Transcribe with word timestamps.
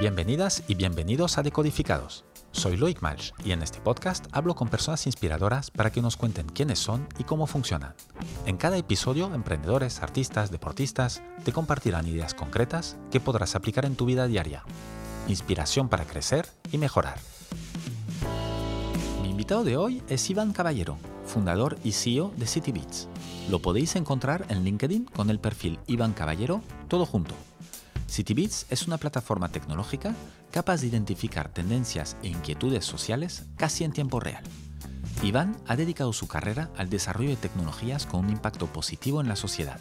Bienvenidas 0.00 0.62
y 0.66 0.76
bienvenidos 0.76 1.36
a 1.36 1.42
Decodificados. 1.42 2.24
Soy 2.52 2.78
Loic 2.78 3.02
Malch 3.02 3.34
y 3.44 3.52
en 3.52 3.62
este 3.62 3.82
podcast 3.82 4.24
hablo 4.32 4.54
con 4.54 4.70
personas 4.70 5.04
inspiradoras 5.04 5.70
para 5.70 5.92
que 5.92 6.00
nos 6.00 6.16
cuenten 6.16 6.46
quiénes 6.46 6.78
son 6.78 7.06
y 7.18 7.24
cómo 7.24 7.46
funcionan. 7.46 7.92
En 8.46 8.56
cada 8.56 8.78
episodio, 8.78 9.30
emprendedores, 9.34 10.00
artistas, 10.00 10.50
deportistas 10.50 11.22
te 11.44 11.52
compartirán 11.52 12.06
ideas 12.06 12.32
concretas 12.32 12.96
que 13.10 13.20
podrás 13.20 13.54
aplicar 13.54 13.84
en 13.84 13.94
tu 13.94 14.06
vida 14.06 14.26
diaria. 14.26 14.64
Inspiración 15.28 15.90
para 15.90 16.06
crecer 16.06 16.46
y 16.72 16.78
mejorar. 16.78 17.18
Mi 19.22 19.28
invitado 19.28 19.64
de 19.64 19.76
hoy 19.76 20.02
es 20.08 20.30
Iván 20.30 20.54
Caballero, 20.54 20.96
fundador 21.26 21.76
y 21.84 21.92
CEO 21.92 22.32
de 22.38 22.46
CityBeats. 22.46 23.06
Lo 23.50 23.58
podéis 23.58 23.94
encontrar 23.96 24.46
en 24.48 24.64
LinkedIn 24.64 25.04
con 25.04 25.28
el 25.28 25.40
perfil 25.40 25.78
Iván 25.86 26.14
Caballero, 26.14 26.62
todo 26.88 27.04
junto. 27.04 27.34
CityBeats 28.10 28.66
es 28.70 28.88
una 28.88 28.98
plataforma 28.98 29.50
tecnológica 29.50 30.16
capaz 30.50 30.80
de 30.80 30.88
identificar 30.88 31.48
tendencias 31.48 32.16
e 32.24 32.28
inquietudes 32.28 32.84
sociales 32.84 33.44
casi 33.56 33.84
en 33.84 33.92
tiempo 33.92 34.18
real. 34.18 34.42
Iván 35.22 35.56
ha 35.68 35.76
dedicado 35.76 36.12
su 36.12 36.26
carrera 36.26 36.70
al 36.76 36.90
desarrollo 36.90 37.30
de 37.30 37.36
tecnologías 37.36 38.06
con 38.06 38.24
un 38.24 38.30
impacto 38.30 38.66
positivo 38.66 39.20
en 39.20 39.28
la 39.28 39.36
sociedad, 39.36 39.78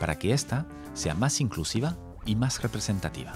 para 0.00 0.18
que 0.18 0.32
ésta 0.32 0.66
sea 0.94 1.14
más 1.14 1.40
inclusiva 1.40 1.96
y 2.26 2.34
más 2.34 2.62
representativa. 2.62 3.32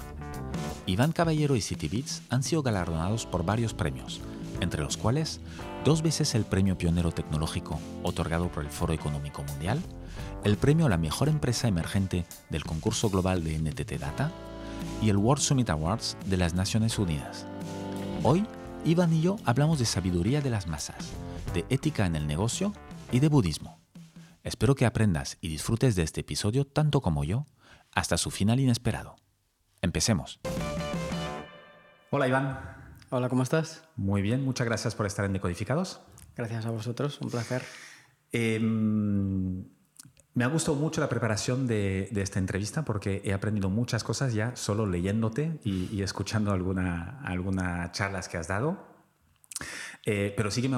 Iván 0.87 1.13
Caballero 1.13 1.55
y 1.55 1.61
CityBeats 1.61 2.23
han 2.29 2.43
sido 2.43 2.63
galardonados 2.63 3.25
por 3.25 3.45
varios 3.45 3.73
premios, 3.73 4.19
entre 4.59 4.83
los 4.83 4.97
cuales 4.97 5.39
dos 5.85 6.01
veces 6.01 6.35
el 6.35 6.43
Premio 6.43 6.77
Pionero 6.77 7.13
Tecnológico 7.13 7.79
otorgado 8.03 8.51
por 8.51 8.65
el 8.65 8.71
Foro 8.71 8.91
Económico 8.91 9.41
Mundial, 9.43 9.79
el 10.43 10.57
premio 10.57 10.85
a 10.85 10.89
la 10.89 10.97
mejor 10.97 11.29
empresa 11.29 11.67
emergente 11.67 12.25
del 12.49 12.63
concurso 12.63 13.09
global 13.09 13.43
de 13.43 13.57
NTT 13.57 13.99
Data 13.99 14.31
y 15.01 15.09
el 15.09 15.17
World 15.17 15.41
Summit 15.41 15.69
Awards 15.69 16.17
de 16.25 16.37
las 16.37 16.53
Naciones 16.53 16.99
Unidas. 16.99 17.45
Hoy, 18.23 18.45
Iván 18.85 19.13
y 19.13 19.21
yo 19.21 19.37
hablamos 19.45 19.79
de 19.79 19.85
sabiduría 19.85 20.41
de 20.41 20.49
las 20.49 20.67
masas, 20.67 21.11
de 21.53 21.65
ética 21.69 22.05
en 22.05 22.15
el 22.15 22.27
negocio 22.27 22.73
y 23.11 23.19
de 23.19 23.29
budismo. 23.29 23.79
Espero 24.43 24.75
que 24.75 24.85
aprendas 24.85 25.37
y 25.41 25.47
disfrutes 25.47 25.95
de 25.95 26.03
este 26.03 26.21
episodio 26.21 26.65
tanto 26.65 27.01
como 27.01 27.23
yo, 27.23 27.47
hasta 27.91 28.17
su 28.17 28.31
final 28.31 28.59
inesperado. 28.59 29.15
Empecemos. 29.81 30.39
Hola 32.09 32.27
Iván. 32.27 32.59
Hola, 33.09 33.29
¿cómo 33.29 33.43
estás? 33.43 33.83
Muy 33.95 34.21
bien, 34.21 34.43
muchas 34.43 34.65
gracias 34.65 34.95
por 34.95 35.05
estar 35.05 35.25
en 35.25 35.33
Decodificados. 35.33 36.01
Gracias 36.35 36.65
a 36.65 36.71
vosotros, 36.71 37.21
un 37.21 37.29
placer. 37.29 37.63
Eh, 38.31 38.59
me 40.35 40.43
ha 40.43 40.47
gustado 40.47 40.75
mucho 40.77 40.99
la 40.99 41.09
preparación 41.09 41.67
de, 41.67 42.09
esta 42.15 42.39
entrevista 42.39 42.83
porque 42.83 43.21
he 43.23 43.33
aprendido 43.33 43.69
muchas 43.69 44.03
cosas 44.03 44.33
ya 44.33 44.55
solo 44.55 44.85
leyéndote 44.85 45.59
y, 45.63 46.01
escuchando 46.01 46.51
algunas 46.51 47.23
alguna 47.23 47.91
charlas 47.91 48.27
que 48.29 48.37
has 48.37 48.47
dado. 48.47 48.77
Eh, 50.05 50.33
pero 50.35 50.51
sí 50.51 50.61
que 50.61 50.69
me 50.69 50.75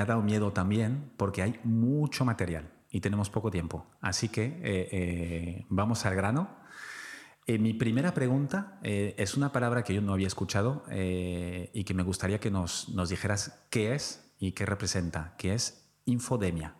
ha, 0.00 0.04
dado, 0.04 0.22
miedo 0.22 0.52
también 0.52 1.12
porque 1.16 1.42
hay 1.42 1.58
mucho 1.64 2.24
material 2.24 2.70
y 2.90 3.00
tenemos 3.00 3.30
poco 3.30 3.50
tiempo. 3.50 3.86
Así 4.00 4.28
que 4.28 4.44
eh, 4.44 4.88
eh, 4.92 5.66
vamos 5.68 6.04
al 6.04 6.16
grano. 6.16 6.58
mi 7.46 7.74
primera 7.74 8.12
pregunta 8.12 8.80
es 8.82 9.36
una 9.36 9.52
palabra 9.52 9.84
que 9.84 9.94
yo 9.94 10.02
no 10.02 10.12
había 10.12 10.26
escuchado 10.26 10.84
y 10.90 11.84
que 11.84 11.94
me 11.94 12.02
gustaría 12.02 12.40
que 12.40 12.50
nos, 12.50 12.88
nos 12.88 13.08
dijeras 13.10 13.64
qué 13.70 13.94
es 13.94 14.34
y 14.38 14.52
qué 14.52 14.66
representa, 14.66 15.34
que 15.38 15.54
es 15.54 15.88
infodemia. 16.04 16.77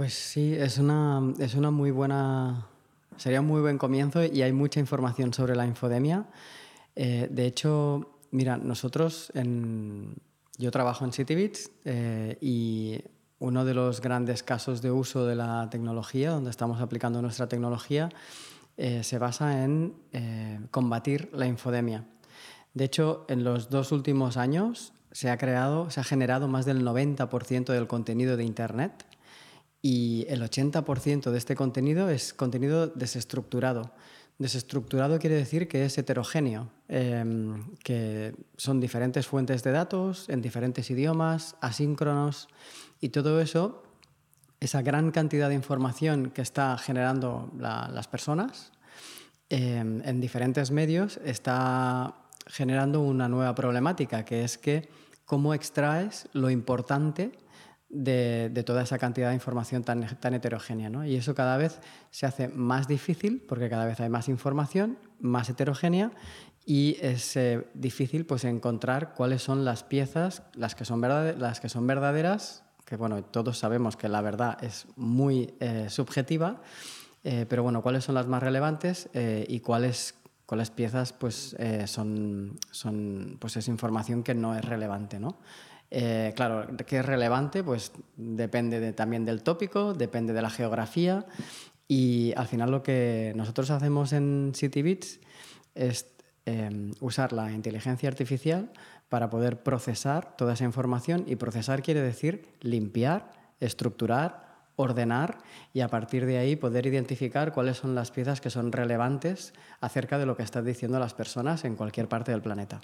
Pues 0.00 0.14
sí, 0.14 0.54
es 0.54 0.78
una, 0.78 1.34
es 1.40 1.54
una 1.54 1.70
muy 1.70 1.90
buena, 1.90 2.66
sería 3.18 3.42
un 3.42 3.46
muy 3.46 3.60
buen 3.60 3.76
comienzo 3.76 4.24
y 4.24 4.40
hay 4.40 4.50
mucha 4.50 4.80
información 4.80 5.34
sobre 5.34 5.54
la 5.54 5.66
infodemia. 5.66 6.24
Eh, 6.96 7.28
de 7.30 7.44
hecho, 7.44 8.16
mira, 8.30 8.56
nosotros, 8.56 9.30
yo 10.56 10.70
trabajo 10.70 11.04
en 11.04 11.12
CityBits 11.12 11.70
eh, 11.84 12.38
y 12.40 12.98
uno 13.40 13.66
de 13.66 13.74
los 13.74 14.00
grandes 14.00 14.42
casos 14.42 14.80
de 14.80 14.90
uso 14.90 15.26
de 15.26 15.36
la 15.36 15.68
tecnología, 15.70 16.30
donde 16.30 16.48
estamos 16.48 16.80
aplicando 16.80 17.20
nuestra 17.20 17.46
tecnología, 17.46 18.08
eh, 18.78 19.04
se 19.04 19.18
basa 19.18 19.64
en 19.64 19.92
combatir 20.70 21.28
la 21.34 21.44
infodemia. 21.44 22.06
De 22.72 22.84
hecho, 22.84 23.26
en 23.28 23.44
los 23.44 23.68
dos 23.68 23.92
últimos 23.92 24.38
años 24.38 24.94
se 25.12 25.28
ha 25.28 25.36
creado, 25.36 25.90
se 25.90 26.00
ha 26.00 26.04
generado 26.04 26.48
más 26.48 26.64
del 26.64 26.82
90% 26.86 27.74
del 27.74 27.86
contenido 27.86 28.38
de 28.38 28.44
Internet 28.44 29.04
y 29.82 30.26
el 30.28 30.42
80% 30.42 31.30
de 31.30 31.38
este 31.38 31.56
contenido 31.56 32.10
es 32.10 32.34
contenido 32.34 32.86
desestructurado. 32.88 33.92
Desestructurado 34.38 35.18
quiere 35.18 35.36
decir 35.36 35.68
que 35.68 35.84
es 35.84 35.98
heterogéneo, 35.98 36.70
em, 36.88 37.76
que 37.84 38.34
son 38.56 38.80
diferentes 38.80 39.26
fuentes 39.26 39.62
de 39.62 39.70
datos 39.70 40.28
en 40.28 40.40
diferentes 40.40 40.90
idiomas, 40.90 41.56
asíncronos, 41.60 42.48
y 43.00 43.10
todo 43.10 43.40
eso, 43.40 43.82
esa 44.60 44.82
gran 44.82 45.10
cantidad 45.10 45.48
de 45.48 45.54
información 45.54 46.30
que 46.30 46.42
está 46.42 46.76
generando 46.78 47.50
las 47.58 48.08
personas 48.08 48.72
em, 49.50 50.00
en 50.04 50.20
diferentes 50.20 50.70
medios, 50.70 51.18
está 51.24 52.14
generando 52.46 53.00
una 53.00 53.28
nueva 53.28 53.54
problemática, 53.54 54.24
que 54.24 54.44
es 54.44 54.58
que 54.58 54.88
cómo 55.24 55.54
extraes 55.54 56.28
lo 56.32 56.50
importante 56.50 57.32
de, 57.90 58.62
toda 58.64 58.82
esa 58.82 58.98
cantidad 58.98 59.28
de 59.28 59.34
información 59.34 59.82
tan, 59.82 60.06
tan 60.18 60.34
heterogénea. 60.34 60.88
¿no? 60.88 61.04
Y 61.04 61.16
eso 61.16 61.34
cada 61.34 61.56
vez 61.56 61.80
se 62.10 62.26
hace 62.26 62.48
más 62.48 62.88
difícil 62.88 63.44
porque 63.46 63.68
cada 63.68 63.84
vez 63.84 64.00
hay 64.00 64.08
más 64.08 64.28
información, 64.28 64.98
más 65.18 65.48
heterogénea 65.50 66.12
y 66.64 66.96
es 67.00 67.36
eh, 67.36 67.66
difícil 67.74 68.26
pues, 68.26 68.44
encontrar 68.44 69.14
cuáles 69.14 69.42
son 69.42 69.64
las 69.64 69.82
piezas, 69.82 70.42
las 70.54 70.74
que 70.74 70.84
son, 70.84 71.00
las 71.00 71.60
que 71.60 71.68
son 71.68 71.86
verdaderas, 71.86 72.64
que 72.84 72.96
bueno, 72.96 73.24
todos 73.24 73.58
sabemos 73.58 73.96
que 73.96 74.08
la 74.08 74.20
verdad 74.20 74.62
es 74.62 74.86
muy 74.96 75.54
eh, 75.60 75.86
subjetiva, 75.88 76.60
eh, 77.24 77.46
pero 77.48 77.62
bueno, 77.62 77.82
cuáles 77.82 78.04
son 78.04 78.14
las 78.14 78.26
más 78.26 78.42
relevantes 78.42 79.08
y 79.14 79.60
cuáles 79.60 80.14
cuáles 80.46 80.70
piezas 80.70 81.12
pues, 81.12 81.56
son, 81.84 82.58
son 82.72 83.36
pues, 83.38 83.56
es 83.56 83.68
información 83.68 84.24
que 84.24 84.34
no 84.34 84.56
es 84.56 84.64
relevante. 84.64 85.20
¿no? 85.20 85.38
Eh, 85.90 86.32
claro, 86.36 86.66
¿qué 86.86 86.98
es 86.98 87.04
relevante? 87.04 87.64
Pues 87.64 87.92
depende 88.16 88.92
también 88.92 89.24
del 89.24 89.42
tópico, 89.42 89.92
depende 89.92 90.32
de 90.32 90.42
la 90.42 90.50
geografía 90.50 91.26
y 91.88 92.32
al 92.36 92.46
final 92.46 92.70
lo 92.70 92.82
que 92.82 93.32
nosotros 93.34 93.70
hacemos 93.70 94.12
en 94.12 94.52
CityBits 94.54 95.20
es 95.74 96.06
em, 96.46 96.92
usar 97.00 97.32
la 97.32 97.50
inteligencia 97.50 98.08
artificial 98.08 98.70
para 99.08 99.28
poder 99.28 99.62
procesar 99.64 100.36
toda 100.36 100.52
esa 100.52 100.64
información 100.64 101.24
y 101.26 101.34
procesar 101.34 101.82
quiere 101.82 102.00
decir 102.00 102.46
limpiar, 102.60 103.32
estructurar, 103.58 104.50
ordenar 104.76 105.38
y 105.72 105.80
a 105.80 105.88
partir 105.88 106.26
de 106.26 106.38
ahí 106.38 106.54
poder 106.54 106.86
identificar 106.86 107.52
cuáles 107.52 107.78
son 107.78 107.96
las 107.96 108.12
piezas 108.12 108.40
que 108.40 108.50
son 108.50 108.70
relevantes 108.70 109.52
acerca 109.80 110.18
de 110.18 110.26
lo 110.26 110.36
que 110.36 110.44
están 110.44 110.64
diciendo 110.64 111.00
las 111.00 111.14
personas 111.14 111.64
en 111.64 111.74
cualquier 111.74 112.08
parte 112.08 112.30
del 112.30 112.40
planeta. 112.40 112.80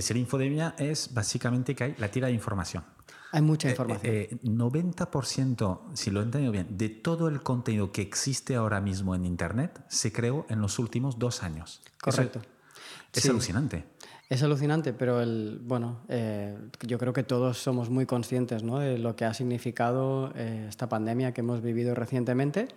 Ser 0.00 0.16
infodemia 0.16 0.74
es 0.78 1.12
básicamente 1.14 1.74
que 1.74 1.84
hay 1.84 1.94
la 1.98 2.10
tira 2.10 2.28
de 2.28 2.34
información. 2.34 2.84
Hay 3.32 3.42
mucha 3.42 3.68
eh, 3.68 3.70
información. 3.72 4.14
Eh, 4.14 4.38
90%, 4.42 5.80
si 5.94 6.10
lo 6.10 6.20
he 6.20 6.22
entendido 6.24 6.52
bien, 6.52 6.76
de 6.76 6.88
todo 6.88 7.28
el 7.28 7.42
contenido 7.42 7.92
que 7.92 8.02
existe 8.02 8.54
ahora 8.54 8.80
mismo 8.80 9.14
en 9.14 9.24
Internet 9.24 9.84
se 9.88 10.12
creó 10.12 10.46
en 10.48 10.60
los 10.60 10.78
últimos 10.78 11.18
dos 11.18 11.42
años. 11.42 11.82
Correcto. 12.00 12.40
es 13.12 13.28
alucinante. 13.28 13.84
Es 14.30 14.42
alucinante, 14.42 14.92
pero 14.92 15.20
el, 15.20 15.60
bueno, 15.62 16.00
eh, 16.08 16.56
yo 16.80 16.96
creo 16.98 17.12
que 17.12 17.22
todos 17.22 17.58
somos 17.58 17.90
muy 17.90 18.06
conscientes 18.06 18.62
¿no? 18.62 18.78
de 18.78 18.98
lo 18.98 19.14
que 19.16 19.26
ha 19.26 19.34
significado 19.34 20.32
eh, 20.34 20.66
esta 20.68 20.88
pandemia 20.88 21.32
que 21.32 21.42
hemos 21.42 21.60
vivido 21.60 21.94
recientemente 21.94 22.68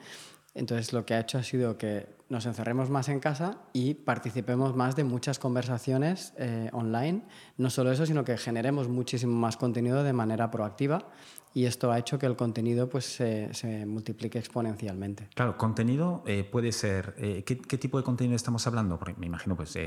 entonces 0.57 0.93
lo 0.93 1.05
que 1.05 1.13
ha 1.13 1.19
hecho 1.19 1.37
ha 1.37 1.43
sido 1.43 1.77
que 1.77 2.17
nos 2.29 2.45
encerremos 2.45 2.89
más 2.89 3.09
en 3.09 3.19
casa 3.19 3.57
y 3.73 3.93
participemos 3.93 4.75
más 4.75 4.95
de 4.95 5.03
muchas 5.03 5.39
conversaciones 5.39 6.33
eh, 6.37 6.69
online. 6.73 7.21
No 7.57 7.69
solo 7.69 7.91
eso, 7.91 8.05
sino 8.05 8.23
que 8.23 8.37
generemos 8.37 8.89
muchísimo 8.89 9.33
más 9.35 9.55
contenido 9.55 10.03
de 10.03 10.13
manera 10.13 10.51
proactiva 10.51 11.07
y 11.53 11.65
esto 11.65 11.91
ha 11.91 11.97
hecho 11.97 12.19
que 12.19 12.25
el 12.25 12.35
contenido 12.35 12.89
pues, 12.89 13.05
se, 13.05 13.85
multiplique 13.85 14.37
exponencialmente. 14.37 15.29
Claro, 15.33 15.57
contenido 15.57 16.23
eh, 16.27 16.43
puede 16.43 16.71
ser... 16.71 17.15
Eh, 17.17 17.43
¿qué, 17.45 17.77
tipo 17.77 17.97
de 17.97 18.03
contenido 18.03 18.35
estamos 18.35 18.67
hablando? 18.67 18.99
Porque 18.99 19.15
me 19.17 19.25
imagino 19.25 19.55
pues 19.55 19.77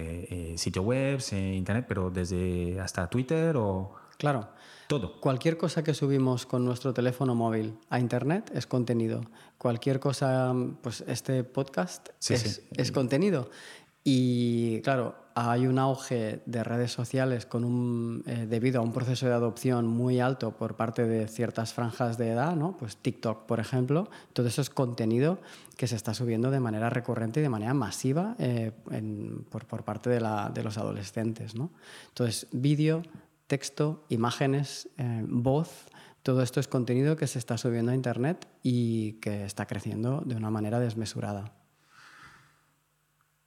sitio 0.56 0.82
web, 0.82 1.20
internet, 1.32 1.84
pero 1.86 2.10
desde 2.10 2.80
hasta 2.80 3.08
Twitter 3.08 3.56
o... 3.56 3.94
Claro. 4.16 4.48
Todo. 4.90 5.20
Cualquier 5.20 5.56
cosa 5.56 5.84
que 5.84 5.94
subimos 5.94 6.46
con 6.46 6.64
nuestro 6.64 6.92
teléfono 6.92 7.36
móvil 7.36 7.78
a 7.90 8.00
Internet 8.00 8.50
es 8.52 8.66
contenido. 8.66 9.20
Cualquier 9.60 10.00
cosa, 10.00 10.54
pues 10.80 11.04
este 11.06 11.44
podcast 11.44 12.08
es, 12.30 12.92
contenido. 12.92 13.50
Y 14.02 14.80
claro, 14.80 15.14
hay 15.34 15.66
un 15.66 15.78
auge 15.78 16.40
de 16.46 16.64
redes 16.64 16.92
sociales 16.92 17.44
con 17.44 17.64
un, 17.64 18.24
eh, 18.26 18.46
debido 18.48 18.80
a 18.80 18.82
un 18.82 18.94
proceso 18.94 19.26
de 19.26 19.34
adopción 19.34 19.86
muy 19.86 20.18
alto 20.18 20.52
por 20.52 20.76
parte 20.76 21.06
de 21.06 21.28
ciertas 21.28 21.74
franjas 21.74 22.16
de 22.16 22.30
edad, 22.30 22.56
¿no? 22.56 22.74
pues 22.78 22.96
TikTok, 22.96 23.44
por 23.44 23.60
ejemplo. 23.60 24.08
Todo 24.32 24.46
eso 24.46 24.62
es 24.62 24.70
contenido 24.70 25.42
que 25.76 25.86
se 25.86 25.96
está 25.96 26.14
subiendo 26.14 26.50
de 26.50 26.60
manera 26.60 26.88
recurrente 26.88 27.40
y 27.40 27.42
de 27.42 27.50
manera 27.50 27.74
masiva 27.74 28.36
eh, 28.38 28.72
por, 29.50 29.66
por, 29.66 29.84
parte 29.84 30.08
de, 30.08 30.20
la, 30.22 30.48
de, 30.48 30.62
los 30.62 30.78
adolescentes. 30.78 31.54
¿no? 31.54 31.68
Entonces, 32.08 32.46
vídeo, 32.50 33.02
texto, 33.46 34.04
imágenes, 34.08 34.88
eh, 34.96 35.22
voz, 35.28 35.89
todo 36.22 36.42
esto 36.42 36.60
es 36.60 36.68
contenido 36.68 37.16
que 37.16 37.26
se 37.26 37.38
está 37.38 37.58
subiendo 37.58 37.92
a 37.92 37.94
Internet 37.94 38.48
y 38.62 39.14
que 39.20 39.44
está 39.44 39.66
creciendo 39.66 40.22
de 40.24 40.36
una 40.36 40.50
manera 40.50 40.78
desmesurada. 40.78 41.54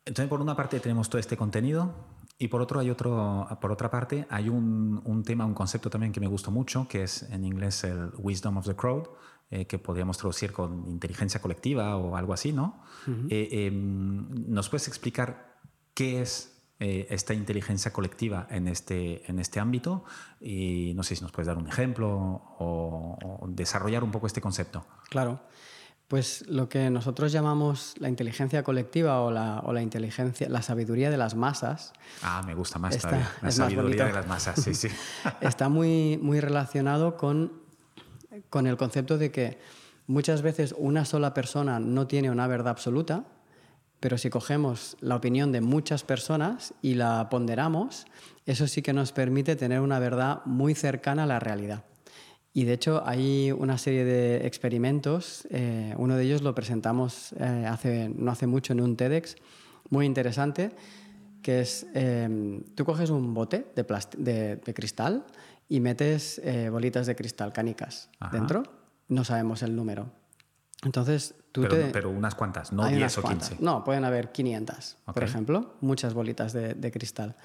Entonces, 0.05 0.29
por 0.29 0.41
una 0.41 0.55
parte 0.55 0.79
tenemos 0.79 1.09
todo 1.09 1.19
este 1.19 1.37
contenido 1.37 1.93
y 2.37 2.49
por, 2.49 2.61
otro 2.61 2.79
hay 2.79 2.89
otro, 2.89 3.47
por 3.61 3.71
otra 3.71 3.89
parte 3.89 4.27
hay 4.29 4.49
un, 4.49 5.01
un 5.05 5.23
tema, 5.23 5.45
un 5.45 5.53
concepto 5.53 5.89
también 5.89 6.11
que 6.11 6.19
me 6.19 6.27
gustó 6.27 6.51
mucho, 6.51 6.87
que 6.89 7.03
es 7.03 7.23
en 7.23 7.45
inglés 7.45 7.83
el 7.83 8.11
wisdom 8.17 8.57
of 8.57 8.65
the 8.65 8.75
crowd, 8.75 9.07
eh, 9.51 9.67
que 9.67 9.77
podríamos 9.77 10.17
traducir 10.17 10.51
con 10.51 10.89
inteligencia 10.89 11.39
colectiva 11.39 11.95
o 11.97 12.17
algo 12.17 12.33
así, 12.33 12.51
¿no? 12.51 12.81
Eh, 13.29 13.67
em, 13.67 14.27
¿Nos 14.51 14.67
puedes 14.67 14.87
explicar 14.87 15.59
qué 15.93 16.21
es 16.21 16.52
eh, 16.83 17.07
esta 17.09 17.33
inteligencia 17.33 17.93
colectiva 17.93 18.45
en 18.49 18.67
este, 18.67 19.23
en 19.29 19.39
este 19.39 19.61
ámbito? 19.61 20.03
Y 20.41 20.91
no 20.95 21.03
sé 21.03 21.15
si 21.15 21.21
nos 21.21 21.31
puedes 21.31 21.47
dar 21.47 21.57
un 21.57 21.67
ejemplo 21.67 22.09
o, 22.11 23.39
o 23.39 23.47
desarrollar 23.47 24.03
un 24.03 24.11
poco 24.11 24.27
este 24.27 24.41
concepto. 24.41 24.85
Claro. 25.09 25.39
Pues 26.09 26.45
lo 26.49 26.67
que 26.67 26.89
nosotros 26.89 27.31
llamamos 27.31 27.95
la 27.99 28.09
inteligencia 28.09 28.63
colectiva 28.63 29.21
o 29.21 29.31
la, 29.31 29.61
o 29.63 29.71
la 29.71 29.81
inteligencia, 29.81 30.49
la 30.49 30.61
sabiduría 30.61 31.09
de 31.09 31.15
las 31.15 31.35
masas. 31.35 31.93
Ah, 32.21 32.43
me 32.45 32.53
gusta 32.53 32.77
más 32.77 32.97
está, 32.97 33.31
La 33.41 33.49
sabiduría 33.49 34.05
de 34.05 34.13
las 34.13 34.27
masas, 34.27 34.61
sí, 34.61 34.73
sí. 34.73 34.89
está 35.41 35.69
muy, 35.69 36.19
muy 36.21 36.41
relacionado 36.41 37.15
con, 37.15 37.53
con 38.49 38.67
el 38.67 38.75
concepto 38.75 39.17
de 39.17 39.31
que 39.31 39.57
muchas 40.05 40.41
veces 40.41 40.75
una 40.77 41.05
sola 41.05 41.33
persona 41.33 41.79
no 41.79 42.05
tiene 42.05 42.29
una 42.29 42.45
verdad 42.47 42.71
absoluta, 42.71 43.23
pero 44.03 44.17
si 44.17 44.29
cogemos 44.29 44.97
la 44.99 45.15
opinión 45.15 45.53
de 45.53 45.61
muchas 45.61 46.03
personas 46.03 46.73
y 46.81 46.95
la 46.95 47.29
ponderamos, 47.29 48.05
eso 48.45 48.67
sí 48.67 48.81
que 48.81 48.91
nos 48.91 49.13
permite 49.13 49.55
tener 49.55 49.79
una 49.79 49.97
verdad 49.97 50.41
muy 50.43 50.75
cercana 50.75 51.23
a 51.23 51.25
la 51.25 51.39
realidad. 51.39 51.85
Y 52.51 52.65
de 52.65 52.73
hecho 52.73 53.01
hay 53.05 53.53
una 53.53 53.77
serie 53.77 54.03
de 54.03 54.45
experimentos, 54.45 55.47
eh, 55.51 55.95
uno 55.97 56.17
de 56.17 56.25
ellos 56.25 56.41
lo 56.41 56.53
presentamos 56.53 57.31
eh, 57.39 57.65
hace, 57.65 58.09
no 58.09 58.29
hace 58.29 58.45
mucho 58.45 58.73
en 58.73 58.81
un 58.81 58.97
TEDx, 58.97 59.37
muy 59.89 60.05
interesante, 60.05 60.71
que 61.41 61.61
es, 61.61 61.87
eh, 61.93 62.61
tú 62.75 62.83
coges 62.83 63.09
un 63.09 63.33
bote 63.33 63.67
de, 63.73 64.57
de, 64.57 64.73
cristal 64.73 65.25
y 65.69 65.79
metes 65.79 66.41
bolitas 66.69 67.07
de 67.07 67.15
cristal, 67.15 67.53
canicas, 67.53 68.09
dentro, 68.33 68.63
no 69.07 69.23
sabemos 69.23 69.63
el 69.63 69.77
número, 69.77 70.11
entonces, 70.83 71.35
tú 71.51 71.61
pero, 71.61 71.75
te... 71.75 71.85
pero 71.85 72.09
unas 72.09 72.35
cuantas, 72.35 72.73
no 72.73 72.87
10 72.87 73.17
o 73.17 73.23
15. 73.23 73.57
No, 73.59 73.83
pueden 73.83 74.03
haber 74.03 74.31
500, 74.31 74.97
por 75.05 75.23
ejemplo, 75.23 75.73
muchas 75.81 76.13
bolitas 76.13 76.53
de, 76.53 76.91
cristal. 76.91 77.35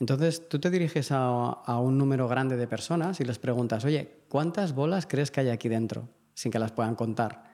Entonces, 0.00 0.48
tú 0.48 0.58
te 0.58 0.70
diriges 0.70 1.12
a, 1.12 1.26
a, 1.26 1.80
un 1.80 1.98
número 1.98 2.28
grande 2.28 2.56
de 2.56 2.66
personas 2.66 3.20
y 3.20 3.24
les 3.24 3.38
preguntas, 3.38 3.84
oye, 3.84 4.22
¿cuántas 4.28 4.74
bolas 4.74 5.06
crees 5.06 5.30
que 5.30 5.40
hay 5.40 5.50
aquí 5.50 5.68
dentro? 5.68 6.08
Sin 6.34 6.50
que 6.52 6.58
las 6.58 6.72
puedan 6.72 6.94
contar. 6.94 7.44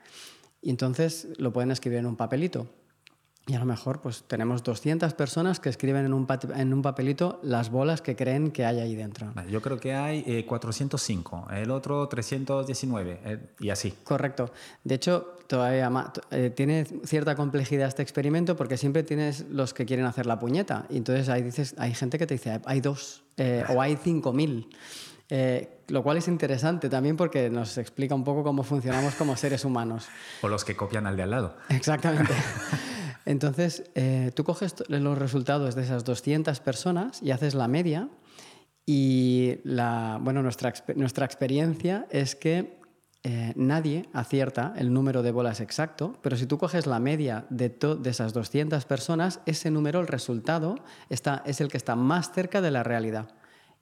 Y 0.60 0.70
entonces 0.70 1.28
lo 1.38 1.52
pueden 1.52 1.70
escribir 1.70 1.98
en 1.98 2.06
un 2.06 2.16
papelito. 2.16 2.68
Y 3.46 3.54
a 3.54 3.58
lo 3.58 3.64
mejor 3.64 4.00
pues 4.00 4.22
tenemos 4.28 4.62
200 4.62 5.14
personas 5.14 5.58
que 5.58 5.68
escriben 5.68 6.06
en 6.06 6.12
un, 6.12 6.28
en 6.54 6.72
un 6.72 6.80
papelito 6.80 7.40
las 7.42 7.70
bolas 7.70 8.00
que 8.00 8.14
creen 8.14 8.52
que 8.52 8.64
hay 8.64 8.78
ahí 8.78 8.94
dentro. 8.94 9.32
Yo 9.50 9.60
creo 9.60 9.80
que 9.80 9.94
hay 9.94 10.44
405, 10.44 11.48
eh, 11.50 11.62
el 11.62 11.72
otro 11.72 12.06
319 12.08 13.20
eh, 13.24 13.38
y 13.58 13.70
así. 13.70 13.94
Correcto. 14.04 14.52
De 14.84 14.94
hecho, 14.94 15.34
todavía 15.48 15.90
eh, 16.30 16.50
tiene 16.50 16.86
cierta 17.04 17.34
complejidad 17.34 17.88
este 17.88 18.02
experimento 18.02 18.56
porque 18.56 18.76
siempre 18.76 19.02
tienes 19.02 19.46
los 19.50 19.74
que 19.74 19.86
quieren 19.86 20.06
hacer 20.06 20.26
la 20.26 20.38
puñeta. 20.38 20.86
Y 20.88 20.98
entonces 20.98 21.28
ahí 21.28 21.42
dices, 21.42 21.74
hay 21.78 21.94
gente 21.94 22.18
que 22.18 22.28
te 22.28 22.34
dice, 22.34 22.60
hay 22.64 22.80
dos 22.80 23.24
o 23.68 23.82
hay 23.82 23.96
5000. 23.96 24.68
Eh, 25.34 25.78
lo 25.88 26.02
cual 26.02 26.18
es 26.18 26.28
interesante 26.28 26.90
también 26.90 27.16
porque 27.16 27.48
nos 27.48 27.78
explica 27.78 28.14
un 28.14 28.22
poco 28.22 28.42
cómo 28.42 28.62
funcionamos 28.62 29.14
como 29.14 29.34
seres 29.34 29.64
humanos. 29.64 30.06
O 30.42 30.48
los 30.48 30.62
que 30.62 30.76
copian 30.76 31.06
al 31.06 31.16
de 31.16 31.22
al 31.22 31.30
lado. 31.30 31.56
Exactamente. 31.70 32.34
Entonces, 33.24 33.84
eh, 33.94 34.32
tú 34.34 34.44
coges 34.44 34.74
los 34.88 35.18
resultados 35.18 35.74
de 35.74 35.82
esas 35.82 36.04
200 36.04 36.60
personas 36.60 37.22
y 37.22 37.30
haces 37.30 37.54
la 37.54 37.68
media 37.68 38.08
y 38.84 39.58
la, 39.64 40.18
bueno, 40.20 40.42
nuestra, 40.42 40.72
nuestra 40.96 41.24
experiencia 41.24 42.06
es 42.10 42.34
que 42.34 42.82
eh, 43.24 43.52
nadie 43.54 44.08
acierta 44.12 44.74
el 44.76 44.92
número 44.92 45.22
de 45.22 45.30
bolas 45.30 45.60
exacto, 45.60 46.18
pero 46.22 46.36
si 46.36 46.46
tú 46.46 46.58
coges 46.58 46.88
la 46.88 46.98
media 46.98 47.46
de, 47.50 47.72
esas 48.04 48.32
200 48.32 48.84
personas, 48.84 49.40
ese 49.46 49.70
número, 49.70 50.00
el 50.00 50.08
resultado, 50.08 50.74
está, 51.08 51.42
es 51.46 51.60
el 51.60 51.68
que 51.68 51.76
está 51.76 51.94
más 51.94 52.32
cerca 52.32 52.60
de 52.60 52.72
la 52.72 52.82
realidad. 52.82 53.28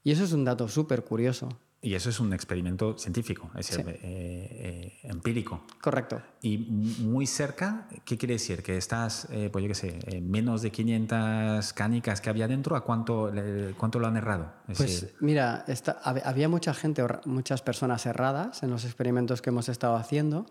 Y 0.04 0.12
eso 0.12 0.24
es 0.24 0.32
un 0.32 0.44
dato 0.44 0.68
súper 0.68 1.04
curioso. 1.04 1.48
Y 1.82 1.94
eso 1.94 2.10
es 2.10 2.20
un 2.20 2.34
experimento 2.34 2.98
científico, 2.98 3.50
es 3.56 3.78
eh, 3.78 3.84
eh, 4.02 4.98
empírico. 5.04 5.62
Correcto. 5.80 6.20
Y 6.42 6.58
muy 6.58 7.26
cerca, 7.26 7.88
¿qué 8.04 8.18
quiere 8.18 8.34
decir? 8.34 8.62
Que 8.62 8.76
estás, 8.76 9.28
eh, 9.30 9.48
pues 9.50 9.62
yo 9.62 9.68
qué 9.68 9.74
sé, 9.74 10.20
menos 10.20 10.60
de 10.60 10.70
500 10.70 11.72
cánicas 11.72 12.20
que 12.20 12.28
había 12.28 12.48
dentro, 12.48 12.76
¿a 12.76 12.84
cuánto, 12.84 13.32
cuánto 13.78 13.98
lo 13.98 14.06
han 14.06 14.18
errado? 14.18 14.52
pues 14.76 15.14
mira, 15.20 15.64
había 16.02 16.50
mucha 16.50 16.74
gente, 16.74 17.02
muchas 17.24 17.62
personas 17.62 18.04
erradas 18.04 18.62
en 18.62 18.70
los 18.70 18.84
experimentos 18.84 19.40
que 19.40 19.48
hemos 19.48 19.70
estado 19.70 19.96
haciendo, 19.96 20.44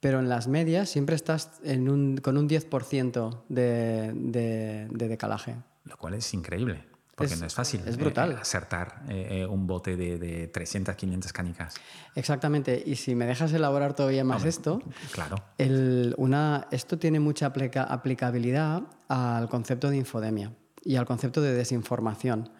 pero 0.00 0.18
en 0.18 0.28
las 0.28 0.48
medias 0.48 0.90
siempre 0.90 1.16
estás 1.16 1.60
en 1.64 1.88
un, 1.88 2.18
con 2.18 2.36
un 2.36 2.46
10% 2.46 3.44
de, 3.48 4.12
de, 4.14 4.88
de 4.90 5.08
decalaje. 5.08 5.56
Lo 5.84 5.96
cual 5.96 6.12
es 6.12 6.34
increíble. 6.34 6.93
Porque 7.14 7.36
no 7.36 7.46
es 7.46 7.54
fácil 7.54 7.80
es 7.86 7.96
brutal. 7.96 8.32
Eh, 8.32 8.36
acertar 8.40 9.02
eh, 9.08 9.28
eh, 9.30 9.46
un 9.46 9.66
bote 9.66 9.96
de, 9.96 10.18
de, 10.18 10.48
300, 10.48 10.96
500 10.96 11.32
canicas. 11.32 11.74
Exactamente. 12.14 12.82
Y 12.84 12.96
si 12.96 13.14
me 13.14 13.26
dejas 13.26 13.52
elaborar 13.52 13.94
todavía 13.94 14.24
más 14.24 14.44
esto, 14.44 14.82
claro. 15.12 15.36
El, 15.58 16.14
una, 16.18 16.66
esto 16.70 16.98
tiene 16.98 17.20
mucha 17.20 17.46
aplicabilidad 17.46 18.82
al 19.08 19.48
concepto 19.48 19.90
de 19.90 19.98
infodemia 19.98 20.52
y 20.82 20.96
al 20.96 21.06
concepto 21.06 21.40
de 21.40 21.54
desinformación. 21.54 22.50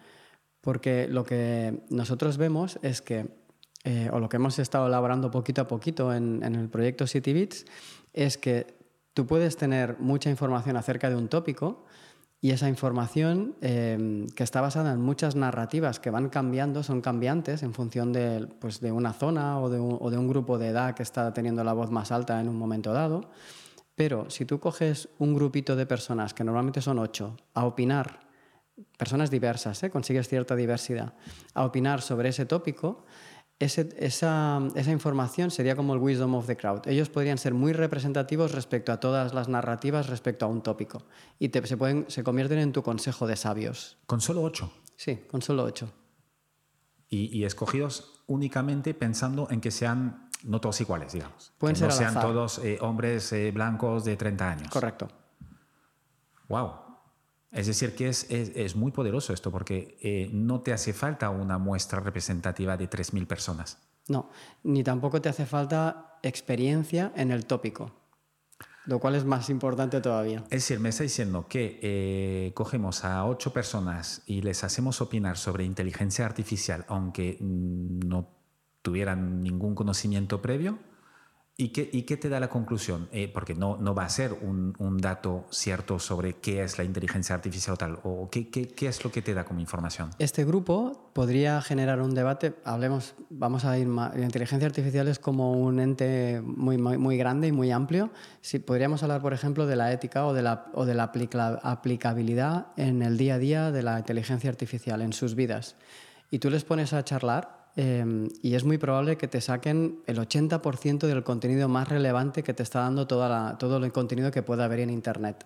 Porque 0.61 1.07
lo 1.09 1.25
que 1.25 1.83
nosotros 1.89 2.37
vemos 2.37 2.79
es 2.81 3.01
que, 3.01 3.27
o 4.11 4.19
lo 4.19 4.29
que 4.29 4.37
hemos 4.37 4.57
estado 4.57 4.87
elaborando 4.87 5.29
poquito 5.29 5.61
a 5.61 5.67
poquito 5.67 6.13
en, 6.13 6.41
en 6.43 6.55
el 6.55 6.69
proyecto 6.69 7.05
CityBits, 7.05 7.65
es 8.13 8.37
que 8.37 8.77
tú 9.13 9.27
puedes 9.27 9.57
tener 9.57 9.97
mucha 9.99 10.29
información 10.29 10.75
acerca 10.77 11.09
de 11.09 11.15
un 11.15 11.27
tópico, 11.27 11.85
y 12.45 12.51
esa 12.51 12.69
información, 12.69 13.55
em, 13.61 14.27
que 14.27 14.43
está 14.43 14.61
basada 14.61 14.93
en 14.93 15.01
muchas 15.01 15.35
narrativas 15.35 15.99
que 15.99 16.11
van 16.11 16.29
cambiando, 16.29 16.83
son 16.83 17.01
cambiantes 17.01 17.63
en 17.63 17.73
función 17.73 18.13
de, 18.13 18.47
pues, 18.59 18.81
de 18.81 18.91
una 18.91 19.13
zona 19.13 19.59
o 19.59 19.67
de, 19.67 19.79
un, 19.79 20.27
grupo 20.27 20.59
de 20.59 20.67
edad 20.67 20.93
que 20.93 21.01
está 21.01 21.33
teniendo 21.33 21.63
la 21.63 21.73
voz 21.73 21.89
más 21.89 22.11
alta 22.11 22.39
en 22.39 22.47
un 22.47 22.55
momento 22.55 22.93
dado. 22.93 23.31
Pero 23.95 24.29
si 24.29 24.45
tú 24.45 24.59
coges 24.59 25.09
un 25.17 25.33
grupito 25.33 25.75
de 25.75 25.87
personas, 25.87 26.35
que 26.35 26.43
normalmente 26.43 26.81
son 26.81 26.99
ocho, 26.99 27.35
a 27.55 27.65
opinar, 27.65 28.19
personas 28.95 29.31
diversas, 29.31 29.81
¿eh? 29.81 29.89
consigues 29.89 30.27
cierta 30.27 30.55
diversidad, 30.55 31.13
a 31.55 31.65
opinar 31.65 32.03
sobre 32.03 32.29
ese 32.29 32.45
tópico, 32.45 33.05
esa, 33.59 34.59
información 34.87 35.49
sería 35.49 35.75
como 35.75 35.93
el 35.93 35.99
wisdom 35.99 36.35
of 36.35 36.45
the 36.45 36.57
crowd. 36.57 36.87
Ellos 36.87 37.09
podrían 37.09 37.37
ser 37.37 37.53
muy 37.53 37.71
representativos 37.73 38.51
respecto 38.51 38.91
a 38.91 38.99
todas 38.99 39.33
las 39.33 39.47
narrativas 39.47 40.07
respecto 40.07 40.45
a 40.45 40.49
un 40.49 40.61
tópico 40.61 41.03
y 41.39 41.49
se, 41.49 41.77
pueden, 41.77 42.05
se 42.09 42.23
convierten 42.23 42.59
en 42.59 42.73
tu 42.73 42.83
consejo 42.83 43.27
de 43.27 43.35
sabios. 43.35 43.97
¿Con 44.05 44.19
solo 44.19 44.43
ocho? 44.43 44.71
Sí, 44.97 45.21
con 45.29 45.41
solo 45.41 45.63
ocho. 45.63 45.91
Y, 47.07 47.45
escogidos 47.45 48.23
únicamente 48.27 48.93
pensando 48.93 49.47
en 49.49 49.61
que 49.61 49.71
sean 49.71 50.29
no 50.43 50.59
todos 50.59 50.81
iguales, 50.81 51.13
digamos. 51.13 51.53
Pueden 51.57 51.75
que 51.75 51.79
ser 51.79 51.89
no 51.89 51.95
sean 51.95 52.19
todos 52.19 52.59
eh, 52.59 52.77
hombres 52.81 53.31
eh, 53.31 53.51
blancos 53.51 54.03
de 54.03 54.17
30 54.17 54.49
años. 54.49 54.69
Correcto. 54.69 55.07
Wow. 56.49 56.84
Es 57.55 57.67
decir, 57.67 57.95
que 57.95 58.09
es, 58.09 58.27
es, 58.29 58.75
muy 58.75 58.91
poderoso 58.91 59.31
esto 59.31 59.49
porque 59.49 59.97
eh, 60.01 60.29
no 60.33 60.59
te 60.59 60.73
hace 60.73 60.91
falta 60.91 61.29
una 61.29 61.57
muestra 61.57 62.01
representativa 62.01 62.75
de 62.75 62.89
3.000 62.89 63.25
personas. 63.25 63.77
No, 64.09 64.29
ni 64.63 64.83
tampoco 64.83 65.21
te 65.21 65.29
hace 65.29 65.45
falta 65.45 66.19
experiencia 66.21 67.13
en 67.15 67.31
el 67.31 67.45
tópico, 67.45 67.93
lo 68.85 68.99
cual 68.99 69.15
es 69.15 69.23
más 69.23 69.49
importante 69.49 70.01
todavía. 70.01 70.43
Es 70.49 70.67
decir, 70.67 70.81
me 70.81 70.89
está 70.89 71.03
diciendo 71.03 71.47
que 71.47 71.79
eh, 71.81 72.51
cogemos 72.55 73.05
a 73.05 73.25
ocho 73.25 73.53
personas 73.53 74.21
y 74.25 74.41
les 74.41 74.65
hacemos 74.65 74.99
opinar 74.99 75.37
sobre 75.37 75.63
inteligencia 75.63 76.25
artificial, 76.25 76.83
aunque 76.89 77.37
mm, 77.39 77.99
no 78.05 78.27
tuvieran 78.81 79.41
ningún 79.41 79.75
conocimiento 79.75 80.41
previo, 80.41 80.77
¿Y 81.57 81.69
qué, 81.69 81.89
¿Y 81.89 82.01
qué, 82.01 82.17
te 82.17 82.27
da 82.27 82.41
la 82.41 82.49
conclusión? 82.49 83.07
Eh, 83.13 83.29
porque 83.33 83.55
no, 83.55 83.77
no 83.77 83.95
va 83.95 84.03
a 84.03 84.09
ser 84.09 84.33
un, 84.33 84.75
un, 84.77 84.97
dato 84.97 85.45
cierto 85.51 85.99
sobre 85.99 86.33
qué 86.33 86.61
es 86.61 86.77
la 86.77 86.83
inteligencia 86.83 87.33
artificial 87.33 87.75
o 87.75 87.77
tal. 87.77 87.99
¿O 88.03 88.29
qué, 88.29 88.49
qué, 88.49 88.67
qué, 88.67 88.87
es 88.87 89.01
lo 89.05 89.11
que 89.11 89.21
te 89.21 89.33
da 89.33 89.45
como 89.45 89.61
información? 89.61 90.09
Este 90.19 90.43
grupo 90.43 91.11
podría 91.13 91.61
generar 91.61 92.01
un 92.01 92.13
debate. 92.13 92.55
Hablemos, 92.65 93.15
vamos 93.29 93.63
a 93.63 93.77
ir 93.79 93.87
más. 93.87 94.13
La 94.17 94.25
inteligencia 94.25 94.67
artificial 94.67 95.07
es 95.07 95.17
como 95.17 95.53
un 95.53 95.79
ente 95.79 96.41
muy, 96.43 96.77
muy, 96.77 96.97
muy 96.97 97.15
grande 97.15 97.47
y 97.47 97.53
muy 97.53 97.71
amplio. 97.71 98.11
Si 98.41 98.59
podríamos 98.59 99.01
hablar, 99.03 99.21
por 99.21 99.31
ejemplo, 99.31 99.65
de 99.65 99.77
la 99.77 99.93
ética 99.93 100.25
o 100.25 100.33
de 100.33 100.41
la, 100.41 100.65
o 100.73 100.83
de 100.83 100.93
la 100.93 101.03
aplicabilidad 101.63 102.67
en 102.75 103.01
el 103.01 103.17
día 103.17 103.35
a 103.35 103.39
día 103.39 103.71
de 103.71 103.81
la 103.81 103.97
inteligencia 103.99 104.49
artificial, 104.49 105.01
en 105.01 105.13
sus 105.13 105.35
vidas. 105.35 105.77
Y 106.31 106.39
tú 106.39 106.49
les 106.49 106.65
pones 106.65 106.91
a 106.91 107.05
charlar 107.05 107.64
Em, 107.77 108.29
y 108.41 108.55
es 108.55 108.63
muy 108.63 108.77
probable 108.77 109.17
que 109.17 109.27
te 109.27 109.41
saquen 109.41 110.01
el 110.05 110.17
80% 110.17 111.07
del 111.07 111.23
contenido 111.23 111.67
más 111.67 111.89
relevante 111.89 112.41
que 112.41 112.53
te 112.53 112.63
está 112.63 112.79
dando 112.79 113.05
toda 113.05 113.57
todo 113.57 113.77
el 113.77 113.91
contenido 113.91 114.31
que 114.31 114.43
pueda 114.43 114.63
haber 114.63 114.79
en 114.79 114.89
Internet. 114.89 115.45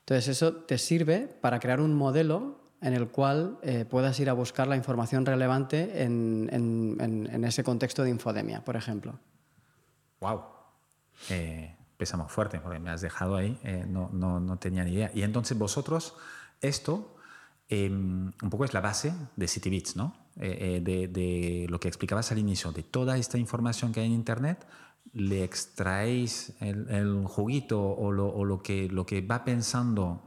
Entonces 0.00 0.28
eso 0.28 0.54
te 0.54 0.78
sirve 0.78 1.26
para 1.40 1.58
crear 1.58 1.80
un 1.80 1.94
modelo 1.94 2.60
en 2.80 2.94
el 2.94 3.08
cual 3.08 3.58
eh, 3.62 3.84
puedas 3.84 4.20
ir 4.20 4.30
a 4.30 4.32
buscar 4.32 4.68
la 4.68 4.76
información 4.76 5.26
relevante 5.26 6.04
en, 6.04 6.48
en, 6.52 7.44
ese 7.44 7.64
contexto 7.64 8.04
de 8.04 8.10
infodemia, 8.10 8.64
por 8.64 8.76
ejemplo. 8.76 9.18
¡Wow! 10.20 10.42
Eh, 11.30 11.74
empezamos 11.92 12.30
fuerte, 12.30 12.60
porque 12.60 12.78
me 12.78 12.90
has 12.90 13.00
dejado 13.00 13.34
ahí, 13.34 13.58
eh, 13.64 13.84
no, 13.88 14.08
no, 14.12 14.38
no 14.38 14.56
tenía 14.58 14.84
ni 14.84 14.92
idea. 14.92 15.10
Y 15.12 15.22
entonces 15.22 15.58
vosotros, 15.58 16.14
esto 16.60 17.18
Em, 17.70 18.32
un 18.42 18.50
poco 18.50 18.64
es 18.64 18.72
la 18.72 18.80
base 18.80 19.12
de 19.36 19.46
CityBits, 19.46 19.96
¿no? 19.96 20.16
Eh, 20.40 20.80
eh, 20.86 21.08
de, 21.08 21.66
lo 21.68 21.80
que 21.80 21.88
explicabas 21.88 22.30
al 22.30 22.38
inicio, 22.38 22.70
de 22.70 22.84
toda 22.84 23.16
esta 23.16 23.38
información 23.38 23.92
que 23.92 24.00
hay 24.00 24.06
en 24.06 24.12
Internet, 24.12 24.66
le 25.12 25.42
extraéis 25.42 26.52
el, 26.60 27.24
juguito 27.26 27.82
o, 27.82 28.12
lo, 28.12 28.62
que, 28.62 28.88
lo 28.88 29.04
que 29.04 29.20
va 29.20 29.44
pensando 29.44 30.22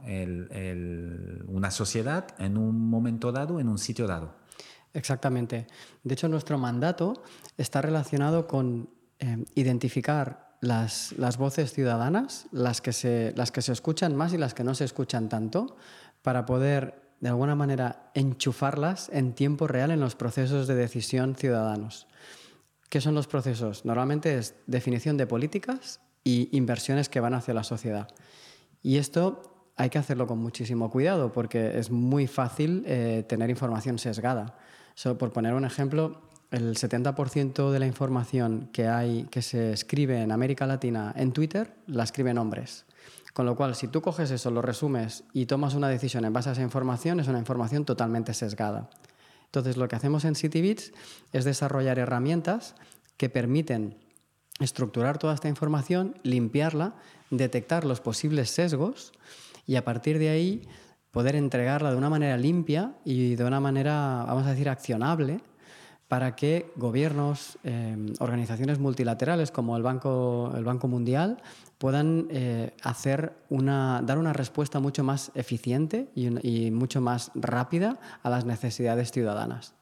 una 1.46 1.70
sociedad 1.70 2.26
en 2.38 2.58
un 2.58 2.90
momento 2.90 3.32
dado, 3.32 3.58
en 3.58 3.68
un 3.68 3.78
sitio 3.78 4.06
dado. 4.06 4.34
Exactamente. 4.92 5.66
De 6.02 6.14
hecho, 6.14 6.28
nuestro 6.28 6.58
mandato 6.58 7.22
está 7.56 7.80
relacionado 7.80 8.46
con 8.46 8.90
em, 9.18 9.46
identificar 9.54 10.56
las, 10.60 11.12
las, 11.16 11.38
voces 11.38 11.72
ciudadanas, 11.72 12.46
las 12.52 12.82
que, 12.82 12.92
se, 12.92 13.32
las 13.36 13.50
que 13.50 13.62
se 13.62 13.72
escuchan 13.72 14.14
más 14.14 14.34
y 14.34 14.38
las 14.38 14.52
que 14.52 14.64
no 14.64 14.74
se 14.74 14.84
escuchan 14.84 15.30
tanto, 15.30 15.76
para 16.22 16.44
poder 16.44 17.01
de 17.22 17.28
alguna 17.28 17.54
manera, 17.54 18.10
enchufarlas 18.14 19.08
en 19.12 19.32
tiempo 19.32 19.68
real 19.68 19.92
en 19.92 20.00
los 20.00 20.16
procesos 20.16 20.66
de 20.66 20.74
decisión 20.74 21.36
ciudadanos. 21.36 22.08
¿Qué 22.88 23.00
son 23.00 23.14
los 23.14 23.28
procesos? 23.28 23.84
Normalmente 23.84 24.36
es 24.36 24.56
definición 24.66 25.16
de 25.16 25.28
políticas 25.28 26.00
y 26.24 26.48
inversiones 26.50 27.08
que 27.08 27.20
van 27.20 27.34
hacia 27.34 27.54
la 27.54 27.62
sociedad. 27.62 28.08
Y 28.82 28.96
esto 28.96 29.70
hay 29.76 29.88
que 29.88 29.98
hacerlo 29.98 30.26
con 30.26 30.38
muchísimo 30.38 30.90
cuidado 30.90 31.32
porque 31.32 31.78
es 31.78 31.92
muy 31.92 32.26
fácil 32.26 32.82
eh, 32.88 33.24
tener 33.28 33.50
información 33.50 34.00
sesgada. 34.00 34.58
por 35.16 35.32
poner 35.32 35.54
un 35.54 35.64
ejemplo, 35.64 36.22
el 36.50 36.74
70% 36.74 37.70
de 37.70 37.78
la 37.78 37.86
información 37.86 38.68
que, 38.72 38.88
hay, 38.88 39.28
que 39.30 39.42
se 39.42 39.72
escribe 39.72 40.20
en 40.20 40.32
América 40.32 40.66
Latina 40.66 41.14
en 41.16 41.30
Twitter 41.30 41.72
la 41.86 42.02
escriben 42.02 42.36
hombres. 42.36 42.84
Con 43.32 43.46
lo 43.46 43.56
cual, 43.56 43.74
si 43.74 43.88
tú 43.88 44.02
coges 44.02 44.30
eso, 44.30 44.50
lo 44.50 44.60
resumes 44.60 45.24
y 45.32 45.46
tomas 45.46 45.74
una 45.74 45.88
decisión 45.88 46.24
en 46.24 46.32
base 46.32 46.50
a 46.50 46.52
esa 46.52 46.62
información, 46.62 47.20
es 47.20 47.28
una 47.28 47.38
información 47.38 47.84
totalmente 47.84 48.34
sesgada. 48.34 48.90
Entonces, 49.46 49.76
lo 49.76 49.88
que 49.88 49.96
hacemos 49.96 50.24
en 50.24 50.34
CityBits 50.34 50.92
es 51.32 51.44
desarrollar 51.44 51.98
herramientas 51.98 52.74
que 53.16 53.30
permiten 53.30 53.96
estructurar 54.60 55.18
toda 55.18 55.34
esta 55.34 55.48
información, 55.48 56.18
limpiarla, 56.22 56.94
detectar 57.30 57.84
los 57.84 58.00
posibles 58.00 58.50
sesgos 58.50 59.12
y 59.66 59.76
a 59.76 59.84
partir 59.84 60.18
de 60.18 60.28
ahí 60.28 60.68
poder 61.10 61.36
entregarla 61.36 61.90
de 61.90 61.96
una 61.96 62.10
manera 62.10 62.36
limpia 62.36 62.94
y 63.04 63.36
de 63.36 63.44
una 63.44 63.60
manera, 63.60 64.24
vamos 64.26 64.46
a 64.46 64.50
decir, 64.50 64.68
accionable 64.68 65.40
para 66.08 66.36
que 66.36 66.70
gobiernos, 66.76 67.58
eh, 67.64 67.96
organizaciones 68.18 68.78
multilaterales 68.78 69.50
como 69.50 69.76
el 69.76 69.82
Banco, 69.82 70.52
el 70.56 70.64
Banco 70.64 70.88
Mundial 70.88 71.42
puedan 71.82 72.28
eh, 72.30 72.76
hacer 72.84 73.32
una, 73.48 74.02
dar 74.06 74.16
una 74.16 74.32
respuesta 74.32 74.78
mucho 74.78 75.02
más 75.02 75.32
eficiente 75.34 76.12
y, 76.14 76.70
mucho 76.70 77.00
más 77.00 77.32
rápida 77.34 77.98
a 78.22 78.30
las 78.30 78.44
necesidades 78.44 79.10
ciudadanas. 79.10 79.74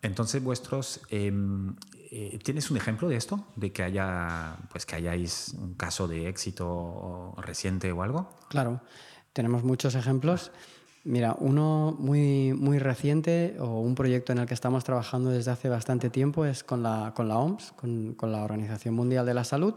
Entonces, 0.00 0.40
vuestros, 0.40 1.00
em, 1.10 1.74
eh, 2.12 2.38
¿tienes 2.44 2.70
un 2.70 2.76
ejemplo 2.76 3.08
de 3.08 3.16
esto? 3.16 3.48
De 3.56 3.72
que 3.72 3.82
haya, 3.82 4.56
pues 4.70 4.86
que 4.86 4.94
hayáis 4.94 5.56
un 5.58 5.74
caso 5.74 6.06
de 6.06 6.28
éxito 6.28 7.34
reciente 7.38 7.90
o 7.90 8.04
algo. 8.04 8.30
Claro, 8.48 8.80
tenemos 9.32 9.64
muchos 9.64 9.96
ejemplos. 9.96 10.52
Mira, 11.02 11.34
uno 11.40 11.96
muy, 11.98 12.52
muy 12.52 12.78
reciente 12.78 13.56
o 13.58 13.80
un 13.80 13.96
proyecto 13.96 14.30
en 14.30 14.38
el 14.38 14.46
que 14.46 14.54
estamos 14.54 14.84
trabajando 14.84 15.30
desde 15.30 15.50
hace 15.50 15.68
bastante 15.68 16.10
tiempo 16.10 16.44
es 16.44 16.62
con 16.62 16.84
la, 16.84 17.12
con 17.12 17.26
la 17.26 17.38
OMS, 17.38 17.72
con, 17.72 18.14
con 18.14 18.30
la 18.30 18.44
Organización 18.44 18.94
Mundial 18.94 19.26
de 19.26 19.34
la 19.34 19.42
Salud. 19.42 19.74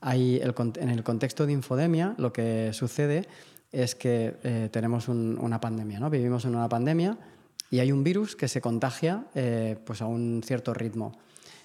En 0.00 0.90
el 0.90 1.02
contexto 1.02 1.46
de 1.46 1.52
infodemia 1.52 2.14
lo 2.18 2.32
que 2.32 2.72
sucede 2.72 3.26
es 3.72 3.94
que 3.94 4.36
eh, 4.42 4.68
tenemos 4.72 5.08
una 5.08 5.60
pandemia, 5.60 6.00
¿no? 6.00 6.08
vivimos 6.08 6.44
en 6.44 6.54
una 6.54 6.68
pandemia 6.68 7.18
y 7.70 7.80
hay 7.80 7.92
un 7.92 8.02
virus 8.02 8.34
que 8.34 8.48
se 8.48 8.60
contagia 8.60 9.26
eh, 9.34 9.76
pues 9.84 10.00
a 10.00 10.06
un 10.06 10.42
cierto 10.44 10.72
ritmo. 10.72 11.12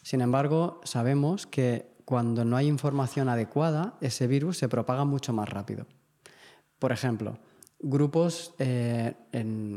Sin 0.02 0.20
embargo, 0.20 0.82
sabemos 0.84 1.48
que 1.48 1.94
cuando 2.04 2.44
no 2.44 2.58
hay 2.58 2.68
información 2.68 3.30
adecuada, 3.30 3.94
ese 4.02 4.28
virus 4.28 4.58
se 4.58 4.68
propaga 4.68 5.06
mucho 5.06 5.32
más 5.32 5.48
rápido. 5.48 5.86
Por 6.78 6.92
ejemplo, 6.92 7.38
grupos 7.80 8.54
eh, 8.60 9.14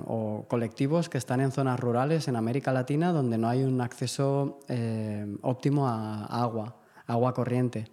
o 0.04 0.46
colectivos 0.48 1.08
que 1.08 1.18
están 1.18 1.40
en 1.40 1.52
zonas 1.52 1.78
rurales 1.78 2.26
en 2.26 2.34
América 2.34 2.72
Latina 2.72 3.12
donde 3.12 3.38
no 3.38 3.48
hay 3.48 3.62
un 3.62 3.80
acceso 3.80 4.58
óptimo 5.42 5.86
a, 5.86 6.24
agua, 6.24 6.80
agua 7.06 7.34
corriente. 7.34 7.88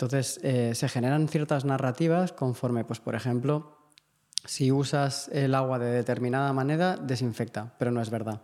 Entonces 0.00 0.40
eh, 0.42 0.74
se 0.74 0.88
generan 0.88 1.28
ciertas 1.28 1.66
narrativas 1.66 2.32
conforme, 2.32 2.84
pues 2.84 3.00
por 3.00 3.14
ejemplo, 3.14 3.76
si 4.46 4.72
usas 4.72 5.28
el 5.28 5.54
agua 5.54 5.78
de 5.78 5.90
determinada 5.90 6.52
manera, 6.54 6.96
desinfecta, 6.96 7.74
pero 7.78 7.90
no 7.90 8.00
es 8.00 8.08
verdad. 8.08 8.40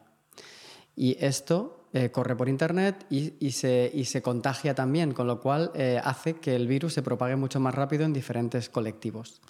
Y 0.95 1.17
esto 1.25 1.89
corre 2.13 2.37
por 2.37 2.51
Internet 2.51 3.07
y, 3.09 3.53
se, 3.53 3.91
y, 3.95 4.05
se, 4.05 4.21
contagia 4.21 4.75
también, 4.75 5.13
con 5.13 5.27
lo 5.27 5.41
cual 5.41 5.73
hace 6.05 6.35
que 6.35 6.55
el 6.55 6.67
virus 6.67 6.93
se 6.93 7.03
propague 7.03 7.37
mucho 7.37 7.59
más 7.59 7.75
rápido 7.75 8.05
en 8.05 8.13
diferentes 8.13 8.69
colectivos 8.69 9.41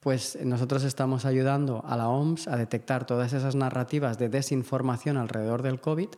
pues 0.00 0.38
nosotros 0.44 0.84
estamos 0.84 1.24
ayudando 1.24 1.84
a 1.86 1.96
la 1.96 2.08
OMS 2.08 2.48
a 2.48 2.56
detectar 2.56 3.04
todas 3.04 3.32
esas 3.32 3.54
narrativas 3.54 4.18
de 4.18 4.28
desinformación 4.28 5.16
alrededor 5.16 5.62
del 5.62 5.80
COVID 5.80 6.08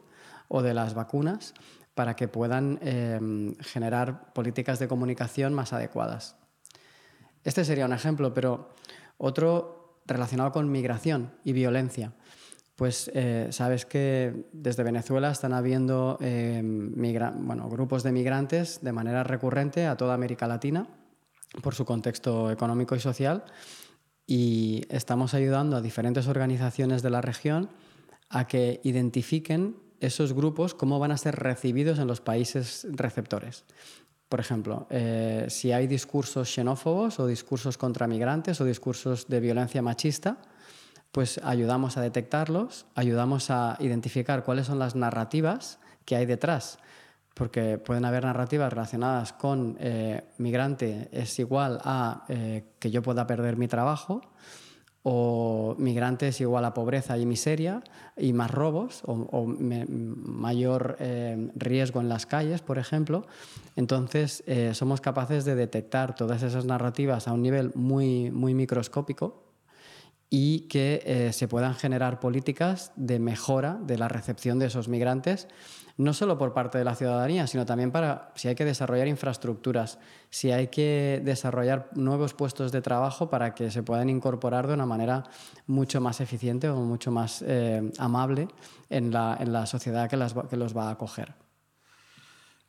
o 0.49 0.63
de 0.63 0.75
las 0.75 0.95
vacunas 0.95 1.55
para 1.95 2.17
que 2.17 2.29
puedan 2.29 2.79
em, 2.83 3.55
generar 3.57 4.33
políticas 4.33 4.79
de 4.79 4.89
comunicación 4.89 5.55
más 5.55 5.73
adecuadas. 5.73 6.37
Este 7.45 7.65
sería 7.65 7.87
un 7.87 7.93
ejemplo, 7.93 8.35
pero 8.35 8.71
otro 9.19 10.01
relacionado 10.07 10.53
con 10.53 10.71
migración 10.71 11.33
y 11.45 11.53
violencia. 11.53 12.13
Pues 12.77 13.11
eh, 13.15 13.49
sabes 13.51 13.85
que 13.85 14.49
desde 14.53 14.83
Venezuela 14.83 15.31
están 15.31 15.53
habiendo 15.53 16.17
em, 16.21 16.95
grupos 17.69 18.03
de 18.03 18.13
migrantes 18.13 18.81
de 18.83 18.93
manera 18.93 19.23
recurrente 19.23 19.87
a 19.87 19.97
toda 19.97 20.15
América 20.15 20.47
Latina 20.47 20.87
por 21.63 21.75
su 21.75 21.85
contexto 21.85 22.51
económico 22.51 22.95
y 22.97 23.01
social 23.01 23.45
y 24.27 24.87
estamos 24.89 25.35
ayudando 25.35 25.77
a 25.77 25.83
diferentes 25.83 26.29
organizaciones 26.29 27.03
de 27.03 27.11
la 27.11 27.21
región 27.21 27.69
a 28.29 28.47
que 28.47 28.81
identifiquen 28.85 29.77
esos 30.01 30.33
grupos, 30.33 30.75
cómo 30.75 30.99
van 30.99 31.13
a 31.13 31.19
ser 31.19 31.37
recibidos 31.37 31.99
en 31.99 32.07
los 32.07 32.21
países 32.21 32.87
receptores. 32.91 33.65
Por 34.29 34.41
ejemplo, 34.41 34.87
eh, 34.91 35.47
si 35.49 35.73
hay 35.73 35.87
discursos 35.87 36.53
xenófobos 36.53 37.19
o 37.19 37.27
discursos 37.27 37.77
contra 37.77 38.07
migrantes 38.07 38.61
o 38.61 38.65
discursos 38.65 39.27
de 39.29 39.41
violencia 39.41 39.83
machista, 39.83 40.39
pues 41.13 41.41
ayudamos 41.43 41.97
a 41.97 42.01
detectarlos, 42.01 42.87
ayudamos 42.95 43.51
a 43.51 43.77
identificar 43.81 44.45
cuáles 44.45 44.67
son 44.67 44.79
las 44.79 44.95
narrativas 44.95 45.81
que 46.05 46.17
hay 46.17 46.27
detrás 46.27 46.79
porque 47.35 47.79
pueden 47.79 48.05
haber 48.05 48.25
narrativas 48.25 48.71
relacionadas 48.71 49.33
con 49.33 49.77
eh, 49.81 50.25
migrante 50.39 51.09
es 51.11 51.39
igual 51.39 51.81
a 51.85 52.25
eh, 52.29 52.65
que 52.79 52.91
yo 52.91 53.03
pueda 53.03 53.27
perder 53.27 53.57
mi 53.57 53.69
trabajo, 53.69 54.21
o 55.03 55.75
migrante 55.79 56.29
es 56.29 56.41
igual 56.41 56.65
a 56.65 56.75
pobreza 56.75 57.17
y 57.17 57.27
miseria 57.27 57.83
y 58.17 58.33
más 58.33 58.51
robos 58.51 59.03
o, 59.07 59.47
mayor 59.47 60.97
eh, 61.01 61.51
riesgo 61.55 62.01
en 62.01 62.09
las 62.09 62.27
calles, 62.27 62.61
por 62.61 62.79
ejemplo. 62.79 63.27
Entonces, 63.77 64.45
somos 64.73 65.01
capaces 65.01 65.45
de 65.45 65.55
detectar 65.55 66.15
todas 66.15 66.43
esas 66.43 66.65
narrativas 66.65 67.29
a 67.29 67.33
un 67.33 67.43
nivel 67.43 67.73
muy, 67.75 68.31
muy 68.31 68.55
microscópico 68.55 69.51
y 70.31 70.61
que 70.69 71.03
eh, 71.05 71.33
se 71.33 71.49
puedan 71.49 71.75
generar 71.75 72.21
políticas 72.21 72.93
de 72.95 73.19
mejora 73.19 73.79
de 73.83 73.99
la 73.99 74.07
recepción 74.07 74.61
de 74.61 74.67
esos 74.67 74.89
migrantes, 74.89 75.49
no 76.01 76.15
solo 76.15 76.39
por 76.39 76.53
parte 76.55 76.79
de 76.79 76.85
la 76.85 76.95
ciudadanía, 76.95 77.47
sino 77.47 77.67
también 77.67 77.91
para 77.91 78.33
si 78.35 78.49
hay 78.49 78.55
que 78.55 78.65
desarrollar 78.65 79.07
infraestructuras, 79.07 79.99
si 80.31 80.51
hay 80.51 80.69
que 80.69 81.21
desarrollar 81.23 81.91
nuevos 81.95 82.33
puestos 82.33 82.73
de 82.73 82.81
trabajo 82.81 83.29
para 83.29 83.55
que 83.55 83.71
se 83.71 83.83
puedan 83.83 84.09
incorporar 84.09 84.67
de 84.67 84.75
una 84.75 84.87
manera 84.87 85.25
mucho 85.67 86.01
más 86.01 86.21
eficiente 86.21 86.71
o 86.71 86.77
mucho 86.77 87.11
más 87.11 87.45
eh, 87.47 87.93
amable 87.99 88.49
en 88.89 89.11
la, 89.13 89.37
en 89.39 89.53
la, 89.53 89.67
sociedad 89.67 90.09
que, 90.09 90.17
las, 90.17 90.35
que, 90.49 90.57
los 90.57 90.75
va 90.75 90.89
a 90.89 90.93
acoger. 90.93 91.35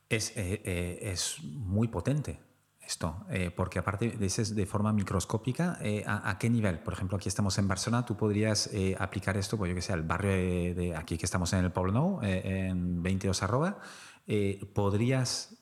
Es, 0.10 0.34
eh, 0.36 1.00
es 1.02 1.38
muy 1.42 1.88
potente 1.88 2.51
esto? 2.86 3.26
Eh, 3.30 3.52
porque 3.56 3.80
aparte 3.80 4.10
dices 4.10 4.56
de 4.56 4.66
forma 4.66 4.92
microscópica, 4.94 5.78
eh, 5.82 6.04
¿a, 6.06 6.38
qué 6.38 6.50
nivel? 6.50 6.80
Por 6.80 6.94
ejemplo, 6.94 7.18
aquí 7.18 7.30
estamos 7.30 7.58
en 7.58 7.68
Barcelona, 7.68 8.06
tú 8.06 8.18
podrías 8.18 8.68
eh, 8.74 8.96
aplicar 9.00 9.38
esto, 9.38 9.58
pues 9.58 9.70
yo 9.70 9.76
que 9.76 9.82
sé, 9.82 9.94
al 9.94 10.04
barrio 10.04 10.32
de, 10.76 10.94
aquí 10.96 11.18
que 11.18 11.26
estamos 11.26 11.54
en 11.54 11.64
el 11.64 11.72
Pablo 11.72 11.92
Nou, 11.92 12.20
en 12.22 13.02
22 13.02 13.44
arroba, 13.44 13.78
¿podrías 14.74 15.58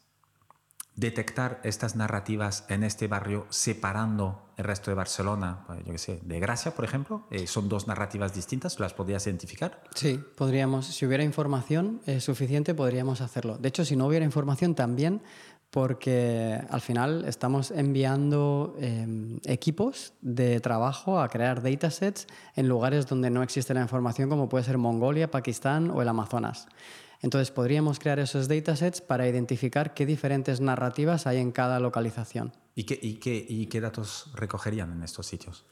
detectar 0.95 1.61
estas 1.63 1.95
narrativas 1.95 2.65
en 2.67 2.83
este 2.83 3.07
barrio 3.07 3.47
separando 3.49 4.51
el 4.57 4.65
resto 4.65 4.91
de 4.91 4.95
Barcelona, 4.95 5.63
pues 5.65 5.85
yo 5.85 5.91
que 5.93 5.97
sé, 5.97 6.19
de 6.23 6.39
Gracia, 6.41 6.75
por 6.75 6.83
ejemplo? 6.83 7.25
¿Son 7.45 7.69
dos 7.69 7.87
narrativas 7.87 8.33
distintas? 8.33 8.79
¿Las 8.79 8.93
podrías 8.93 9.25
identificar? 9.25 9.81
Sí, 9.95 10.19
podríamos. 10.35 10.87
Si 10.87 11.05
hubiera 11.05 11.23
información 11.23 12.01
suficiente, 12.19 12.75
podríamos 12.75 13.21
hacerlo. 13.21 13.57
De 13.57 13.69
hecho, 13.69 13.85
si 13.85 13.95
no 13.95 14.07
hubiera 14.07 14.25
información, 14.25 14.75
también 14.75 15.21
porque 15.71 16.59
al 16.69 16.81
final 16.81 17.25
estamos 17.25 17.71
enviando 17.71 18.75
em, 18.79 19.39
equipos 19.45 20.13
de 20.21 20.59
trabajo 20.59 21.19
a 21.19 21.29
crear 21.29 21.61
datasets 21.61 22.27
en 22.55 22.67
lugares 22.67 23.05
donde 23.05 23.29
no 23.29 23.43
existe 23.43 23.73
la 23.73 23.81
información, 23.81 24.29
como 24.29 24.49
puede 24.49 24.63
ser 24.63 24.77
Mongolia, 24.77 25.29
Pakistán 25.29 25.91
o 25.91 26.01
el 26.01 26.07
Amazonas. 26.07 26.67
Entonces 27.21 27.51
podríamos 27.51 27.99
crear 27.99 28.19
esos 28.19 28.47
datasets 28.47 29.01
para 29.01 29.27
identificar 29.27 29.93
qué 29.93 30.05
diferentes 30.05 30.61
narrativas 30.61 31.27
hay 31.27 31.37
en 31.37 31.51
cada 31.51 31.79
localización. 31.79 32.53
¿Y 32.75 32.85
qué, 32.85 32.97
y 33.01 33.65
qué 33.67 33.81
datos 33.81 34.31
recogerían 34.33 34.91
en 34.93 35.03
estos 35.03 35.27
sitios? 35.27 35.65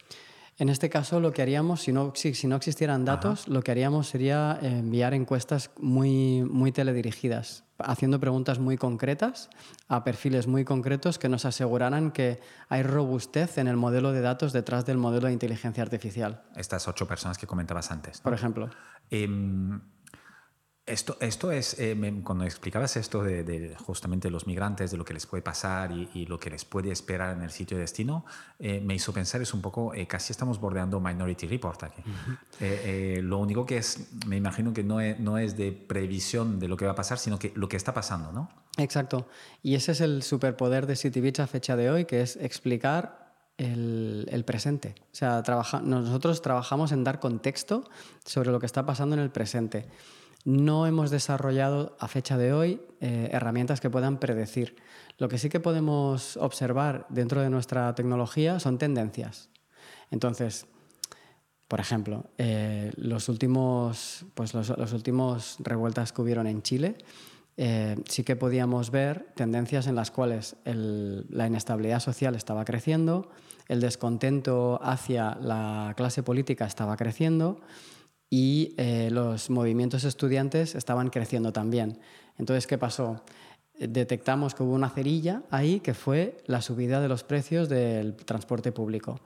En 0.60 0.70
este 0.70 0.90
caso, 0.90 1.20
lo 1.20 1.34
que 1.34 1.44
haríamos, 1.44 1.84
si 1.84 1.92
no, 1.92 2.14
si, 2.16 2.48
no 2.48 2.56
existieran 2.56 3.06
datos, 3.06 3.48
lo 3.48 3.62
que 3.62 3.70
haríamos 3.70 4.08
sería 4.08 4.58
enviar 4.60 5.14
encuestas 5.14 5.70
muy, 5.78 6.42
muy 6.42 6.72
teledirigidas, 6.72 7.64
haciendo 7.78 8.20
preguntas 8.20 8.58
muy 8.58 8.76
concretas 8.76 9.52
a 9.88 10.04
perfiles 10.04 10.48
muy 10.48 10.66
concretos 10.66 11.20
que 11.20 11.30
nos 11.30 11.46
aseguraran 11.46 12.10
que 12.10 12.40
hay 12.70 12.82
robustez 12.82 13.60
en 13.60 13.68
el 13.68 13.78
modelo 13.78 14.12
de 14.12 14.22
datos 14.22 14.52
detrás 14.52 14.84
del 14.86 14.98
modelo 14.98 15.28
de 15.28 15.34
inteligencia 15.34 15.84
artificial. 15.84 16.42
Estas 16.56 16.88
ocho 16.88 17.08
personas 17.08 17.38
que 17.38 17.46
comentabas 17.46 17.92
antes. 17.92 18.22
Por 18.22 18.34
ejemplo. 18.34 18.72
Em, 19.12 19.80
esto, 20.88 21.17
esto 21.20 21.51
es, 21.51 21.77
eh, 21.79 21.96
cuando 22.24 22.46
explicabas 22.46 22.96
esto 22.96 23.22
de, 23.22 23.75
justamente 23.86 24.29
los 24.29 24.48
migrantes, 24.48 24.89
de 24.89 24.98
lo 24.98 25.03
que 25.03 25.13
les 25.13 25.25
puede 25.25 25.44
pasar 25.44 25.91
y, 25.91 26.25
lo 26.25 26.39
que 26.39 26.50
les 26.50 26.63
puede 26.65 26.91
esperar 26.91 27.36
en 27.36 27.44
el 27.44 27.51
sitio 27.51 27.77
de 27.77 27.82
destino, 27.82 28.25
eh, 28.58 28.79
me 28.79 28.96
hizo 28.96 29.13
pensar 29.13 29.41
es 29.41 29.53
un 29.53 29.62
poco, 29.62 29.94
eh, 29.94 30.08
casi 30.08 30.32
estamos 30.32 30.60
bordeando 30.60 31.00
Minority 31.00 31.48
Report 31.48 31.84
aquí. 31.84 32.01
lo 33.22 33.38
único 33.38 33.65
que 33.65 33.77
es, 33.77 34.08
me 34.25 34.38
imagino 34.38 34.74
que 34.74 34.84
no 34.84 35.01
es, 35.01 35.20
no 35.20 35.38
es 35.38 35.58
de 35.58 35.72
previsión 35.74 36.60
de 36.60 36.67
lo 36.70 36.77
que 36.77 36.86
va 36.86 36.91
a 36.91 36.96
pasar, 36.96 37.20
sino 37.20 37.38
que 37.38 37.51
lo 37.56 37.67
que 37.67 37.77
está 37.77 37.94
pasando, 37.94 38.32
¿no? 38.32 38.50
Exacto. 38.77 39.27
Y 39.62 39.75
ese 39.75 39.91
es 39.91 40.01
el 40.01 40.24
superpoder 40.24 40.86
de 40.88 40.96
CityBeach 40.96 41.41
a 41.41 41.48
fecha 41.48 41.75
de 41.75 41.91
hoy, 41.91 42.06
que 42.06 42.22
es 42.22 42.38
explicar 42.38 43.34
el, 43.58 44.27
el, 44.32 44.46
presente. 44.46 44.96
O 45.12 45.15
sea, 45.15 45.41
trabaja, 45.44 45.82
nosotros 45.82 46.41
trabajamos 46.41 46.91
en 46.91 47.03
dar 47.03 47.20
contexto 47.20 47.89
sobre 48.24 48.51
lo 48.51 48.60
que 48.60 48.67
está 48.67 48.86
pasando 48.86 49.15
en 49.15 49.22
el 49.22 49.32
presente 49.32 49.88
no 50.48 50.88
hemos 50.88 51.12
desarrollado 51.12 51.98
a 52.00 52.08
fecha 52.08 52.38
de 52.38 52.54
hoy 52.54 52.82
eh, 53.01 53.27
herramientas 53.34 53.82
que 53.82 53.89
puedan 53.89 54.18
predecir. 54.18 54.77
Lo 55.18 55.27
que 55.27 55.38
sí 55.38 55.50
que 55.50 55.60
podemos 55.60 56.38
observar 56.38 57.06
dentro 57.10 57.42
de 57.42 57.50
nuestra 57.50 57.94
tecnología 57.96 58.58
son 58.62 58.77
tendencias. 58.77 59.50
Entonces, 60.10 60.66
por 61.68 61.82
ejemplo, 61.82 62.30
eh, 62.38 62.94
los, 62.96 63.27
últimos, 63.27 64.25
pues 64.36 64.54
los, 64.54 64.70
últimos 64.94 65.58
revueltas 65.60 66.13
que 66.13 66.22
hubieron 66.22 66.48
en 66.48 66.62
Chile, 66.62 66.96
eh, 67.58 67.98
sí 68.08 68.24
que 68.24 68.38
podíamos 68.38 68.89
ver 68.89 69.27
tendencias 69.36 69.86
en 69.86 69.96
las 69.96 70.12
cuales 70.12 70.56
la 70.63 71.46
inestabilidad 71.46 72.00
social 72.00 72.36
estaba 72.36 72.63
creciendo, 72.63 73.32
el 73.68 73.82
descontento 73.82 74.80
hacia 74.82 75.36
la 75.42 75.93
clase 75.98 76.24
política 76.24 76.65
estaba 76.65 76.95
creciendo 76.95 77.60
y 78.30 78.76
eh, 78.78 79.10
los 79.12 79.50
movimientos 79.50 80.04
estudiantes 80.04 80.76
estaban 80.76 81.10
creciendo 81.10 81.54
también. 81.54 82.00
Entonces, 82.38 82.68
¿qué 82.68 82.78
pasó? 82.78 83.24
Detectamos 83.80 84.56
que 84.56 84.63
hubo 84.63 84.74
una 84.74 84.90
cerilla 84.90 85.44
ahí 85.52 85.80
que 85.80 85.94
fue 85.94 86.38
la 86.46 86.62
subida 86.62 87.00
de 87.00 87.08
los 87.08 87.24
precios 87.24 87.70
del 87.70 88.16
transporte 88.16 88.72
público. 88.72 89.20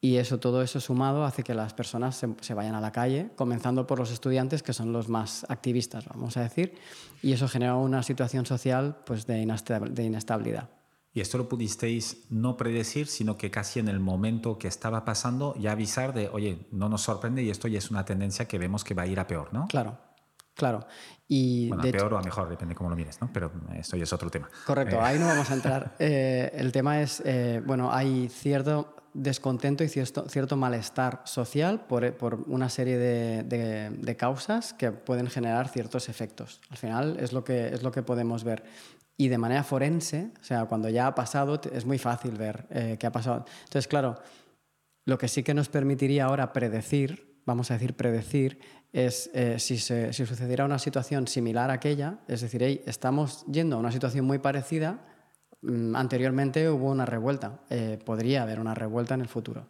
Y 0.00 0.16
eso, 0.16 0.38
todo 0.38 0.62
eso 0.62 0.78
sumado 0.78 1.24
hace 1.24 1.42
que 1.42 1.54
las 1.54 1.74
personas 1.74 2.16
se, 2.16 2.28
se, 2.40 2.54
vayan 2.54 2.76
a 2.76 2.80
la 2.80 2.92
calle, 2.92 3.30
comenzando 3.34 3.86
por 3.86 3.98
los 3.98 4.12
estudiantes, 4.12 4.62
que 4.62 4.72
son 4.72 4.92
los 4.92 5.08
más 5.08 5.44
activistas, 5.48 6.06
vamos 6.06 6.36
a 6.36 6.42
decir, 6.42 6.74
y 7.20 7.32
eso 7.32 7.48
genera 7.48 7.74
una 7.74 8.04
situación 8.04 8.46
social 8.46 8.98
pues, 9.04 9.26
de, 9.26 9.40
inestabilidad. 9.42 10.68
Y 11.18 11.20
esto 11.20 11.36
lo 11.36 11.48
pudisteis 11.48 12.26
no 12.30 12.56
predecir, 12.56 13.08
sino 13.08 13.36
que 13.36 13.50
casi 13.50 13.80
en 13.80 13.88
el 13.88 13.98
momento 13.98 14.56
que 14.56 14.68
estaba 14.68 15.04
pasando 15.04 15.52
ya 15.58 15.72
avisar 15.72 16.14
de, 16.14 16.28
oye, 16.28 16.68
no 16.70 16.88
nos 16.88 17.02
sorprende 17.02 17.42
y 17.42 17.50
esto 17.50 17.66
ya 17.66 17.78
es 17.78 17.90
una 17.90 18.04
tendencia 18.04 18.46
que 18.46 18.56
vemos 18.56 18.84
que 18.84 18.94
va 18.94 19.02
a 19.02 19.06
ir 19.08 19.18
a 19.18 19.26
peor, 19.26 19.52
¿no? 19.52 19.66
Claro, 19.66 19.98
claro. 20.54 20.86
Y 21.26 21.70
bueno, 21.70 21.82
a 21.82 21.90
peor 21.90 22.14
o 22.14 22.18
a 22.18 22.22
mejor, 22.22 22.48
depende 22.48 22.76
cómo 22.76 22.88
lo 22.88 22.94
mires, 22.94 23.20
¿no? 23.20 23.30
Pero 23.32 23.50
esto 23.74 23.96
ya 23.96 24.04
es 24.04 24.12
otro 24.12 24.30
tema. 24.30 24.48
Correcto, 24.64 24.94
eh. 24.94 25.00
ahí 25.02 25.18
no 25.18 25.26
vamos 25.26 25.50
a 25.50 25.54
entrar. 25.54 25.96
Eh, 25.98 26.52
el 26.54 26.70
tema 26.70 27.02
es, 27.02 27.20
eh, 27.24 27.60
bueno, 27.66 27.92
hay 27.92 28.28
cierto 28.28 28.94
descontento 29.12 29.82
y 29.82 29.88
cierto, 29.88 30.28
cierto 30.28 30.56
malestar 30.56 31.22
social 31.24 31.80
por, 31.88 32.12
por 32.16 32.44
una 32.46 32.68
serie 32.68 32.96
de, 32.96 33.42
de, 33.42 33.90
de, 33.90 34.16
causas 34.16 34.72
que 34.72 34.92
pueden 34.92 35.26
generar 35.26 35.68
ciertos 35.68 36.08
efectos. 36.08 36.60
Al 36.70 36.76
final 36.76 37.16
es 37.18 37.32
lo 37.32 37.42
que, 37.42 37.74
es 37.74 37.82
lo 37.82 37.90
que 37.90 38.04
podemos 38.04 38.44
ver. 38.44 38.62
Y 39.20 39.28
de 39.28 39.36
manera 39.36 39.64
forense, 39.64 40.30
o 40.40 40.44
sea, 40.44 40.66
cuando 40.66 40.88
ya 40.88 41.08
ha 41.08 41.14
pasado, 41.14 41.60
es 41.72 41.84
muy 41.84 41.98
fácil 41.98 42.36
ver 42.36 42.66
eh, 42.70 42.96
qué 43.00 43.06
ha 43.08 43.12
pasado. 43.12 43.44
Entonces, 43.64 43.88
claro, 43.88 44.14
lo 45.04 45.18
que 45.18 45.26
sí 45.26 45.42
que 45.42 45.54
nos 45.54 45.68
permitiría 45.68 46.26
ahora 46.26 46.52
predecir, 46.52 47.40
vamos 47.44 47.72
a 47.72 47.74
decir 47.74 47.96
predecir, 47.96 48.60
es 48.92 49.28
eh, 49.34 49.58
si, 49.58 49.78
se, 49.78 50.12
si, 50.12 50.24
sucediera 50.24 50.64
una 50.64 50.78
situación 50.78 51.26
similar 51.26 51.70
a 51.70 51.74
aquella, 51.74 52.20
es 52.28 52.42
decir, 52.42 52.62
estamos 52.86 53.44
yendo 53.46 53.74
a 53.74 53.80
una 53.80 53.90
situación 53.90 54.24
muy 54.24 54.38
parecida, 54.38 55.04
mm, 55.62 55.96
anteriormente 55.96 56.70
hubo 56.70 56.88
una 56.88 57.04
revuelta, 57.04 57.60
eh, 57.70 57.98
podría 58.04 58.42
haber 58.42 58.60
una 58.60 58.74
revuelta 58.74 59.14
en 59.14 59.22
el 59.22 59.28
futuro. 59.28 59.66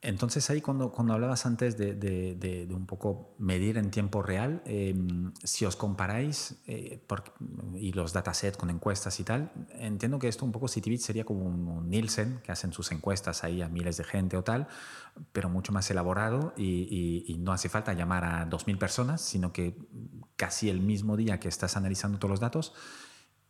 Entonces 0.00 0.48
ahí 0.48 0.60
cuando, 0.60 0.92
cuando 0.92 1.14
hablabas 1.14 1.44
antes 1.44 1.76
de, 1.76 1.94
de, 1.94 2.68
un 2.72 2.86
poco 2.86 3.34
medir 3.38 3.78
en 3.78 3.90
tiempo 3.90 4.22
real, 4.22 4.62
em, 4.64 5.32
si 5.42 5.64
os 5.64 5.74
comparáis 5.74 6.62
eh, 6.66 7.04
y 7.74 7.92
los 7.92 8.12
datasets 8.12 8.56
con 8.56 8.70
encuestas 8.70 9.18
y 9.18 9.24
tal, 9.24 9.50
entiendo 9.70 10.20
que 10.20 10.28
esto 10.28 10.44
un 10.44 10.52
poco 10.52 10.68
CityBit 10.68 11.00
sería 11.00 11.24
como 11.24 11.46
un, 11.46 11.90
Nielsen, 11.90 12.40
que 12.44 12.52
hacen 12.52 12.72
sus 12.72 12.92
encuestas 12.92 13.42
ahí 13.42 13.60
a 13.60 13.68
miles 13.68 13.96
de 13.96 14.04
gente 14.04 14.36
o 14.36 14.44
tal, 14.44 14.68
pero 15.32 15.48
mucho 15.48 15.72
más 15.72 15.90
elaborado 15.90 16.54
y, 16.56 17.24
y 17.26 17.38
no 17.38 17.52
hace 17.52 17.68
falta 17.68 17.92
llamar 17.92 18.24
a 18.24 18.48
2.000 18.48 18.78
personas, 18.78 19.20
sino 19.20 19.52
que 19.52 19.76
casi 20.36 20.70
el 20.70 20.80
mismo 20.80 21.16
día 21.16 21.40
que 21.40 21.48
estás 21.48 21.76
analizando 21.76 22.20
todos 22.20 22.30
los 22.30 22.40
datos, 22.40 22.72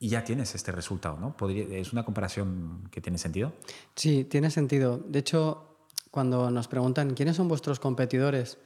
y 0.00 0.10
ya 0.10 0.22
tienes 0.22 0.54
este 0.54 0.70
resultado, 0.70 1.18
¿no? 1.18 1.34
¿Es 1.48 1.92
una 1.92 2.04
comparación 2.04 2.88
que 2.90 3.00
tiene 3.00 3.18
sentido? 3.18 3.52
Sí, 3.96 4.24
tiene 4.24 4.50
sentido. 4.50 4.98
De 4.98 5.18
hecho, 5.18 5.67
cuando 6.10 6.50
nos 6.50 6.68
preguntan 6.68 7.14
quiénes 7.14 7.36
son 7.36 7.48
vuestros 7.48 7.80
competidores, 7.80 8.58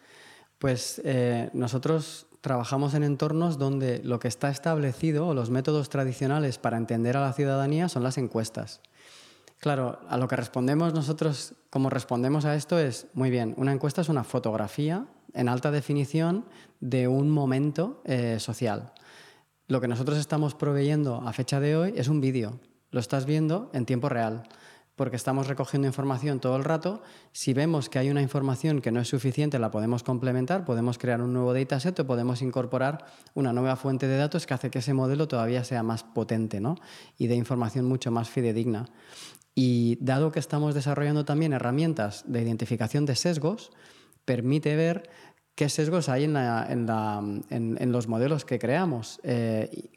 pues 0.59 1.01
eh, 1.05 1.51
nosotros 1.53 2.27
trabajamos 2.41 2.95
en 2.95 3.05
entornos 3.05 3.59
donde 3.59 4.01
lo 4.05 4.19
que 4.19 4.29
está 4.29 4.51
establecido 4.51 5.29
o 5.29 5.35
los 5.35 5.51
métodos 5.51 5.89
tradicionales 5.89 6.59
para 6.59 6.77
entender 6.77 7.17
a 7.17 7.21
la 7.21 7.33
ciudadanía 7.33 7.89
son 7.89 8.03
las 8.03 8.19
encuestas. 8.19 8.81
Claro, 9.59 10.01
a 10.09 10.17
lo 10.17 10.27
que 10.27 10.35
respondemos 10.35 10.93
nosotros, 10.93 11.55
como 11.71 11.89
respondemos 11.89 12.45
a 12.45 12.57
esto 12.57 12.81
es, 12.81 13.07
muy 13.15 13.31
bien, 13.31 13.55
una 13.57 13.73
encuesta 13.73 14.01
es 14.01 14.09
una 14.09 14.25
fotografía 14.25 15.07
en 15.35 15.49
alta 15.49 15.71
definición 15.71 16.45
de 16.81 17.07
un 17.07 17.31
momento 17.31 18.03
eh, 18.05 18.41
social. 18.41 18.93
Lo 19.69 19.81
que 19.81 19.87
nosotros 19.87 20.19
estamos 20.19 20.57
proveyendo 20.57 21.23
a 21.25 21.33
fecha 21.33 21.61
de 21.61 21.77
hoy 21.77 21.95
es 21.97 22.09
un 22.09 22.21
vídeo, 22.21 22.59
lo 22.91 22.99
estás 22.99 23.25
viendo 23.25 23.71
en 23.73 23.87
tiempo 23.87 24.09
real. 24.09 24.43
Porque 25.03 25.17
estamos 25.17 25.49
recogiendo 25.49 25.89
información 25.89 26.39
todo 26.39 26.55
el 26.55 26.63
rato. 26.63 27.03
Si 27.33 27.55
vemos 27.55 27.89
que 27.89 27.99
hay 27.99 28.09
una 28.09 28.23
información 28.23 28.81
que 28.81 28.93
no 28.93 29.01
es 29.01 29.09
suficiente, 29.09 29.59
la 29.59 29.73
podemos 29.73 30.05
complementar, 30.05 30.65
podemos 30.65 30.97
crear 30.97 31.21
un 31.21 31.33
nuevo 31.33 31.53
dataset 31.53 31.99
o 31.99 32.07
podemos 32.07 32.41
incorporar 32.41 33.05
una 33.35 33.53
nueva 33.53 33.75
fuente 33.75 34.07
de 34.07 34.17
datos 34.17 34.47
que 34.47 34.55
hace 34.55 34.71
que 34.71 34.79
ese 34.79 34.95
modelo 34.95 35.27
todavía 35.27 35.65
sea 35.65 35.83
más 35.83 36.05
potente 36.05 36.61
¿no? 36.61 36.77
y 37.19 37.27
de 37.27 37.35
información 37.35 37.85
mucho 37.85 38.13
más 38.13 38.31
fidedigna. 38.31 38.87
Y 39.57 39.99
dado 40.01 40.31
que 40.31 40.39
estamos 40.39 40.73
desarrollando 40.73 41.25
también 41.25 41.53
herramientas 41.53 42.23
de 42.29 42.41
identificación 42.41 43.05
de 43.05 43.17
sesgos, 43.17 43.73
permite 44.25 44.77
ver 44.77 45.11
qué 45.57 45.69
sesgos 45.69 46.09
hay 46.09 46.23
en, 46.23 47.93
los 47.93 48.07
modelos 48.07 48.45
que 48.45 48.61
creamos 48.61 49.19
eh, 49.25 49.89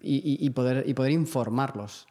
y, 0.00 0.48
poder, 0.50 0.88
y 0.88 0.94
poder 0.94 1.10
informarlos. 1.10 2.06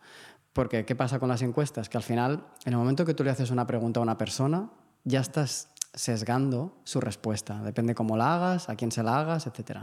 Porque, 0.56 0.86
¿qué 0.86 0.96
pasa 0.96 1.20
con 1.20 1.28
las 1.28 1.42
encuestas? 1.42 1.90
Que 1.90 1.98
al 1.98 2.04
final, 2.04 2.48
en 2.64 2.72
el 2.72 2.80
momento 2.80 3.04
que 3.04 3.14
tú 3.14 3.26
le 3.26 3.30
haces 3.30 3.52
una 3.52 3.68
pregunta 3.68 4.00
a 4.00 4.04
una 4.04 4.18
persona, 4.18 4.70
ya 5.04 5.20
estás 5.20 5.68
sesgando 5.94 6.78
su 6.86 7.02
respuesta. 7.02 7.62
Depende 7.62 7.94
cómo 7.94 8.16
la 8.16 8.36
hagas, 8.36 8.70
a 8.70 8.78
quién 8.78 8.90
se 8.90 9.04
la 9.04 9.20
hagas, 9.20 9.48
etc. 9.48 9.80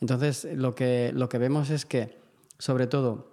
Entonces, 0.00 0.46
lo 0.54 0.76
que, 0.76 1.10
lo 1.12 1.28
que 1.28 1.38
vemos 1.38 1.70
es 1.70 1.84
que, 1.84 2.16
sobre 2.60 2.86
todo, 2.86 3.32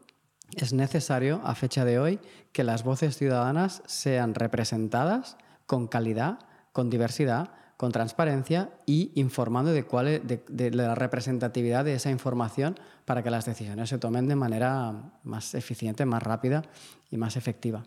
es 0.56 0.74
necesario, 0.74 1.40
a 1.44 1.54
fecha 1.54 1.86
de 1.86 2.00
hoy, 2.00 2.20
que 2.52 2.64
las 2.64 2.84
voces 2.84 3.16
ciudadanas 3.16 3.84
sean 3.86 4.34
representadas 4.34 5.38
con 5.68 5.86
calidad, 5.86 6.40
con 6.74 6.90
diversidad, 6.90 7.52
con 7.78 7.92
transparencia 7.92 8.70
y 8.86 9.12
informando 9.16 9.72
de, 9.72 9.84
cuál 9.84 10.08
es, 10.08 10.22
de, 10.26 10.72
la 10.72 10.96
representatividad 10.96 11.84
de 11.84 11.96
esa 11.96 12.10
información 12.10 12.80
para 13.06 13.24
que 13.24 13.30
las 13.30 13.46
decisiones 13.46 13.90
se 13.90 13.98
tomen 13.98 14.28
de 14.28 14.36
manera 14.36 15.14
más 15.24 15.54
eficiente, 15.56 16.06
más 16.06 16.24
rápida 16.24 16.64
y 17.12 17.18
más 17.18 17.36
efectiva. 17.36 17.84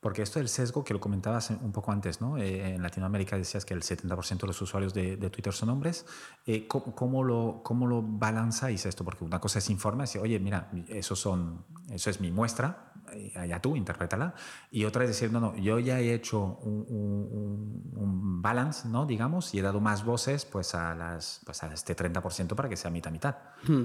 Porque 0.00 0.22
esto 0.22 0.38
del 0.38 0.48
sesgo, 0.48 0.82
que 0.82 0.94
lo 0.94 1.00
comentabas 1.00 1.50
un 1.50 1.72
poco 1.72 1.92
antes, 1.92 2.22
¿no? 2.22 2.38
Eh, 2.38 2.74
en 2.74 2.82
Latinoamérica 2.82 3.36
decías 3.36 3.66
que 3.66 3.74
el 3.74 3.82
70% 3.82 4.40
de 4.40 4.46
los 4.46 4.62
usuarios 4.62 4.94
de, 4.94 5.16
Twitter 5.28 5.52
son 5.52 5.68
hombres. 5.68 6.06
Eh, 6.46 6.66
¿cómo, 6.66 7.22
lo, 7.22 7.60
¿Cómo 7.62 7.86
lo 7.86 8.00
balanzáis 8.02 8.86
esto? 8.86 9.04
Porque 9.04 9.24
una 9.24 9.40
cosa 9.40 9.58
es 9.58 9.68
informar, 9.68 10.04
y 10.04 10.08
decir, 10.08 10.22
oye, 10.22 10.38
mira, 10.38 10.70
eso, 10.88 11.14
son, 11.14 11.66
eso 11.90 12.08
es 12.08 12.18
mi 12.18 12.30
muestra, 12.30 12.89
allá 13.36 13.60
tú, 13.60 13.76
interprétala. 13.76 14.34
Y 14.70 14.84
otra 14.84 15.04
es 15.04 15.10
decir, 15.10 15.32
no, 15.32 15.40
no, 15.40 15.56
yo 15.56 15.78
ya 15.78 16.00
he 16.00 16.14
hecho 16.14 16.58
un, 16.62 18.40
balance, 18.42 18.88
¿no? 18.88 19.04
Digamos, 19.04 19.52
y 19.54 19.58
he 19.58 19.62
dado 19.62 19.80
más 19.80 20.02
voces 20.02 20.46
pues, 20.46 20.74
a, 20.74 20.94
las, 20.94 21.42
pues, 21.44 21.62
a 21.62 21.72
este 21.72 21.94
30% 21.94 22.54
para 22.54 22.68
que 22.70 22.76
sea 22.76 22.90
mitad-mitad. 22.90 23.36
Hmm. 23.66 23.84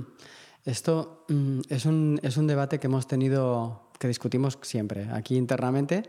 Esto 0.63 1.25
mm, 1.27 1.59
es, 1.69 1.85
un, 1.85 2.19
es 2.23 2.37
un 2.37 2.47
debate 2.47 2.79
que 2.79 2.87
hemos 2.87 3.07
tenido 3.07 3.91
que 3.99 4.07
discutimos 4.07 4.57
siempre 4.61 5.09
aquí 5.11 5.35
internamente 5.35 6.03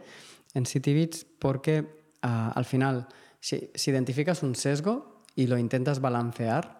en 0.55 0.64
CityBits 0.64 1.26
porque 1.38 1.87
ah, 2.22 2.52
al 2.55 2.64
final, 2.64 3.09
si, 3.40 3.70
identificas 3.87 4.42
un 4.42 4.55
sesgo 4.55 5.22
y 5.35 5.46
lo 5.46 5.59
intentas 5.59 6.00
balancear, 6.00 6.79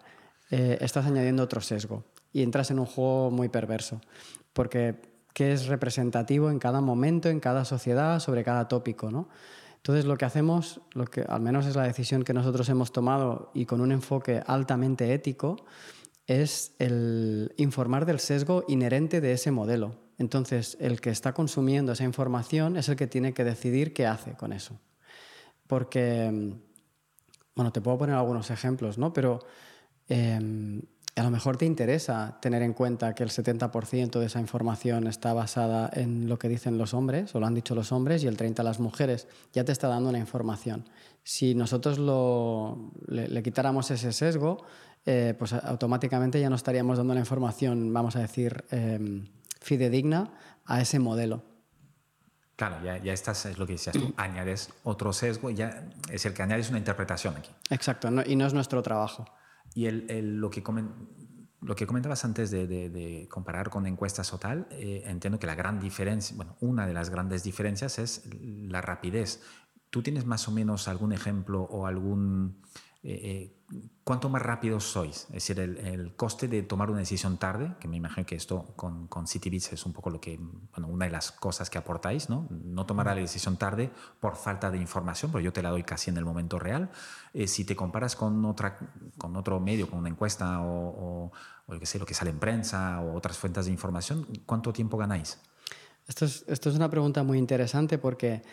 eh, 0.49 0.77
estás 0.81 1.05
añadiendo 1.05 1.43
otro 1.43 1.61
sesgo 1.61 2.05
y 2.33 2.41
entras 2.41 2.71
en 2.71 2.79
un 2.79 2.85
juego 2.85 3.31
muy 3.31 3.49
perverso. 3.49 4.01
Porque 4.53 5.16
qué 5.37 5.53
es 5.53 5.67
representativo 5.67 6.49
en 6.49 6.57
cada 6.57 6.81
momento, 6.81 7.29
en 7.29 7.39
cada 7.39 7.63
sociedad, 7.63 8.19
sobre 8.19 8.43
cada 8.43 8.67
tópico, 8.67 9.11
¿no? 9.11 9.29
Entonces 9.75 10.05
lo 10.05 10.17
que 10.17 10.25
hacemos, 10.25 10.81
lo 10.93 11.05
que 11.05 11.21
al 11.21 11.41
menos 11.41 11.67
es 11.67 11.75
la 11.75 11.83
decisión 11.83 12.23
que 12.23 12.33
nosotros 12.33 12.67
hemos 12.69 12.91
tomado 12.91 13.51
y 13.53 13.67
con 13.67 13.79
un 13.79 13.91
enfoque 13.91 14.41
altamente 14.47 15.13
ético, 15.13 15.57
es 16.25 16.73
el 16.79 17.53
informar 17.57 18.07
del 18.07 18.19
sesgo 18.19 18.65
inherente 18.67 19.21
de 19.21 19.33
ese 19.33 19.51
modelo. 19.51 19.93
Entonces, 20.17 20.75
el 20.81 20.99
que 20.99 21.11
está 21.11 21.33
consumiendo 21.33 21.91
esa 21.91 22.03
información 22.03 22.75
es 22.75 22.89
el 22.89 22.95
que 22.95 23.05
tiene 23.05 23.35
que 23.35 23.43
decidir 23.43 23.93
qué 23.93 24.07
hace 24.07 24.31
con 24.31 24.53
eso. 24.53 24.79
Porque, 25.67 26.55
bueno, 27.53 27.71
te 27.71 27.79
puedo 27.79 27.99
poner 27.99 28.15
algunos 28.15 28.49
ejemplos, 28.49 28.97
¿no? 28.97 29.13
Pero 29.13 29.45
em, 30.09 30.81
a 31.17 31.23
lo 31.23 31.31
mejor 31.31 31.57
te 31.57 31.65
interesa 31.65 32.37
tener 32.41 32.61
en 32.61 32.73
cuenta 32.73 33.15
que 33.15 33.23
el 33.23 33.29
70% 33.29 34.19
de 34.19 34.25
esa 34.25 34.39
información 34.39 35.07
está 35.07 35.33
basada 35.33 35.89
en 35.93 36.29
lo 36.29 36.37
que 36.37 36.47
dicen 36.47 36.77
los 36.77 36.93
hombres, 36.93 37.33
o 37.33 37.39
lo 37.39 37.47
han 37.47 37.55
dicho 37.55 37.73
los 37.73 37.91
hombres, 37.91 38.23
y 38.23 38.27
el 38.27 38.37
30% 38.37 38.61
las 38.63 38.79
mujeres. 38.79 39.27
Ya 39.51 39.63
te 39.63 39.71
está 39.71 39.87
dando 39.87 40.09
una 40.09 40.19
información. 40.19 40.87
Si 41.23 41.55
nosotros 41.55 41.97
le, 43.07 43.43
quitáramos 43.43 43.89
ese 43.89 44.13
sesgo, 44.13 44.63
eh, 45.05 45.33
pues 45.37 45.53
automáticamente 45.53 46.39
ya 46.39 46.49
no 46.49 46.55
estaríamos 46.55 46.97
dando 46.97 47.13
la 47.13 47.19
información, 47.19 47.91
vamos 47.91 48.15
a 48.15 48.19
decir, 48.19 48.65
em, 48.69 49.27
fidedigna 49.59 50.31
a 50.65 50.81
ese 50.81 50.99
modelo. 50.99 51.43
Claro, 52.55 52.77
ya, 52.83 52.97
ya 52.97 53.13
estás, 53.13 53.45
es 53.45 53.57
lo 53.57 53.65
que 53.65 53.73
decías 53.73 53.95
tú, 53.95 54.13
añades 54.17 54.69
otro 54.83 55.13
sesgo, 55.13 55.49
ya 55.49 55.83
es 56.11 56.25
el 56.25 56.33
que 56.33 56.43
añades 56.43 56.69
una 56.69 56.77
interpretación 56.77 57.37
aquí. 57.37 57.51
Exacto, 57.69 58.09
y 58.25 58.35
no 58.35 58.45
es 58.45 58.53
nuestro 58.53 58.83
trabajo. 58.83 59.25
Y 59.77 59.85
el, 59.85 60.39
lo, 60.39 60.49
que 60.49 60.63
lo 61.61 61.75
que 61.75 61.85
comentabas 61.85 62.25
antes 62.25 62.49
de, 62.49 63.27
comparar 63.29 63.69
con 63.69 63.85
encuestas 63.85 64.33
o 64.33 64.39
tal, 64.39 64.67
eh, 64.71 65.03
entiendo 65.05 65.37
que 65.37 65.45
la 65.45 65.53
gran 65.53 65.79
diferencia, 65.79 66.35
bueno, 66.35 66.55
una 66.61 66.87
de 66.87 66.95
las 66.95 67.11
grandes 67.11 67.43
diferencias 67.43 67.99
es 67.99 68.23
la 68.41 68.81
rapidez. 68.81 69.39
¿Tú 69.91 70.01
tienes 70.01 70.25
más 70.25 70.47
o 70.47 70.51
menos 70.51 70.87
algún 70.87 71.13
ejemplo 71.13 71.61
o 71.61 71.85
algún 71.85 72.59
eh, 73.09 73.21
eh, 73.23 73.83
¿cuánto 74.03 74.27
más 74.27 74.41
rápido 74.41 74.81
sois? 74.81 75.27
Es 75.27 75.47
decir, 75.47 75.61
el, 75.61 76.13
coste 76.17 76.49
de 76.49 76.61
tomar 76.61 76.89
una 76.89 76.99
decisión 76.99 77.37
tarde, 77.37 77.73
que 77.79 77.87
me 77.87 77.95
imagino 77.95 78.25
que 78.25 78.35
esto 78.35 78.73
con, 78.75 79.07
con 79.07 79.27
CityBits 79.27 79.71
es 79.71 79.85
un 79.85 79.93
poco 79.93 80.09
lo 80.09 80.19
que, 80.19 80.37
bueno, 80.37 80.89
una 80.89 81.05
de 81.05 81.11
las 81.11 81.31
cosas 81.31 81.69
que 81.69 81.77
aportáis, 81.77 82.29
¿no? 82.29 82.49
No 82.49 82.85
tomar 82.85 83.05
la 83.05 83.15
decisión 83.15 83.55
tarde 83.55 83.91
por 84.19 84.35
falta 84.35 84.69
de 84.71 84.77
información, 84.77 85.31
pero 85.31 85.41
yo 85.41 85.53
te 85.53 85.61
la 85.61 85.69
doy 85.69 85.83
casi 85.83 86.09
en 86.09 86.17
el 86.17 86.25
momento 86.25 86.59
real. 86.59 86.89
Eh, 87.33 87.47
si 87.47 87.63
te 87.63 87.77
comparas 87.77 88.17
con, 88.17 88.43
otra, 88.43 88.77
con 89.17 89.37
otro 89.37 89.61
medio, 89.61 89.89
con 89.89 89.99
una 89.99 90.09
encuesta 90.09 90.59
o, 90.59 91.31
o, 91.67 91.73
o 91.73 91.85
sé, 91.85 91.99
lo 91.99 92.05
que 92.05 92.13
sale 92.13 92.31
en 92.31 92.39
prensa 92.39 92.99
o 92.99 93.15
otras 93.15 93.37
fuentes 93.37 93.67
de 93.67 93.71
información, 93.71 94.27
¿cuánto 94.45 94.73
tiempo 94.73 94.97
ganáis? 94.97 95.39
Esto 96.09 96.25
es, 96.25 96.43
esto 96.49 96.69
es 96.69 96.75
una 96.75 96.89
pregunta 96.89 97.23
muy 97.23 97.37
interesante 97.37 97.97
porque 97.97 98.43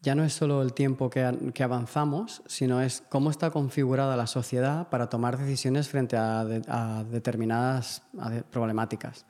ya 0.00 0.14
no 0.14 0.24
es 0.24 0.32
solo 0.32 0.62
el 0.62 0.74
tiempo 0.74 1.10
que, 1.10 1.62
avanzamos, 1.62 2.42
sino 2.46 2.80
es 2.80 3.02
cómo 3.08 3.30
está 3.30 3.50
configurada 3.50 4.16
la 4.16 4.28
sociedad 4.28 4.88
para 4.90 5.08
tomar 5.08 5.38
decisiones 5.38 5.88
frente 5.88 6.16
a, 6.16 7.04
determinadas 7.10 8.02
problemáticas. 8.50 9.26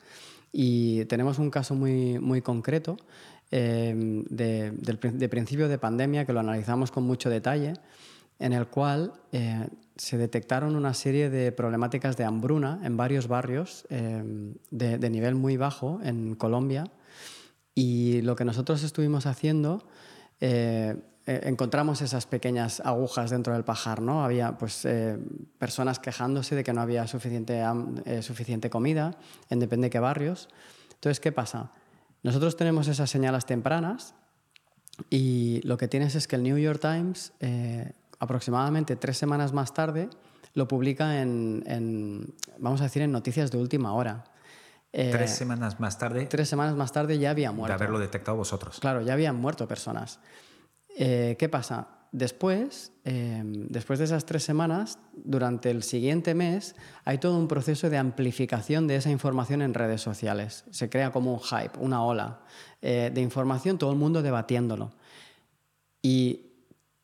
Y 0.53 1.05
tenemos 1.07 1.39
un 1.39 1.51
caso 1.51 1.75
muy, 1.75 2.19
muy 2.19 2.43
concreto 2.43 2.97
em, 3.51 4.25
de, 4.25 5.29
principio 5.31 5.69
de 5.69 5.79
pandemia 5.79 6.27
que 6.27 6.33
lo 6.33 6.41
analizamos 6.41 6.91
con 6.91 7.05
mucho 7.05 7.31
detalle, 7.31 7.75
en 8.39 8.53
el 8.53 8.67
cual 8.67 9.15
eh, 9.33 9.69
se 9.97 10.19
detectaron 10.19 10.77
una 10.77 10.93
serie 10.93 11.31
de 11.31 11.51
problemáticas 11.51 12.17
de 12.17 12.25
hambruna 12.25 12.81
en 12.85 12.97
varios 12.97 13.27
barrios 13.27 13.87
de, 13.89 14.99
de 14.99 15.11
nivel 15.11 15.35
muy 15.35 15.57
bajo 15.57 15.99
en 16.03 16.35
Colombia. 16.35 16.85
Y 17.75 18.21
lo 18.23 18.37
que 18.37 18.45
nosotros 18.45 18.83
estuvimos 18.83 19.27
haciendo 19.27 19.87
eh, 20.41 20.97
eh, 21.27 21.41
encontramos 21.45 22.01
esas 22.01 22.27
pequeñas 22.27 22.81
agujas 22.81 23.31
dentro 23.31 23.53
del 23.53 23.65
pajar, 23.65 24.01
¿no? 24.01 24.25
Había 24.25 24.57
pues, 24.57 24.85
eh, 24.85 25.19
personas 25.59 25.99
quejándose 25.99 26.55
de 26.55 26.65
que 26.65 26.73
no 26.73 26.81
había 26.81 27.07
suficiente, 27.07 27.63
suficiente 28.23 28.71
comida 28.71 29.17
en 29.51 29.59
depende 29.59 29.87
de 29.87 29.91
qué 29.91 30.01
barrios. 30.01 30.49
Entonces, 30.95 31.21
¿qué 31.21 31.33
pasa? 31.33 31.73
Nosotros 32.23 32.57
tenemos 32.57 32.89
esas 32.89 33.11
señales 33.11 33.47
tempranas 33.47 34.15
y 35.11 35.61
lo 35.65 35.77
que 35.77 35.87
tienes 35.87 36.15
es 36.15 36.27
que 36.27 36.37
el 36.37 36.43
New 36.43 36.59
York 36.59 36.81
Times, 36.81 37.33
aproximadamente 38.19 38.97
tres 38.97 39.17
semanas 39.17 39.53
más 39.53 39.73
tarde, 39.73 40.09
lo 40.55 40.67
publica 40.67 41.21
en, 41.21 41.63
en, 41.67 42.35
vamos 42.59 42.81
a 42.81 42.85
decir, 42.85 43.03
en 43.03 43.13
noticias 43.13 43.53
de 43.53 43.59
última 43.59 43.93
hora. 43.93 44.25
Tres 44.91 45.31
semanas 45.31 45.81
más 45.81 45.99
tarde. 45.99 46.27
Tres 46.27 46.49
semanas 46.49 46.75
más 46.77 46.93
tarde 46.93 47.19
ya 47.19 47.31
había 47.31 47.53
muerto. 47.53 47.77
De 47.77 47.85
haberlo 47.85 47.99
detectado 47.99 48.37
vosotros. 48.37 48.79
Claro, 48.81 49.03
ya 49.03 49.13
habían 49.13 49.37
muerto 49.37 49.69
personas. 49.69 50.21
Eh, 50.97 51.37
¿Qué 51.39 51.49
pasa? 51.49 51.89
Después, 52.11 52.93
em, 53.05 53.69
después 53.69 53.99
de 53.99 54.07
esas 54.07 54.25
tres 54.25 54.43
semanas, 54.43 54.99
durante 55.13 55.71
el 55.71 55.83
siguiente 55.83 56.35
mes, 56.35 56.75
hay 57.05 57.19
todo 57.19 57.39
un 57.39 57.49
proceso 57.49 57.91
de 57.91 57.99
amplificación 57.99 58.87
de 58.87 58.97
esa 58.97 59.11
información 59.11 59.61
en 59.61 59.75
redes 59.75 60.01
sociales. 60.01 60.65
Se 60.71 60.89
crea 60.89 61.13
como 61.13 61.35
un 61.35 61.41
hype, 61.41 61.79
una 61.79 62.03
ola 62.03 62.41
eh, 62.81 63.11
de 63.13 63.21
información, 63.21 63.77
todo 63.77 63.93
el 63.93 63.99
mundo 63.99 64.23
debatiéndolo. 64.23 64.93
Y 66.01 66.47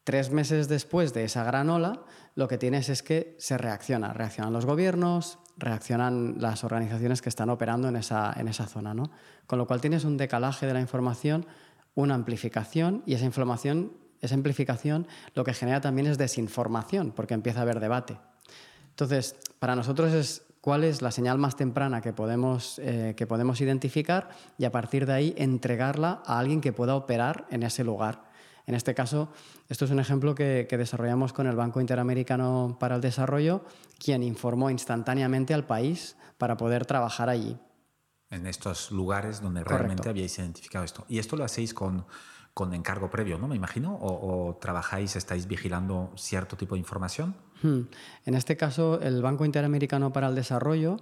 tres 0.04 0.30
meses 0.30 0.68
después 0.68 1.12
de 1.12 1.24
esa 1.24 1.44
gran 1.44 1.68
ola, 1.68 2.00
lo 2.34 2.48
que 2.48 2.56
tienes 2.56 2.88
es 2.88 3.02
que 3.02 3.36
se 3.38 3.58
reacciona. 3.58 4.14
Reaccionan 4.14 4.54
los 4.54 4.64
gobiernos, 4.64 5.38
reaccionan 5.56 6.36
las 6.38 6.64
organizaciones 6.64 7.22
que 7.22 7.28
están 7.28 7.50
operando 7.50 7.88
en 7.88 7.96
esa, 7.96 8.32
en 8.36 8.48
esa 8.48 8.66
zona. 8.66 8.94
¿no? 8.94 9.10
Con 9.46 9.58
lo 9.58 9.66
cual 9.66 9.80
tienes 9.80 10.04
un 10.04 10.16
decalaje 10.16 10.66
de 10.66 10.74
la 10.74 10.80
información, 10.80 11.46
una 11.94 12.14
amplificación 12.14 13.02
y 13.06 13.14
esa 13.14 13.24
información, 13.24 13.92
esa 14.20 14.34
amplificación 14.34 15.06
lo 15.34 15.44
que 15.44 15.54
genera 15.54 15.80
también 15.80 16.06
es 16.06 16.18
desinformación 16.18 17.12
porque 17.12 17.34
empieza 17.34 17.60
a 17.60 17.62
haber 17.62 17.80
debate. 17.80 18.18
Entonces, 18.90 19.36
para 19.58 19.76
nosotros 19.76 20.12
es 20.12 20.42
cuál 20.60 20.82
es 20.82 21.02
la 21.02 21.10
señal 21.10 21.36
más 21.36 21.56
temprana 21.56 22.00
que 22.00 22.12
podemos, 22.12 22.78
eh, 22.78 23.14
que 23.16 23.26
podemos 23.26 23.60
identificar 23.60 24.30
y 24.56 24.64
a 24.64 24.72
partir 24.72 25.04
de 25.04 25.12
ahí 25.12 25.34
entregarla 25.36 26.22
a 26.24 26.38
alguien 26.38 26.60
que 26.60 26.72
pueda 26.72 26.96
operar 26.96 27.46
en 27.50 27.64
ese 27.64 27.84
lugar. 27.84 28.23
En 28.66 28.74
este 28.74 28.94
caso, 28.94 29.28
esto 29.68 29.84
es 29.84 29.90
un 29.90 30.00
ejemplo 30.00 30.34
que, 30.34 30.66
desarrollamos 30.70 31.32
con 31.32 31.46
el 31.46 31.56
Banco 31.56 31.80
Interamericano 31.80 32.76
para 32.80 32.96
el 32.96 33.00
Desarrollo, 33.00 33.64
quien 33.98 34.22
informó 34.22 34.70
instantáneamente 34.70 35.52
al 35.52 35.66
país 35.66 36.16
para 36.38 36.56
poder 36.56 36.86
trabajar 36.86 37.28
allí. 37.28 37.58
En 38.30 38.46
estos 38.46 38.90
lugares 38.90 39.40
donde 39.40 39.62
realmente 39.62 40.08
habíais 40.08 40.38
identificado 40.38 40.84
esto. 40.84 41.04
Y 41.08 41.18
esto 41.18 41.36
lo 41.36 41.44
hacéis 41.44 41.74
con, 41.74 42.06
con 42.54 42.72
encargo 42.72 43.10
previo, 43.10 43.38
¿no? 43.38 43.48
Me 43.48 43.56
imagino. 43.56 43.98
O, 44.00 44.56
trabajáis, 44.60 45.14
estáis 45.16 45.46
vigilando 45.46 46.12
cierto 46.16 46.56
tipo 46.56 46.74
de 46.74 46.80
información. 46.80 47.36
Hmm. 47.62 47.82
En 48.24 48.34
este 48.34 48.56
caso, 48.56 49.00
el 49.00 49.20
Banco 49.22 49.44
Interamericano 49.44 50.12
para 50.12 50.28
el 50.28 50.34
Desarrollo 50.34 50.96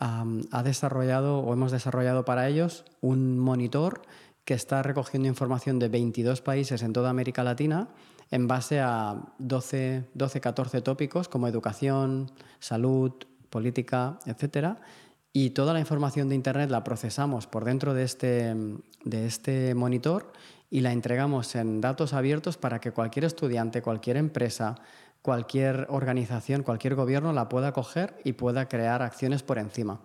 ha 0.00 0.62
desarrollado 0.62 1.40
o 1.40 1.52
hemos 1.52 1.72
desarrollado 1.72 2.24
para 2.24 2.46
ellos 2.46 2.84
un 3.00 3.36
monitor 3.38 4.02
que 4.48 4.54
está 4.54 4.82
recogiendo 4.82 5.28
información 5.28 5.78
de 5.78 5.90
22 5.90 6.40
países 6.40 6.82
en 6.82 6.94
toda 6.94 7.10
América 7.10 7.44
Latina 7.44 7.88
en 8.30 8.48
base 8.48 8.80
a 8.80 9.34
12, 9.36 10.04
12 10.14 10.40
14 10.40 10.80
tópicos 10.80 11.28
como 11.28 11.48
educación, 11.48 12.32
salud, 12.58 13.12
política, 13.50 14.18
etc. 14.24 14.78
Y 15.34 15.50
toda 15.50 15.74
la 15.74 15.80
información 15.80 16.30
de 16.30 16.34
Internet 16.34 16.70
la 16.70 16.82
procesamos 16.82 17.46
por 17.46 17.66
dentro 17.66 17.92
de 17.92 18.04
este, 18.04 18.56
de 19.04 19.26
este 19.26 19.74
monitor 19.74 20.32
y 20.70 20.80
la 20.80 20.92
entregamos 20.92 21.54
en 21.54 21.82
datos 21.82 22.14
abiertos 22.14 22.56
para 22.56 22.80
que 22.80 22.92
cualquier 22.92 23.26
estudiante, 23.26 23.82
cualquier 23.82 24.16
empresa, 24.16 24.76
cualquier 25.20 25.84
organización, 25.90 26.62
cualquier 26.62 26.94
gobierno 26.94 27.34
la 27.34 27.50
pueda 27.50 27.72
coger 27.72 28.18
y 28.24 28.32
pueda 28.32 28.66
crear 28.66 29.02
acciones 29.02 29.42
por 29.42 29.58
encima. 29.58 30.00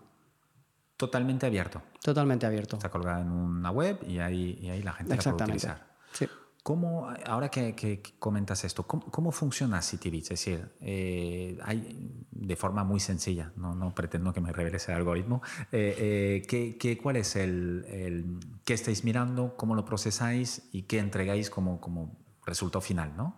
Totalmente 1.05 1.45
abierto. 1.45 1.81
Totalmente 2.01 2.45
abierto. 2.45 2.77
Está 2.77 2.89
colgada 2.89 3.21
en 3.21 3.31
una 3.31 3.71
web 3.71 3.99
y 4.07 4.19
ahí, 4.19 4.57
y 4.61 4.69
ahí 4.69 4.81
la 4.81 4.93
gente 4.93 5.15
la 5.15 5.21
puede 5.21 5.43
utilizar. 5.43 5.93
Sí. 6.11 6.27
¿Cómo, 6.63 7.09
ahora 7.25 7.49
que, 7.49 8.01
comentas 8.19 8.63
esto, 8.63 8.83
¿cómo, 8.83 9.33
funciona 9.33 9.81
CityBits? 9.81 10.31
Es 10.31 10.39
decir, 10.39 10.71
eh, 10.79 11.59
hay, 11.61 12.25
de 12.31 12.55
forma 12.55 12.85
muy 12.85 13.01
sencilla, 13.01 13.51
no, 13.57 13.75
no 13.75 13.93
pretendo 13.93 14.31
que 14.31 14.39
me 14.39 14.53
reveles 14.53 14.87
el 14.87 14.95
algoritmo, 14.95 15.41
eh, 15.73 16.41
eh, 16.47 16.77
¿qué, 16.79 16.97
cuál 16.97 17.17
es 17.17 17.35
el, 17.35 17.83
el, 17.89 18.39
qué 18.63 18.75
estáis 18.75 19.03
mirando, 19.03 19.57
cómo 19.57 19.75
lo 19.75 19.83
procesáis 19.83 20.69
y 20.71 20.83
qué 20.83 20.99
entregáis 20.99 21.49
como, 21.49 21.81
como 21.81 22.15
resultado 22.45 22.79
final? 22.79 23.11
¿no? 23.17 23.35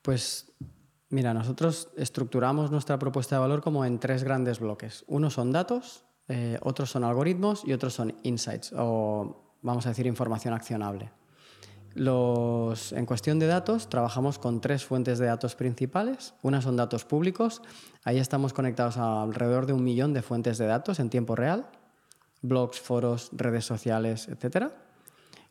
Pues 0.00 0.52
mira, 1.08 1.34
nosotros 1.34 1.90
estructuramos 1.96 2.70
nuestra 2.70 2.96
propuesta 2.96 3.34
de 3.34 3.40
valor 3.40 3.60
como 3.60 3.84
en 3.84 3.98
tres 3.98 4.22
grandes 4.22 4.60
bloques. 4.60 5.04
Uno 5.08 5.30
son 5.30 5.50
datos, 5.50 6.03
eh, 6.28 6.58
otros 6.62 6.90
son 6.90 7.04
algoritmos 7.04 7.62
y 7.66 7.72
otros 7.72 7.94
son 7.94 8.14
insights 8.22 8.72
o 8.76 9.56
vamos 9.62 9.86
a 9.86 9.90
decir 9.90 10.06
información 10.06 10.54
accionable. 10.54 11.10
Los, 11.94 12.92
en 12.92 13.06
cuestión 13.06 13.38
de 13.38 13.46
datos, 13.46 13.88
trabajamos 13.88 14.40
con 14.40 14.60
tres 14.60 14.84
fuentes 14.84 15.18
de 15.20 15.26
datos 15.26 15.54
principales. 15.54 16.34
Una 16.42 16.60
son 16.60 16.76
datos 16.76 17.04
públicos. 17.04 17.62
Ahí 18.02 18.18
estamos 18.18 18.52
conectados 18.52 18.96
a 18.96 19.22
alrededor 19.22 19.66
de 19.66 19.74
un 19.74 19.84
millón 19.84 20.12
de 20.12 20.22
fuentes 20.22 20.58
de 20.58 20.66
datos 20.66 20.98
en 20.98 21.08
tiempo 21.08 21.36
real. 21.36 21.66
Blogs, 22.42 22.80
foros, 22.80 23.30
redes 23.32 23.64
sociales, 23.64 24.28
etc. 24.28 24.72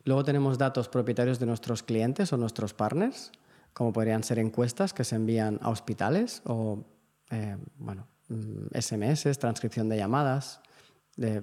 Luego 0.04 0.22
tenemos 0.22 0.58
datos 0.58 0.88
propietarios 0.90 1.38
de 1.38 1.46
nuestros 1.46 1.82
clientes 1.82 2.32
o 2.32 2.36
nuestros 2.36 2.74
partners, 2.74 3.32
como 3.72 3.92
podrían 3.94 4.22
ser 4.22 4.38
encuestas 4.38 4.92
que 4.92 5.04
se 5.04 5.16
envían 5.16 5.58
a 5.62 5.70
hospitales 5.70 6.42
o 6.44 6.84
eh, 7.30 7.56
bueno, 7.78 8.06
SMS, 8.28 9.26
mm, 9.26 9.32
transcripción 9.38 9.88
de 9.88 9.96
llamadas, 9.96 10.60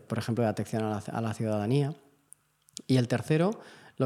por 0.07 0.17
ejemplo, 0.17 0.43
de 0.43 0.49
atención 0.49 0.83
a 0.83 1.21
la, 1.21 1.33
ciudadanía. 1.33 1.95
Y 2.87 2.97
el 2.97 3.07
tercero 3.07 3.51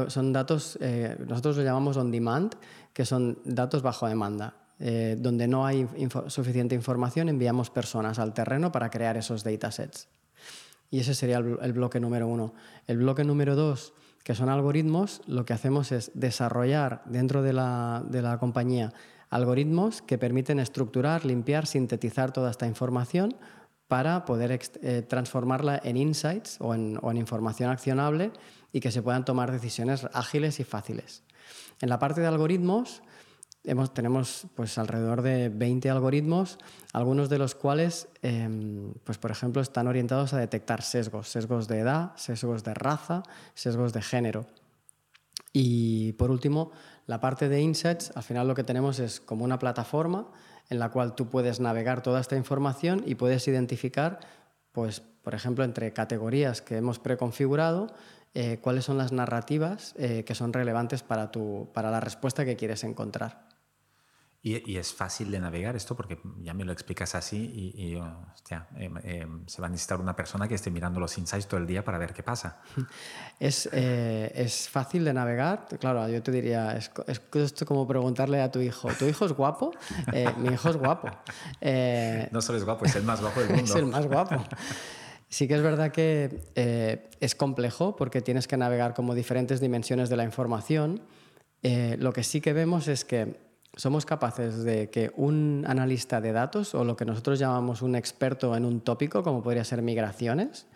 son 0.08 0.32
datos, 0.32 0.78
eh, 0.80 1.16
nosotros 1.26 1.56
lo 1.56 1.64
llamamos 1.64 1.96
on 1.96 2.10
demand, 2.10 2.54
que 2.92 3.04
son 3.04 3.38
datos 3.44 3.82
bajo 3.82 4.06
demanda. 4.06 4.54
Eh, 4.78 5.16
donde 5.18 5.48
no 5.48 5.64
hay 5.64 5.88
suficiente 6.26 6.74
información, 6.74 7.30
enviamos 7.30 7.70
personas 7.70 8.18
al 8.18 8.34
terreno 8.34 8.70
para 8.72 8.90
crear 8.90 9.16
esos 9.16 9.42
datasets. 9.42 10.08
Y 10.90 11.00
ese 11.00 11.14
sería 11.14 11.38
el, 11.38 11.72
bloque 11.72 11.98
número 11.98 12.28
uno. 12.28 12.52
El 12.86 12.98
bloque 12.98 13.24
número 13.24 13.56
dos, 13.56 13.94
que 14.22 14.34
son 14.34 14.50
algoritmos, 14.50 15.22
lo 15.26 15.46
que 15.46 15.54
hacemos 15.54 15.92
es 15.92 16.10
desarrollar 16.14 17.02
dentro 17.06 17.42
de 17.42 17.54
la, 17.54 18.04
de 18.06 18.20
la 18.20 18.38
compañía 18.38 18.92
algoritmos 19.30 20.02
que 20.02 20.18
permiten 20.18 20.58
estructurar, 20.58 21.24
limpiar, 21.24 21.66
sintetizar 21.66 22.32
toda 22.32 22.50
esta 22.50 22.66
información 22.66 23.36
para 23.88 24.24
poder 24.24 24.58
eh, 24.82 25.02
transformarla 25.02 25.80
en 25.82 25.96
insights 25.96 26.56
o 26.60 26.74
en, 26.74 27.16
información 27.16 27.70
accionable 27.70 28.32
y 28.72 28.80
que 28.80 28.90
se 28.90 29.02
puedan 29.02 29.24
tomar 29.24 29.52
decisiones 29.52 30.06
ágiles 30.12 30.60
y 30.60 30.64
fáciles. 30.64 31.22
En 31.80 31.88
la 31.88 31.98
parte 31.98 32.20
de 32.20 32.26
algoritmos, 32.26 33.02
tenemos 33.92 34.46
pues, 34.54 34.78
alrededor 34.78 35.22
de 35.22 35.48
20 35.48 35.90
algoritmos, 35.90 36.58
algunos 36.92 37.28
de 37.28 37.38
los 37.38 37.54
cuales, 37.54 38.08
em, 38.22 38.92
pues, 39.04 39.18
por 39.18 39.30
ejemplo, 39.30 39.60
están 39.60 39.88
orientados 39.88 40.32
a 40.32 40.38
detectar 40.38 40.82
sesgos, 40.82 41.28
sesgos 41.28 41.66
de 41.66 41.80
edad, 41.80 42.12
sesgos 42.16 42.62
de 42.64 42.74
raza, 42.74 43.22
sesgos 43.54 43.92
de 43.92 44.02
género. 44.02 44.46
Y 45.52 46.12
por 46.12 46.30
último, 46.30 46.70
la 47.06 47.20
parte 47.20 47.48
de 47.48 47.60
insights, 47.60 48.12
al 48.16 48.22
final 48.22 48.48
lo 48.48 48.54
que 48.54 48.64
tenemos 48.64 48.98
es 48.98 49.20
como 49.20 49.44
una 49.44 49.58
plataforma 49.58 50.26
en 50.68 50.78
la 50.78 50.90
cual 50.90 51.14
tú 51.14 51.28
puedes 51.28 51.60
navegar 51.60 52.02
toda 52.02 52.20
esta 52.20 52.36
información 52.36 53.02
y 53.06 53.14
puedes 53.14 53.46
identificar, 53.46 54.18
pues, 54.72 55.00
por 55.22 55.34
ejemplo, 55.34 55.64
entre 55.64 55.92
categorías 55.92 56.62
que 56.62 56.76
hemos 56.76 56.98
preconfigurado, 56.98 57.88
eh, 58.34 58.58
cuáles 58.60 58.84
son 58.84 58.98
las 58.98 59.12
narrativas 59.12 59.94
eh, 59.96 60.24
que 60.24 60.34
son 60.34 60.52
relevantes 60.52 61.02
para, 61.02 61.30
tu, 61.30 61.68
para 61.72 61.90
la 61.90 62.00
respuesta 62.00 62.44
que 62.44 62.56
quieres 62.56 62.84
encontrar. 62.84 63.45
Y, 64.46 64.76
es 64.76 64.94
fácil 64.94 65.32
de 65.32 65.40
navegar 65.40 65.74
esto 65.74 65.96
porque 65.96 66.20
ya 66.40 66.54
me 66.54 66.64
lo 66.64 66.70
explicas 66.70 67.16
así 67.16 67.72
y, 67.74 67.96
hostia, 67.96 68.68
em, 68.76 68.96
em, 69.02 69.44
se 69.48 69.60
va 69.60 69.66
a 69.66 69.70
necesitar 69.70 70.00
una 70.00 70.14
persona 70.14 70.46
que 70.46 70.54
esté 70.54 70.70
mirando 70.70 71.00
los 71.00 71.18
insights 71.18 71.48
todo 71.48 71.58
el 71.58 71.66
día 71.66 71.82
para 71.82 71.98
ver 71.98 72.12
qué 72.12 72.22
pasa. 72.22 72.60
Es, 73.40 73.68
eh, 73.72 74.32
es 74.36 74.68
fácil 74.68 75.04
de 75.04 75.12
navegar. 75.12 75.66
Claro, 75.80 76.08
yo 76.08 76.22
te 76.22 76.30
diría, 76.30 76.76
es, 76.76 76.92
es, 77.08 77.64
como 77.64 77.88
preguntarle 77.88 78.40
a 78.40 78.50
tu 78.50 78.60
hijo, 78.60 78.88
¿tu 78.96 79.04
hijo 79.06 79.26
es 79.26 79.32
guapo? 79.32 79.72
Eh, 80.12 80.32
mi 80.38 80.54
hijo 80.54 80.70
es 80.70 80.76
guapo. 80.76 81.08
Eh, 81.60 82.28
no 82.30 82.40
solo 82.40 82.58
es 82.58 82.64
guapo, 82.64 82.84
es 82.84 82.94
el 82.94 83.02
más 83.02 83.20
guapo 83.20 83.40
del 83.40 83.48
mundo. 83.48 83.64
es 83.64 83.74
el 83.74 83.86
más 83.86 84.06
guapo. 84.06 84.44
Sí 85.28 85.48
que 85.48 85.54
es 85.54 85.62
verdad 85.62 85.90
que 85.90 87.10
es 87.20 87.34
complejo 87.34 87.96
porque 87.96 88.20
tienes 88.22 88.46
que 88.46 88.56
navegar 88.56 88.94
como 88.94 89.14
diferentes 89.14 89.60
dimensiones 89.60 90.08
de 90.08 90.16
la 90.16 90.24
información. 90.24 91.02
lo 91.62 92.12
que 92.12 92.22
sí 92.22 92.40
que 92.40 92.52
vemos 92.52 92.86
es 92.88 93.04
que 93.04 93.45
somos 93.76 94.06
capaces 94.06 94.64
de 94.64 94.88
que 94.88 95.12
un 95.16 95.64
analista 95.68 96.20
de 96.22 96.32
datos 96.32 96.74
o 96.74 96.82
lo 96.82 96.96
que 96.96 97.04
nosotros 97.04 97.38
llamamos 97.38 97.82
un 97.82 97.94
experto 97.94 98.56
en 98.56 98.64
un 98.64 98.80
tópico, 98.80 99.22
como 99.22 99.42
podría 99.42 99.64
ser 99.64 99.82
migraciones, 99.82 100.66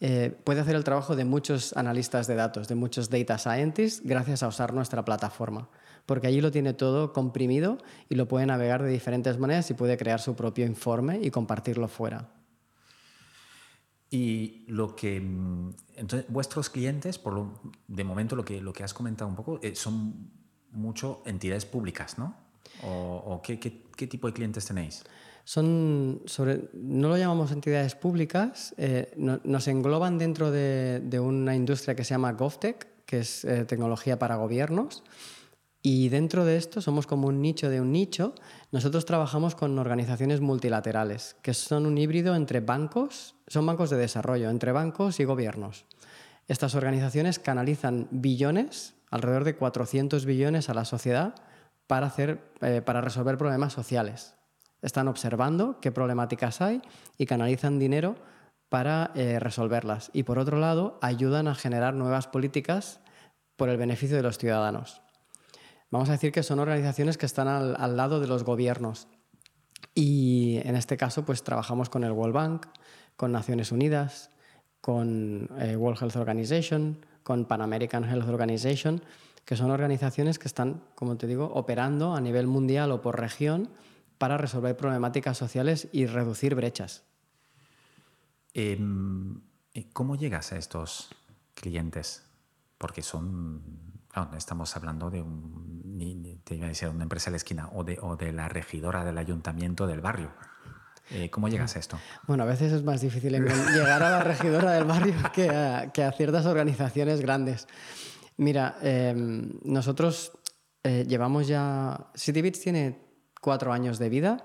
eh, 0.00 0.34
puede 0.44 0.60
hacer 0.60 0.74
el 0.74 0.82
trabajo 0.82 1.14
de 1.14 1.26
muchos 1.26 1.76
analistas 1.76 2.26
de 2.26 2.36
datos, 2.36 2.66
de 2.66 2.74
muchos 2.74 3.10
data 3.10 3.36
scientists, 3.36 4.00
gracias 4.02 4.42
a 4.42 4.48
usar 4.48 4.72
nuestra 4.72 5.04
plataforma. 5.04 5.68
Porque 6.06 6.26
allí 6.26 6.40
lo 6.40 6.50
tiene 6.50 6.72
todo 6.72 7.12
comprimido 7.12 7.76
y 8.08 8.14
lo 8.14 8.26
puede 8.28 8.46
navegar 8.46 8.82
de 8.82 8.90
diferentes 8.90 9.38
maneras 9.38 9.70
y 9.70 9.74
puede 9.74 9.98
crear 9.98 10.20
su 10.20 10.34
propio 10.34 10.64
informe 10.64 11.20
y 11.22 11.30
compartirlo 11.30 11.86
fuera. 11.86 12.30
Y 14.10 14.64
lo 14.68 14.96
que. 14.96 15.20
Mm, 15.20 15.74
entonces, 15.96 16.30
vuestros 16.30 16.70
clientes, 16.70 17.18
por 17.18 17.34
lo, 17.34 17.60
de 17.88 18.04
momento, 18.04 18.36
lo 18.36 18.44
que, 18.44 18.62
lo 18.62 18.72
que 18.72 18.84
has 18.84 18.94
comentado 18.94 19.28
un 19.28 19.36
poco, 19.36 19.60
eh, 19.62 19.74
son 19.74 20.30
mucho 20.72 21.22
entidades 21.24 21.66
públicas, 21.66 22.18
¿no? 22.18 22.34
¿O, 22.82 23.40
qué, 23.42 23.56
tipo 23.56 24.26
de 24.26 24.32
clientes 24.32 24.66
tenéis? 24.66 25.04
Son 25.44 26.22
sobre, 26.26 26.68
no 26.74 27.08
lo 27.08 27.16
llamamos 27.16 27.50
entidades 27.52 27.94
públicas, 27.94 28.74
eh, 28.76 29.12
nos 29.16 29.68
engloban 29.68 30.18
dentro 30.18 30.50
de, 30.50 31.20
una 31.20 31.56
industria 31.56 31.94
que 31.94 32.04
se 32.04 32.14
llama 32.14 32.32
GovTech, 32.32 33.04
que 33.06 33.20
es 33.20 33.44
eh, 33.44 33.64
tecnología 33.64 34.18
para 34.18 34.36
gobiernos. 34.36 35.02
Y 35.80 36.08
dentro 36.08 36.44
de 36.44 36.56
esto 36.56 36.80
somos 36.80 37.06
como 37.06 37.28
un 37.28 37.40
nicho 37.40 37.70
de 37.70 37.80
un 37.80 37.92
nicho. 37.92 38.34
Nosotros 38.72 39.06
trabajamos 39.06 39.54
con 39.54 39.78
organizaciones 39.78 40.40
multilaterales, 40.40 41.36
que 41.40 41.54
son 41.54 41.86
un 41.86 41.96
híbrido 41.96 42.34
entre 42.34 42.60
bancos, 42.60 43.36
son 43.46 43.64
bancos 43.64 43.88
de 43.88 43.96
desarrollo, 43.96 44.50
entre 44.50 44.72
bancos 44.72 45.20
y 45.20 45.24
gobiernos. 45.24 45.86
Estas 46.48 46.74
organizaciones 46.74 47.38
canalizan 47.38 48.08
billones 48.10 48.97
alrededor 49.10 49.44
de 49.44 49.56
400 49.56 50.24
billones 50.24 50.68
a 50.68 50.74
la 50.74 50.84
sociedad 50.84 51.34
para, 51.86 52.06
hacer, 52.06 52.52
eh, 52.60 52.82
para 52.84 53.00
resolver 53.00 53.38
problemas 53.38 53.72
sociales. 53.72 54.34
Están 54.82 55.08
observando 55.08 55.80
qué 55.80 55.90
problemáticas 55.90 56.60
hay 56.60 56.82
y 57.16 57.26
canalizan 57.26 57.78
dinero 57.78 58.16
para 58.68 59.10
eh, 59.14 59.38
resolverlas. 59.40 60.10
Y 60.12 60.22
por 60.22 60.38
otro 60.38 60.58
lado, 60.58 60.98
ayudan 61.02 61.48
a 61.48 61.54
generar 61.54 61.94
nuevas 61.94 62.26
políticas 62.28 63.00
por 63.56 63.68
el 63.68 63.76
beneficio 63.76 64.16
de 64.16 64.22
los 64.22 64.38
ciudadanos. 64.38 65.02
Vamos 65.90 66.10
a 66.10 66.12
decir 66.12 66.32
que 66.32 66.42
son 66.42 66.58
organizaciones 66.58 67.16
que 67.16 67.26
están 67.26 67.48
al, 67.48 67.96
lado 67.96 68.20
de 68.20 68.26
los 68.26 68.44
gobiernos 68.44 69.08
Y 69.94 70.60
en 70.64 70.76
este 70.76 70.98
caso, 70.98 71.24
pues 71.24 71.42
trabajamos 71.42 71.88
con 71.88 72.04
el 72.04 72.12
World 72.12 72.34
Bank, 72.34 72.66
con 73.16 73.32
Naciones 73.32 73.72
Unidas, 73.72 74.30
con 74.80 75.48
eh, 75.58 75.76
World 75.76 76.00
Health 76.02 76.16
Organization, 76.16 77.04
con 77.28 77.44
Pan 77.44 77.60
American 77.60 78.04
Health 78.04 78.26
Organization, 78.26 79.02
que 79.44 79.54
son 79.54 79.70
organizaciones 79.70 80.38
que 80.38 80.48
están, 80.48 80.82
como 80.94 81.18
te 81.18 81.26
digo, 81.26 81.44
operando 81.52 82.14
a 82.14 82.22
nivel 82.22 82.46
mundial 82.46 82.90
o 82.90 83.02
por 83.02 83.20
región 83.20 83.68
para 84.16 84.38
resolver 84.38 84.74
problemáticas 84.78 85.36
sociales 85.36 85.88
y 85.92 86.06
reducir 86.06 86.54
brechas. 86.54 87.04
Em, 88.54 89.42
¿Cómo 89.92 90.16
llegas 90.16 90.52
a 90.52 90.56
estos 90.56 91.10
clientes? 91.54 92.24
Porque 92.78 93.02
son, 93.02 93.62
estamos 94.34 94.74
hablando 94.74 95.10
de 95.10 95.20
un, 95.20 96.40
a 96.48 96.66
decir, 96.66 96.88
una 96.88 97.02
empresa 97.02 97.26
de 97.26 97.32
la 97.32 97.36
esquina 97.36 97.68
o 97.74 97.84
de, 97.84 97.98
o 98.00 98.16
de 98.16 98.32
la 98.32 98.48
regidora 98.48 99.04
del 99.04 99.18
ayuntamiento 99.18 99.86
del 99.86 100.00
barrio. 100.00 100.32
Eh, 101.10 101.30
¿Cómo 101.30 101.48
llegas 101.48 101.76
a 101.76 101.78
esto? 101.78 101.98
Bueno, 102.26 102.42
a 102.42 102.46
veces 102.46 102.72
es 102.72 102.82
más 102.82 103.00
difícil 103.00 103.32
llegar 103.72 104.02
a 104.02 104.10
la 104.10 104.20
regidora 104.20 104.72
del 104.72 104.84
barrio 104.84 105.14
que 105.32 105.48
a, 105.48 106.12
ciertas 106.16 106.46
organizaciones 106.46 107.20
grandes. 107.20 107.66
Mira, 108.36 108.76
em, 108.82 109.50
nosotros 109.64 110.32
eh, 110.82 111.04
llevamos 111.08 111.48
ya... 111.48 112.10
CityBits 112.16 112.60
tiene 112.60 112.98
cuatro 113.40 113.72
años 113.72 113.98
de 113.98 114.08
vida 114.08 114.44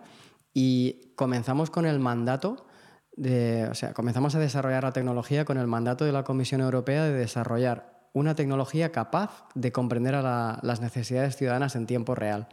y 0.54 1.14
comenzamos 1.16 1.70
con 1.70 1.86
el 1.86 2.00
mandato 2.00 2.68
de, 3.16 3.68
o 3.70 3.76
sea, 3.76 3.94
comenzamos 3.94 4.36
a 4.36 4.40
desarrollar 4.40 4.84
la 4.84 4.94
tecnología 4.94 5.46
con 5.46 5.58
el 5.58 5.68
mandato 5.68 6.06
de 6.06 6.12
la 6.12 6.24
Comisión 6.24 6.62
Europea 6.62 7.04
de 7.04 7.14
desarrollar 7.14 8.10
una 8.14 8.36
tecnología 8.36 8.92
capaz 8.92 9.48
de 9.56 9.72
comprender 9.72 10.16
a 10.16 10.60
las 10.62 10.82
necesidades 10.82 11.36
ciudadanas 11.36 11.76
en 11.76 11.88
tiempo 11.88 12.16
real. 12.16 12.48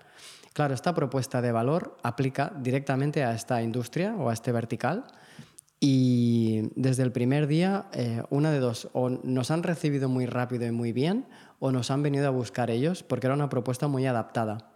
Claro, 0.53 0.75
esta 0.75 0.95
propuesta 0.95 1.41
de 1.41 1.53
valor 1.53 1.97
aplica 2.03 2.53
directamente 2.57 3.23
a 3.23 3.35
esta 3.35 3.63
industria 3.63 4.17
o 4.17 4.31
a 4.31 4.33
este 4.33 4.51
vertical 4.51 5.05
y 5.79 6.71
desde 6.75 7.05
el 7.05 7.13
primer 7.13 7.47
día, 7.47 7.87
eh, 7.93 8.23
una 8.29 8.51
de 8.51 8.59
dos, 8.59 8.89
o 8.93 9.09
nos 9.09 9.51
han 9.51 9.63
recibido 9.63 10.09
muy 10.09 10.27
rápido 10.27 10.67
y 10.67 10.73
muy 10.73 10.93
bien 10.93 11.27
o 11.59 11.71
nos 11.73 11.91
han 11.91 12.03
venido 12.03 12.27
a 12.27 12.31
buscar 12.31 12.71
ellos 12.71 13.03
porque 13.03 13.29
era 13.29 13.35
una 13.35 13.49
propuesta 13.49 13.87
muy 13.89 14.07
adaptada. 14.07 14.73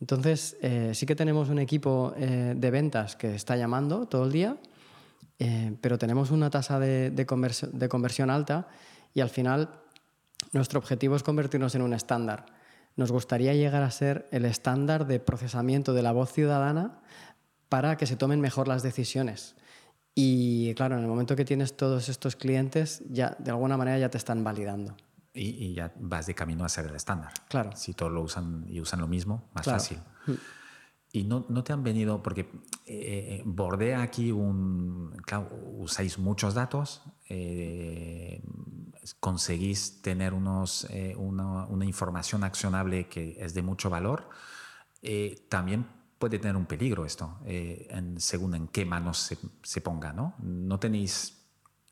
Entonces, 0.00 0.56
eh, 0.62 0.92
sí 0.94 1.04
que 1.04 1.16
tenemos 1.16 1.50
un 1.50 1.58
equipo 1.58 2.14
eh, 2.16 2.54
de 2.56 2.70
ventas 2.70 3.16
que 3.16 3.34
está 3.34 3.56
llamando 3.56 4.06
todo 4.06 4.24
el 4.24 4.32
día, 4.32 4.56
pero 5.80 5.96
tenemos 5.96 6.30
una 6.30 6.50
tasa 6.50 6.78
de, 6.78 7.10
de 7.10 7.88
conversión 7.88 8.28
alta 8.28 8.68
y 9.14 9.22
al 9.22 9.30
final 9.30 9.70
nuestro 10.52 10.78
objetivo 10.78 11.16
es 11.16 11.22
convertirnos 11.22 11.74
en 11.74 11.80
un 11.80 11.94
estándar 11.94 12.44
nos 12.96 13.12
gustaría 13.12 13.54
llegar 13.54 13.82
a 13.82 13.90
ser 13.90 14.28
el 14.30 14.44
estándar 14.44 15.06
de 15.06 15.20
procesamiento 15.20 15.94
de 15.94 16.02
la 16.02 16.12
voz 16.12 16.32
ciudadana 16.32 17.00
para 17.68 17.96
que 17.96 18.06
se 18.06 18.16
tomen 18.16 18.40
mejor 18.40 18.68
las 18.68 18.82
decisiones. 18.82 19.56
Y 20.14 20.74
claro, 20.74 20.96
en 20.96 21.02
el 21.02 21.08
momento 21.08 21.36
que 21.36 21.44
tienes 21.44 21.76
todos 21.76 22.08
estos 22.08 22.36
clientes, 22.36 23.02
ya 23.08 23.36
de 23.38 23.52
alguna 23.52 23.76
manera 23.76 23.98
ya 23.98 24.10
te 24.10 24.18
están 24.18 24.42
validando. 24.44 24.96
Y, 25.32 25.74
ya 25.74 25.92
vas 26.00 26.26
de 26.26 26.34
camino 26.34 26.64
a 26.64 26.68
ser 26.68 26.86
el 26.86 26.96
estándar. 26.96 27.32
Claro. 27.48 27.70
Si 27.76 27.94
todos 27.94 28.10
lo 28.10 28.20
usan 28.20 28.66
y 28.68 28.80
usan 28.80 29.00
lo 29.00 29.06
mismo, 29.06 29.48
más 29.54 29.64
fácil. 29.64 29.98
Mm. 30.26 30.32
Y 31.12 31.24
no, 31.24 31.44
no, 31.48 31.64
te 31.64 31.72
han 31.72 31.82
venido, 31.82 32.22
porque 32.22 32.48
eh, 32.86 33.42
bordea 33.44 34.02
aquí 34.02 34.30
un. 34.30 35.10
Claro, 35.26 35.50
usáis 35.78 36.18
muchos 36.18 36.54
datos, 36.54 37.02
eh, 37.28 38.42
conseguís 39.20 40.02
tener 40.02 40.34
unos, 40.34 40.84
eh, 40.90 41.14
una, 41.16 41.66
una, 41.66 41.84
información 41.84 42.44
accionable 42.44 43.08
que 43.08 43.36
es 43.38 43.54
de 43.54 43.62
mucho 43.62 43.88
valor, 43.88 44.28
eh, 45.02 45.46
también 45.48 45.86
puede 46.18 46.38
tener 46.38 46.56
un 46.56 46.66
peligro 46.66 47.06
esto, 47.06 47.38
en, 47.46 48.20
según 48.20 48.54
en 48.54 48.68
qué 48.68 48.84
manos 48.84 49.18
se, 49.18 49.38
se, 49.62 49.80
ponga. 49.80 50.12
¿no? 50.12 50.34
no 50.40 50.78
tenéis 50.78 51.38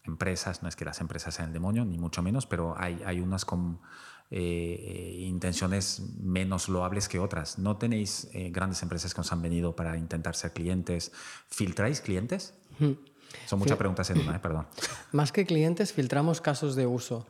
empresas, 0.04 0.62
no 0.62 0.68
es 0.68 0.76
que 0.76 0.84
las 0.84 1.00
empresas 1.00 1.34
sean 1.34 1.48
el 1.48 1.54
demonio, 1.54 1.84
ni 1.84 1.98
mucho 1.98 2.20
menos, 2.20 2.46
pero 2.46 2.74
hay, 2.76 3.00
hay 3.06 3.20
unas 3.20 3.44
con 3.44 3.80
eh, 4.30 5.16
intenciones 5.20 6.02
menos 6.20 6.68
loables 6.68 7.08
que 7.08 7.18
otras. 7.18 7.58
¿No 7.58 7.78
tenéis 7.78 8.28
eh, 8.34 8.50
grandes 8.50 8.82
empresas 8.82 9.14
que 9.14 9.22
os 9.22 9.32
han 9.32 9.40
venido 9.40 9.74
para 9.74 9.96
intentar 9.96 10.36
ser 10.36 10.52
clientes? 10.52 11.12
¿Filtráis 11.48 12.02
clientes? 12.02 12.52
Son 13.46 13.58
muchas 13.58 13.78
preguntas 13.78 14.10
en 14.10 14.20
una, 14.20 14.36
¿eh? 14.36 14.38
perdón. 14.38 14.66
Más 15.12 15.32
que 15.32 15.46
clientes, 15.46 15.94
filtramos 15.94 16.42
casos 16.42 16.76
de 16.76 16.86
uso. 16.86 17.26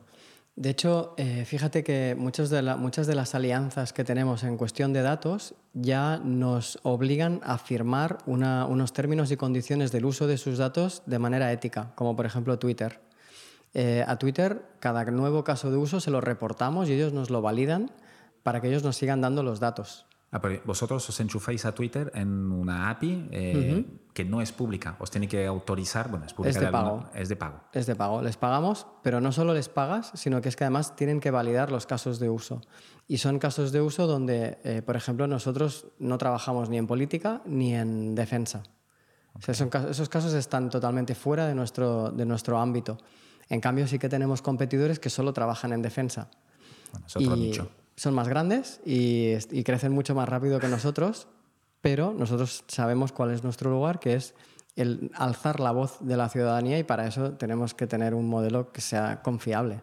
De 0.57 0.71
hecho, 0.71 1.15
fíjate 1.45 1.85
que 1.85 2.17
muchas 2.19 2.49
de, 2.49 2.61
muchas 2.75 3.07
de 3.07 3.15
las 3.15 3.33
alianzas 3.33 3.93
que 3.93 4.03
tenemos 4.03 4.43
en 4.43 4.57
cuestión 4.57 4.91
de 4.91 5.01
datos 5.01 5.55
ya 5.71 6.17
nos 6.17 6.79
obligan 6.83 7.39
a 7.45 7.57
firmar 7.57 8.17
unos 8.25 8.91
términos 8.91 9.31
y 9.31 9.37
condiciones 9.37 9.93
del 9.93 10.03
uso 10.03 10.27
de 10.27 10.37
sus 10.37 10.57
datos 10.57 11.01
de 11.05 11.17
manera 11.17 11.53
ética, 11.53 11.93
como 11.95 12.13
por 12.13 12.25
ejemplo 12.25 12.59
Twitter. 12.59 12.99
Eh, 13.73 14.03
a 14.07 14.17
Twitter, 14.17 14.63
cada 14.79 15.05
nuevo 15.05 15.43
caso 15.43 15.69
de 15.71 15.77
uso 15.77 15.99
se 15.99 16.11
lo 16.11 16.21
reportamos 16.21 16.89
y 16.89 16.93
ellos 16.93 17.13
nos 17.13 17.29
lo 17.29 17.41
validan 17.41 17.91
para 18.43 18.61
que 18.61 18.67
ellos 18.67 18.83
nos 18.83 18.95
sigan 18.95 19.21
dando 19.21 19.43
los 19.43 19.59
datos. 19.59 20.07
Ah, 20.31 20.39
vosotros 20.63 21.09
os 21.09 21.19
enchufáis 21.19 21.65
a 21.65 21.73
Twitter 21.73 22.11
en 22.13 22.51
una 22.51 22.91
API 22.91 23.29
eh, 23.31 23.85
que 24.13 24.23
no 24.23 24.41
es 24.41 24.51
pública, 24.51 24.95
os 24.99 25.09
tiene 25.09 25.27
que 25.27 25.47
autorizar, 25.47 26.07
bueno, 26.07 26.27
es 26.27 26.33
pública. 26.33 26.59
Es 26.59 26.65
de, 26.65 26.71
pago. 26.71 27.09
es 27.15 27.29
de 27.29 27.35
pago. 27.35 27.61
Es 27.73 27.85
de 27.87 27.95
pago, 27.95 28.21
les 28.21 28.37
pagamos, 28.37 28.85
pero 29.01 29.21
no 29.21 29.31
solo 29.31 29.55
les 29.55 29.69
pagas, 29.69 30.11
sino 30.13 30.39
que 30.39 30.49
es 30.49 30.55
que 30.55 30.65
además 30.65 30.95
tienen 30.95 31.19
que 31.19 31.31
validar 31.31 31.71
los 31.71 31.87
casos 31.87 32.19
de 32.19 32.29
uso. 32.29 32.61
Y 33.07 33.17
son 33.17 33.39
casos 33.39 33.71
de 33.71 33.81
uso 33.81 34.05
donde, 34.05 34.59
eh, 34.63 34.83
por 34.83 34.95
ejemplo, 34.95 35.25
nosotros 35.25 35.87
no 35.97 36.19
trabajamos 36.19 36.69
ni 36.69 36.77
en 36.77 36.85
política 36.85 37.41
ni 37.45 37.73
en 37.73 38.13
defensa. 38.13 38.61
esos 39.47 40.09
casos 40.09 40.33
están 40.33 40.69
totalmente 40.69 41.15
fuera 41.15 41.47
de 41.47 41.55
nuestro, 41.55 42.11
de 42.11 42.25
nuestro 42.27 42.59
ámbito. 42.59 42.99
En 43.49 43.61
cambio, 43.61 43.87
sí 43.87 43.97
que 43.97 44.09
tenemos 44.09 44.41
competidores 44.41 44.99
que 44.99 45.09
solo 45.09 45.33
trabajan 45.33 45.73
en 45.73 45.81
defensa. 45.81 46.29
y 47.17 47.53
Son 47.95 48.13
más 48.13 48.27
grandes 48.27 48.79
y, 48.85 49.35
crecen 49.63 49.91
mucho 49.91 50.13
más 50.15 50.29
rápido 50.29 50.59
que 50.59 50.67
nosotros, 50.67 51.27
pero 51.81 52.13
nosotros 52.13 52.63
sabemos 52.67 53.11
cuál 53.11 53.31
es 53.31 53.43
nuestro 53.43 53.71
lugar, 53.71 53.99
que 53.99 54.13
es 54.13 54.35
el 54.75 55.11
alzar 55.15 55.59
la 55.59 55.71
voz 55.71 55.97
de 55.99 56.15
la 56.15 56.29
ciudadanía 56.29 56.77
y 56.79 56.83
para 56.83 57.07
eso 57.07 57.33
tenemos 57.33 57.73
que 57.73 57.87
tener 57.87 58.13
un 58.13 58.29
modelo 58.29 58.71
que 58.71 58.81
sea 58.81 59.21
confiable. 59.21 59.81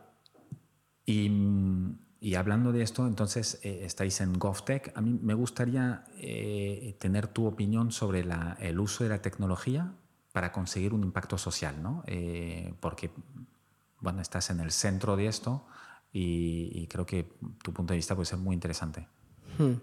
Y, 1.04 2.34
hablando 2.34 2.72
de 2.72 2.82
esto, 2.82 3.06
entonces 3.06 3.60
eh, 3.62 3.80
estáis 3.84 4.20
en 4.20 4.32
GovTech. 4.32 4.92
A 4.96 5.00
mí 5.00 5.18
me 5.22 5.34
gustaría 5.34 6.04
eh, 6.18 6.96
tener 6.98 7.28
tu 7.28 7.46
opinión 7.46 7.92
sobre 7.92 8.24
el 8.60 8.80
uso 8.80 9.04
de 9.04 9.10
la 9.10 9.22
tecnología 9.22 9.92
para 10.36 10.52
conseguir 10.52 10.92
un 10.92 11.02
impacto 11.02 11.38
social, 11.38 11.82
¿no? 11.82 12.02
Eh, 12.06 12.74
porque 12.80 13.10
bueno, 14.00 14.20
estás 14.20 14.50
en 14.50 14.60
el 14.60 14.70
centro 14.70 15.16
de 15.16 15.26
esto 15.26 15.66
y, 16.12 16.86
creo 16.86 17.04
que 17.04 17.30
tu 17.62 17.72
punto 17.72 17.92
de 17.92 17.98
vista 17.98 18.14
puede 18.14 18.26
ser 18.26 18.38
muy 18.38 18.54
interesante. 18.54 19.06
Hmm. 19.58 19.74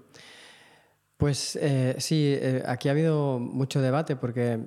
Pues 1.17 1.57
eh, 1.61 1.95
sí, 1.99 2.35
eh, 2.35 2.63
aquí 2.65 2.89
ha 2.89 2.91
habido 2.91 3.39
mucho 3.39 3.81
debate 3.81 4.15
porque 4.15 4.59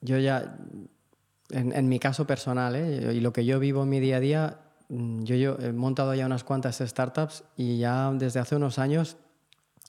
yo 0.00 0.18
ya, 0.18 0.58
en, 1.50 1.88
mi 1.88 1.98
caso 1.98 2.26
personal 2.26 2.76
eh, 2.76 3.14
y 3.14 3.20
lo 3.20 3.32
que 3.32 3.44
yo 3.44 3.58
vivo 3.58 3.82
en 3.82 3.88
mi 3.88 4.00
día 4.00 4.18
a 4.18 4.20
día, 4.20 4.60
mm, 4.88 5.24
yo, 5.24 5.34
yo 5.36 5.56
he 5.60 5.72
montado 5.72 6.14
ya 6.14 6.26
unas 6.26 6.44
cuantas 6.44 6.78
startups 6.78 7.44
y 7.56 7.78
ya 7.78 8.12
desde 8.12 8.40
hace 8.40 8.54
unos 8.54 8.78
años 8.78 9.16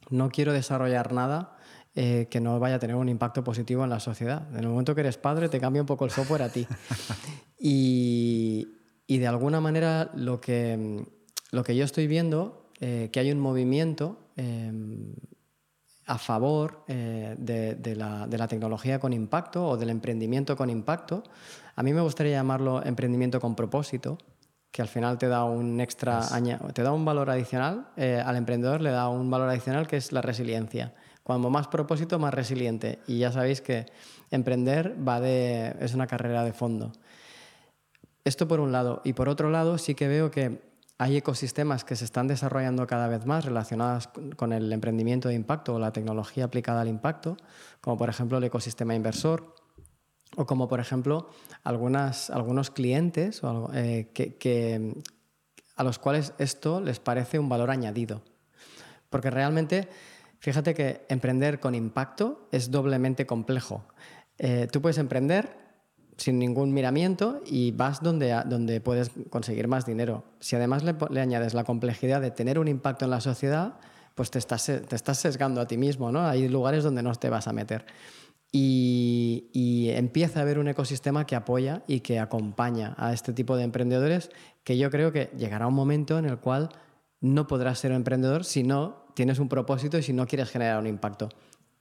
no 0.09 0.29
quiero 0.29 0.53
desarrollar 0.53 1.13
nada 1.13 1.53
que 1.93 2.39
no 2.39 2.59
vaya 2.59 2.75
a 2.75 2.79
tener 2.79 2.95
un 2.95 3.09
impacto 3.09 3.43
positivo 3.43 3.83
en 3.83 3.89
la 3.89 3.99
sociedad. 3.99 4.47
En 4.51 4.59
el 4.59 4.67
momento 4.67 4.93
que 4.93 5.01
eres 5.01 5.17
padre, 5.17 5.49
te 5.49 5.59
cambia 5.59 5.81
un 5.81 5.87
poco 5.87 6.05
el 6.05 6.11
software 6.11 6.43
a 6.43 6.49
ti. 6.49 6.67
Y, 7.59 8.67
y 9.07 9.17
de 9.17 9.27
alguna 9.27 9.61
manera 9.61 10.11
lo 10.15 10.39
que, 10.41 11.05
lo 11.51 11.63
que 11.63 11.75
yo 11.75 11.85
estoy 11.85 12.07
viendo, 12.07 12.69
eh, 12.79 13.09
que 13.11 13.19
hay 13.19 13.31
un 13.31 13.39
movimiento 13.39 14.29
eh, 14.35 14.71
a 16.05 16.17
favor 16.17 16.83
eh, 16.87 17.35
de, 17.37 17.75
de, 17.75 17.95
la, 17.95 18.27
de, 18.27 18.37
la, 18.37 18.47
tecnología 18.47 18.99
con 18.99 19.13
impacto 19.13 19.65
o 19.67 19.77
del 19.77 19.89
emprendimiento 19.89 20.55
con 20.55 20.69
impacto. 20.69 21.23
A 21.75 21.83
mí 21.83 21.93
me 21.93 22.01
gustaría 22.01 22.33
llamarlo 22.33 22.85
emprendimiento 22.85 23.39
con 23.39 23.55
propósito, 23.55 24.17
que 24.71 24.81
al 24.81 24.87
final 24.87 25.17
te 25.17 25.27
da 25.27 25.43
un 25.45 25.81
extra, 25.81 26.21
te 26.73 26.83
da 26.83 26.91
un 26.91 27.03
valor 27.03 27.29
adicional, 27.29 27.87
al 27.97 28.35
emprendedor 28.35 28.81
le 28.81 28.91
da 28.91 29.09
un 29.09 29.29
valor 29.31 29.49
adicional 29.49 29.87
que 29.87 29.97
es 29.97 30.11
la 30.11 30.21
resiliencia. 30.21 30.93
Cuando 31.23 31.49
más 31.49 31.67
propósito, 31.67 32.19
más 32.19 32.33
resiliente. 32.33 32.99
Y 33.07 33.19
ya 33.19 33.31
sabéis 33.31 33.61
que 33.61 33.85
emprender 34.29 34.95
va 35.05 35.19
de, 35.19 35.75
es 35.79 35.93
una 35.93 36.07
carrera 36.07 36.43
de 36.43 36.53
fondo. 36.53 36.93
Esto 38.27 38.45
por 38.45 38.59
un 38.59 38.73
lado. 38.73 39.01
Y 39.05 39.13
por 39.13 39.29
otro 39.29 39.49
lado, 39.49 39.77
sí 39.77 39.95
que 39.95 40.09
veo 40.09 40.29
que 40.31 40.61
hay 40.97 41.15
ecosistemas 41.15 41.85
que 41.85 41.95
se 41.95 42.03
están 42.03 42.27
desarrollando 42.27 42.85
cada 42.85 43.07
vez 43.07 43.25
más 43.25 43.45
relacionados 43.45 44.09
con 44.35 44.51
el 44.51 44.73
emprendimiento 44.73 45.29
de 45.29 45.35
impacto 45.35 45.75
o 45.75 45.79
la 45.79 45.93
tecnología 45.93 46.43
aplicada 46.43 46.81
al 46.81 46.89
impacto, 46.89 47.37
como 47.79 47.97
por 47.97 48.09
ejemplo 48.09 48.39
el 48.39 48.43
ecosistema 48.43 48.93
inversor 48.95 49.55
o 50.35 50.45
como 50.45 50.67
por 50.67 50.81
ejemplo 50.81 51.29
algunos 51.63 52.69
clientes 52.71 53.41
eh, 53.73 54.11
que, 54.13 55.01
a 55.77 55.83
los 55.83 55.97
cuales 55.97 56.33
esto 56.37 56.81
les 56.81 56.99
parece 56.99 57.39
un 57.39 57.47
valor 57.47 57.71
añadido. 57.71 58.23
Porque 59.09 59.29
realmente 59.29 59.87
Fíjate 60.39 60.75
que 60.75 61.05
emprender 61.09 61.59
con 61.59 61.73
impacto 61.73 62.47
es 62.51 62.69
doblemente 62.69 63.25
complejo. 63.25 63.87
Eh, 64.37 64.67
tú 64.71 64.81
puedes 64.81 64.99
emprender 64.99 65.66
sin 66.17 66.39
ningún 66.39 66.73
miramiento 66.73 67.41
y 67.45 67.71
vas 67.71 68.01
donde, 68.01 68.41
donde 68.45 68.81
puedes 68.81 69.11
conseguir 69.29 69.67
más 69.67 69.85
dinero. 69.85 70.23
Si 70.39 70.55
además 70.55 70.83
le, 70.83 71.21
añades 71.21 71.53
la 71.53 71.63
complejidad 71.63 72.21
de 72.21 72.31
tener 72.31 72.59
un 72.59 72.67
impacto 72.67 73.05
en 73.05 73.11
la 73.11 73.21
sociedad, 73.21 73.75
pues 74.15 74.31
te 74.31 74.39
estás, 74.39 74.65
te 74.65 74.95
estás 74.95 75.19
sesgando 75.19 75.61
a 75.61 75.67
ti 75.67 75.77
mismo, 75.77 76.11
¿no? 76.11 76.21
Hay 76.27 76.49
lugares 76.49 76.83
donde 76.83 77.03
no 77.03 77.13
te 77.15 77.29
vas 77.29 77.47
a 77.47 77.53
meter. 77.53 77.85
Y, 78.51 79.49
y, 79.53 79.89
empieza 79.89 80.39
a 80.39 80.43
haber 80.43 80.57
un 80.57 80.69
ecosistema 80.69 81.25
que 81.25 81.35
apoya 81.35 81.83
y 81.85 81.99
que 81.99 82.17
acompaña 82.17 82.95
a 82.97 83.13
este 83.13 83.33
tipo 83.33 83.57
de 83.57 83.63
emprendedores 83.63 84.31
que 84.63 84.77
yo 84.77 84.89
creo 84.89 85.11
que 85.11 85.29
llegará 85.37 85.67
un 85.67 85.73
momento 85.73 86.17
en 86.17 86.25
el 86.25 86.37
cual 86.37 86.69
no 87.19 87.45
podrás 87.45 87.79
ser 87.79 87.91
un 87.91 87.97
emprendedor 87.97 88.45
si 88.45 88.63
no 88.63 89.05
tienes 89.15 89.39
un 89.39 89.49
propósito 89.49 89.97
y 89.97 90.03
si 90.03 90.13
no 90.13 90.27
quieres 90.27 90.49
generar 90.49 90.79
un 90.79 90.87
impacto. 90.87 91.29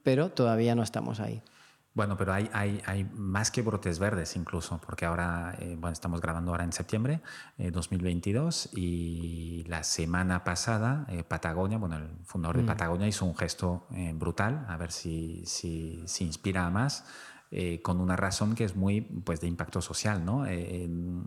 Pero 0.02 0.30
todavía 0.30 0.74
no 0.74 0.82
estamos 0.82 1.20
ahí. 1.20 1.42
Bueno, 1.96 2.14
pero 2.18 2.34
hay, 2.34 2.50
hay, 2.52 2.82
hay, 2.84 3.04
más 3.14 3.50
que 3.50 3.62
brotes 3.62 3.98
verdes 3.98 4.36
incluso, 4.36 4.78
porque 4.84 5.06
ahora, 5.06 5.56
eh, 5.58 5.76
bueno, 5.80 5.94
estamos 5.94 6.20
grabando 6.20 6.50
ahora 6.50 6.64
en 6.64 6.72
septiembre 6.74 7.22
eh, 7.56 7.70
2022 7.70 8.68
y 8.74 9.64
la 9.66 9.82
semana 9.82 10.44
pasada 10.44 11.06
eh, 11.08 11.24
Patagonia, 11.24 11.78
bueno, 11.78 11.96
el 11.96 12.10
fundador 12.22 12.58
de 12.58 12.64
mm. 12.64 12.66
Patagonia 12.66 13.08
hizo 13.08 13.24
un 13.24 13.34
gesto 13.34 13.86
eh, 13.92 14.12
brutal, 14.14 14.66
a 14.68 14.76
ver 14.76 14.92
si, 14.92 15.42
si, 15.46 16.02
si 16.04 16.24
inspira 16.24 16.66
a 16.66 16.70
más, 16.70 17.06
eh, 17.50 17.80
con 17.80 17.98
una 17.98 18.14
razón 18.14 18.54
que 18.54 18.64
es 18.64 18.76
muy 18.76 19.00
pues, 19.00 19.40
de 19.40 19.46
impacto 19.46 19.80
social, 19.80 20.22
¿no? 20.22 20.44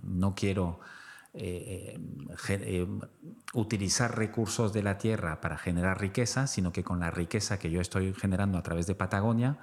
no 0.03 0.35
quiero... 0.35 0.81
utilizar 3.53 4.17
recursos 4.17 4.73
de 4.73 4.83
la 4.83 4.97
tierra 4.97 5.41
para 5.41 5.57
generar 5.57 5.99
riqueza, 5.99 6.45
sino 6.47 6.71
que 6.71 6.83
con 6.83 6.99
la 6.99 7.11
riqueza 7.11 7.57
que 7.57 7.71
yo 7.71 7.81
estoy 7.81 8.13
generando 8.13 8.57
a 8.57 8.63
través 8.63 8.87
de 8.87 8.95
Patagonia, 8.95 9.57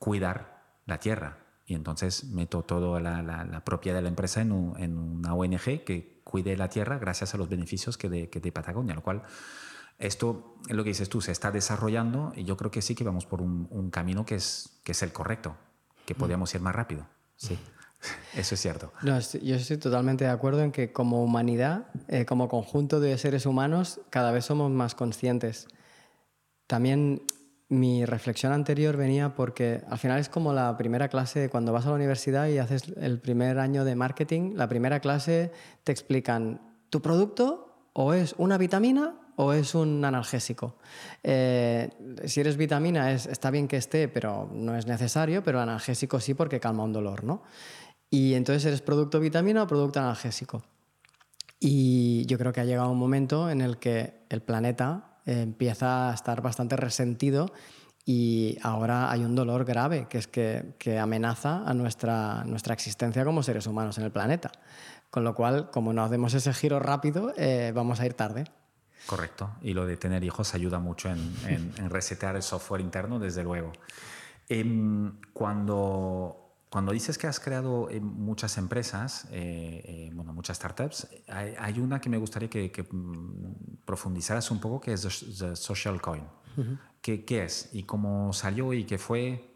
cuidar 0.00 0.80
la 0.86 0.98
tierra. 0.98 1.38
Y 1.66 1.74
entonces 1.74 2.24
meto 2.24 2.64
toda 2.64 2.98
la, 2.98 3.22
la, 3.22 3.64
propiedad 3.64 3.98
de 3.98 4.02
la 4.02 4.08
empresa 4.08 4.40
en, 4.40 4.50
una 4.50 5.34
ONG 5.34 5.84
que 5.84 6.20
cuide 6.24 6.56
la 6.56 6.68
tierra 6.68 6.98
gracias 6.98 7.32
a 7.34 7.38
los 7.38 7.48
beneficios 7.48 7.96
que 7.96 8.08
de, 8.08 8.28
que 8.28 8.40
de 8.40 8.50
Patagonia, 8.50 8.96
lo 8.96 9.04
cual 9.04 9.22
esto 9.98 10.56
es 10.68 10.74
lo 10.74 10.82
que 10.82 10.90
dices 10.90 11.08
tú, 11.08 11.20
se 11.20 11.30
está 11.30 11.52
desarrollando 11.52 12.32
y 12.34 12.42
yo 12.42 12.56
creo 12.56 12.72
que 12.72 12.82
sí 12.82 12.96
que 12.96 13.04
vamos 13.04 13.26
por 13.26 13.40
un, 13.40 13.90
camino 13.92 14.26
que 14.26 14.34
es, 14.34 14.80
que 14.82 14.92
es 14.92 15.02
el 15.04 15.12
correcto, 15.12 15.54
que 16.06 16.16
podríamos 16.16 16.52
ir 16.54 16.60
más 16.60 16.74
rápido. 16.74 17.06
Sí. 17.36 17.56
Eso 18.34 18.54
es 18.54 18.60
cierto. 18.60 18.92
No, 19.02 19.20
yo 19.20 19.54
estoy 19.54 19.76
totalmente 19.76 20.24
de 20.24 20.30
acuerdo 20.30 20.62
en 20.62 20.72
que 20.72 20.92
como 20.92 21.22
humanidad, 21.22 21.88
eh, 22.08 22.24
como 22.24 22.48
conjunto 22.48 22.98
de 22.98 23.16
seres 23.18 23.46
humanos, 23.46 24.00
cada 24.10 24.32
vez 24.32 24.46
somos 24.46 24.72
más 24.72 24.94
conscientes. 24.94 25.68
También 26.66 27.22
mi 27.70 28.04
reflexión 28.04 28.52
anterior 28.52 28.96
venía 28.96 29.34
porque 29.34 29.82
al 29.88 29.96
final 29.96 30.18
es 30.18 30.28
como 30.28 30.52
la 30.52 30.76
primera 30.76 31.08
clase, 31.08 31.48
cuando 31.48 31.72
vas 31.72 31.86
a 31.86 31.90
la 31.90 31.94
universidad 31.94 32.48
y 32.48 32.58
haces 32.58 32.92
el 33.00 33.20
primer 33.20 33.60
año 33.60 33.84
de 33.84 33.94
marketing, 33.94 34.54
la 34.56 34.68
primera 34.68 34.98
clase 34.98 35.52
te 35.84 35.92
explican, 35.92 36.60
¿tu 36.90 37.00
producto 37.00 37.88
o 37.92 38.12
es 38.12 38.34
una 38.38 38.58
vitamina 38.58 39.14
o 39.36 39.52
es 39.52 39.76
un 39.76 40.04
analgésico? 40.04 40.78
Eh, 41.22 41.90
si 42.24 42.40
eres 42.40 42.56
vitamina, 42.56 43.12
es, 43.12 43.26
está 43.26 43.52
bien 43.52 43.68
que 43.68 43.76
esté, 43.76 44.08
pero 44.08 44.50
no 44.52 44.76
es 44.76 44.88
necesario, 44.88 45.44
pero 45.44 45.60
analgésico 45.60 46.18
sí 46.18 46.34
porque 46.34 46.58
calma 46.58 46.82
un 46.82 46.92
dolor, 46.92 47.22
¿no? 47.22 47.44
Y 48.10 48.34
entonces 48.34 48.64
eres 48.64 48.82
producto 48.82 49.20
vitamina 49.20 49.62
o 49.62 49.66
producto 49.68 50.00
analgésico. 50.00 50.64
Y 51.60 52.26
yo 52.26 52.36
creo 52.36 52.52
que 52.52 52.62
ha 52.62 52.64
llegado 52.64 52.90
un 52.90 52.98
momento 52.98 53.48
en 53.48 53.60
el 53.60 53.78
que 53.78 54.24
el 54.28 54.42
planeta 54.42 55.09
empieza 55.30 56.10
a 56.10 56.14
estar 56.14 56.42
bastante 56.42 56.76
resentido 56.76 57.52
y 58.04 58.58
ahora 58.62 59.10
hay 59.10 59.24
un 59.24 59.34
dolor 59.34 59.64
grave, 59.64 60.06
que 60.08 60.18
es 60.18 60.26
que, 60.26 60.74
que, 60.78 60.98
amenaza 60.98 61.62
a 61.64 61.74
nuestra, 61.74 62.44
nuestra 62.44 62.74
existencia 62.74 63.24
como 63.24 63.42
seres 63.42 63.66
humanos 63.66 63.98
en 63.98 64.04
el 64.04 64.10
planeta. 64.10 64.50
Con 65.10 65.24
lo 65.24 65.34
cual, 65.34 65.70
como 65.70 65.92
no 65.92 66.02
hacemos 66.02 66.34
ese 66.34 66.52
giro 66.54 66.80
rápido, 66.80 67.32
eh, 67.36 67.72
vamos 67.74 68.00
a 68.00 68.06
ir 68.06 68.14
tarde. 68.14 68.44
Correcto. 69.06 69.50
Y 69.62 69.74
lo 69.74 69.86
de 69.86 69.96
tener 69.96 70.24
hijos 70.24 70.54
ayuda 70.54 70.78
mucho 70.78 71.10
en, 71.10 71.90
resetear 71.90 72.36
el 72.36 72.42
software 72.42 72.80
interno, 72.80 73.18
desde 73.18 73.42
luego. 73.42 73.72
Eh, 74.48 74.64
cuando 75.32 76.39
cuando 76.70 76.92
dices 76.92 77.18
que 77.18 77.26
has 77.26 77.40
creado 77.40 77.90
eh, 77.90 77.98
muchas 78.00 78.56
empresas, 78.56 79.26
eh, 79.32 79.82
eh, 79.84 80.10
bueno, 80.14 80.32
muchas 80.32 80.56
startups, 80.56 81.08
hay, 81.26 81.80
una 81.80 82.00
que 82.00 82.08
me 82.08 82.16
gustaría 82.16 82.48
que, 82.48 82.86
mm, 82.88 83.82
profundizaras 83.84 84.52
un 84.52 84.60
poco, 84.60 84.80
que 84.80 84.92
es 84.92 85.02
The, 85.02 85.56
Social 85.56 86.00
Coin. 86.00 86.22
¿Qué, 87.02 87.24
¿Qué, 87.24 87.44
es 87.44 87.70
y 87.72 87.82
cómo 87.82 88.32
salió 88.32 88.72
y 88.72 88.84
qué 88.84 88.98
fue? 88.98 89.52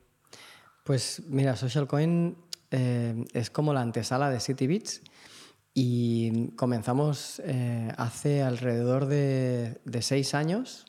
Pues 0.83 1.23
mira, 1.29 1.55
Social 1.55 1.87
Coin 1.87 2.37
es 2.71 3.51
como 3.51 3.73
la 3.73 3.83
antesala 3.83 4.31
de 4.31 4.41
CityBits 4.41 5.03
y 5.75 6.49
comenzamos 6.57 7.41
hace 7.97 8.43
alrededor 8.43 9.07
de, 9.07 9.81
de 9.85 10.03
seis 10.03 10.35
años 10.35 10.87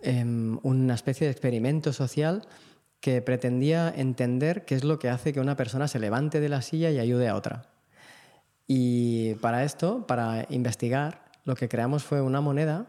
em, 0.00 0.58
una 0.62 0.94
especie 0.94 1.26
de 1.26 1.32
experimento 1.32 1.92
social 1.92 2.42
que 3.02 3.20
pretendía 3.20 3.92
entender 3.94 4.64
qué 4.64 4.76
es 4.76 4.84
lo 4.84 5.00
que 5.00 5.10
hace 5.10 5.32
que 5.32 5.40
una 5.40 5.56
persona 5.56 5.88
se 5.88 5.98
levante 5.98 6.38
de 6.38 6.48
la 6.48 6.62
silla 6.62 6.88
y 6.92 7.00
ayude 7.00 7.28
a 7.28 7.34
otra. 7.34 7.66
Y 8.68 9.34
para 9.34 9.64
esto, 9.64 10.06
para 10.06 10.46
investigar, 10.50 11.24
lo 11.44 11.56
que 11.56 11.68
creamos 11.68 12.04
fue 12.04 12.22
una 12.22 12.40
moneda 12.40 12.86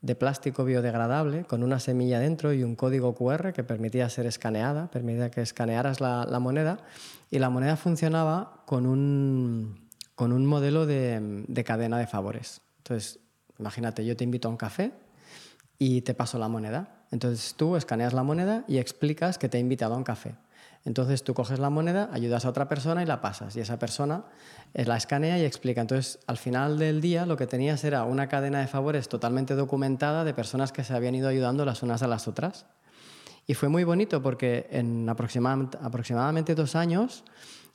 de 0.00 0.14
plástico 0.14 0.64
biodegradable 0.64 1.44
con 1.44 1.62
una 1.62 1.78
semilla 1.78 2.18
dentro 2.20 2.54
y 2.54 2.64
un 2.64 2.74
código 2.74 3.14
QR 3.14 3.52
que 3.52 3.62
permitía 3.62 4.08
ser 4.08 4.24
escaneada, 4.24 4.90
permitía 4.90 5.30
que 5.30 5.42
escanearas 5.42 6.00
la, 6.00 6.38
moneda 6.40 6.78
y 7.30 7.38
la 7.38 7.50
moneda 7.50 7.76
funcionaba 7.76 8.62
con 8.64 8.86
un, 8.86 9.90
con 10.14 10.32
un 10.32 10.46
modelo 10.46 10.86
de, 10.86 11.44
de 11.46 11.64
cadena 11.64 11.98
de 11.98 12.06
favores. 12.06 12.62
Entonces, 12.78 13.20
imagínate, 13.58 14.06
yo 14.06 14.16
te 14.16 14.24
invito 14.24 14.48
a 14.48 14.52
un 14.52 14.56
café 14.56 14.92
y 15.78 16.00
te 16.00 16.14
paso 16.14 16.38
la 16.38 16.48
moneda 16.48 16.99
entonces 17.10 17.54
tú 17.56 17.76
escaneas 17.76 18.12
la 18.12 18.22
moneda 18.22 18.64
y 18.68 18.78
explicas 18.78 19.38
que 19.38 19.48
te 19.48 19.58
ha 19.58 19.60
invitado 19.60 19.94
a 19.94 19.96
un 19.96 20.04
café. 20.04 20.36
Entonces 20.84 21.24
tú 21.24 21.34
coges 21.34 21.58
la 21.58 21.68
moneda, 21.68 22.08
ayudas 22.12 22.44
a 22.44 22.48
otra 22.48 22.68
persona 22.68 23.02
y 23.02 23.06
la 23.06 23.20
pasas. 23.20 23.54
Y 23.56 23.60
esa 23.60 23.78
persona 23.78 24.24
eh, 24.72 24.86
la 24.86 24.96
escanea 24.96 25.38
y 25.38 25.44
explica. 25.44 25.80
Entonces 25.80 26.20
al 26.26 26.38
final 26.38 26.78
del 26.78 27.00
día 27.00 27.26
lo 27.26 27.36
que 27.36 27.46
tenías 27.46 27.84
era 27.84 28.04
una 28.04 28.28
cadena 28.28 28.60
de 28.60 28.66
favores 28.66 29.08
totalmente 29.08 29.54
documentada 29.54 30.24
de 30.24 30.32
personas 30.32 30.72
que 30.72 30.84
se 30.84 30.94
habían 30.94 31.14
ido 31.14 31.28
ayudando 31.28 31.64
las 31.64 31.82
unas 31.82 32.02
a 32.02 32.06
las 32.06 32.28
otras. 32.28 32.66
Y 33.46 33.54
fue 33.54 33.68
muy 33.68 33.84
bonito 33.84 34.22
porque 34.22 34.68
en 34.70 35.08
aproximadamente 35.08 36.54
dos 36.54 36.76
años 36.76 37.24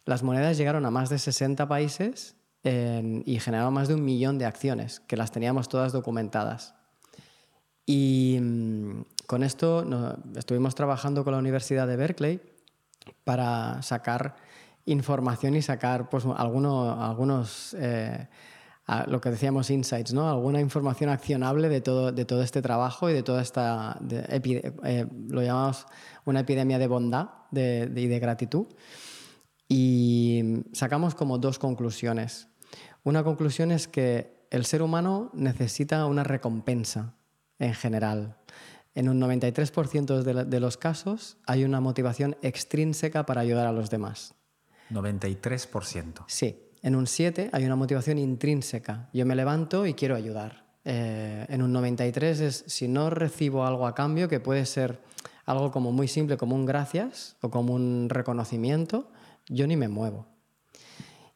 las 0.05 0.23
monedas 0.23 0.57
llegaron 0.57 0.85
a 0.85 0.91
más 0.91 1.09
de 1.09 1.19
60 1.19 1.67
países 1.67 2.35
y 2.63 3.39
generaron 3.39 3.73
más 3.75 3.87
de 3.87 3.93
un 3.93 4.03
millón 4.03 4.39
de 4.39 4.45
acciones, 4.45 4.99
que 5.01 5.17
las 5.17 5.31
teníamos 5.31 5.69
todas 5.69 5.91
documentadas. 5.91 6.73
Y 7.85 8.39
mm, 8.41 9.01
con 9.27 9.43
esto 9.43 9.85
estuvimos 10.35 10.75
trabajando 10.75 11.23
con 11.23 11.33
la 11.33 11.39
Universidad 11.39 11.87
de 11.87 11.95
Berkeley 11.95 12.41
para 13.23 13.81
sacar 13.81 14.35
información 14.85 15.55
y 15.55 15.61
sacar 15.61 16.09
pues, 16.09 16.25
algunos, 16.25 17.75
eh, 17.79 18.27
lo 19.07 19.19
que 19.19 19.31
decíamos 19.31 19.69
insights, 19.69 20.13
¿no? 20.13 20.29
alguna 20.29 20.61
información 20.61 21.09
accionable 21.09 21.69
de 21.69 21.81
todo, 21.81 22.11
de 22.11 22.25
todo 22.25 22.43
este 22.43 22.61
trabajo 22.61 23.09
y 23.09 23.13
de 23.13 23.23
toda 23.23 23.41
esta, 23.41 23.99
eh, 24.09 25.07
lo 25.27 25.41
llamamos 25.41 25.85
una 26.25 26.41
epidemia 26.41 26.77
de 26.77 26.87
bondad 26.87 27.29
y 27.51 27.55
de, 27.55 27.87
de 27.87 28.19
gratitud. 28.19 28.67
Y 29.67 30.63
sacamos 30.73 31.15
como 31.15 31.39
dos 31.39 31.57
conclusiones. 31.57 32.47
Una 33.03 33.23
conclusión 33.23 33.71
es 33.71 33.87
que 33.87 34.47
el 34.51 34.65
ser 34.65 34.83
humano 34.83 35.31
necesita 35.33 36.05
una 36.05 36.23
recompensa 36.23 37.15
en 37.57 37.73
general. 37.73 38.37
En 38.95 39.09
un 39.09 39.19
93% 39.19 40.23
de, 40.23 40.59
los 40.59 40.77
casos 40.77 41.37
hay 41.45 41.65
una 41.65 41.81
motivación 41.81 42.37
extrínseca 42.41 43.25
para 43.25 43.41
ayudar 43.41 43.67
a 43.67 43.73
los 43.73 43.89
demás. 43.89 44.33
93%. 44.89 46.23
Sí. 46.27 46.61
En 46.81 46.95
un 46.95 47.07
7 47.07 47.49
hay 47.51 47.65
una 47.65 47.75
motivación 47.75 48.17
intrínseca. 48.17 49.09
Yo 49.11 49.25
me 49.25 49.35
levanto 49.35 49.85
y 49.85 49.95
quiero 49.95 50.15
ayudar. 50.15 50.65
Eh, 50.85 51.45
en 51.49 51.61
un 51.61 51.73
93 51.73 52.39
es 52.39 52.63
si 52.67 52.87
no 52.87 53.09
recibo 53.09 53.65
algo 53.65 53.87
a 53.87 53.95
cambio, 53.95 54.29
que 54.29 54.39
puede 54.39 54.65
ser 54.65 55.01
algo 55.45 55.71
como 55.71 55.91
muy 55.91 56.07
simple, 56.07 56.37
como 56.37 56.55
un 56.55 56.65
gracias 56.65 57.37
o 57.41 57.49
como 57.49 57.73
un 57.73 58.07
reconocimiento, 58.09 59.11
yo 59.47 59.67
ni 59.67 59.75
me 59.75 59.87
muevo. 59.87 60.27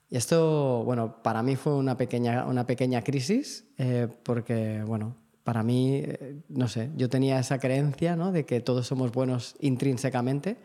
Y 0.10 0.18
esto, 0.18 0.84
bueno, 0.86 1.22
para 1.22 1.44
mí 1.44 1.56
fue 1.56 1.74
una 1.76 1.98
pequeña, 1.98 2.46
una 2.46 2.66
pequeña 2.66 3.04
crisis, 3.04 3.66
eh, 3.78 4.08
porque, 4.24 4.84
bueno, 4.86 5.16
para 5.44 5.64
mí, 5.64 5.96
eh, 5.96 6.42
no 6.50 6.68
sé, 6.68 6.92
yo 6.96 7.10
tenía 7.10 7.40
esa 7.40 7.60
creencia 7.60 8.16
¿no? 8.16 8.32
de 8.32 8.46
que 8.46 8.62
todos 8.62 8.88
somos 8.88 9.12
buenos 9.12 9.56
intrínsecamente, 9.60 10.58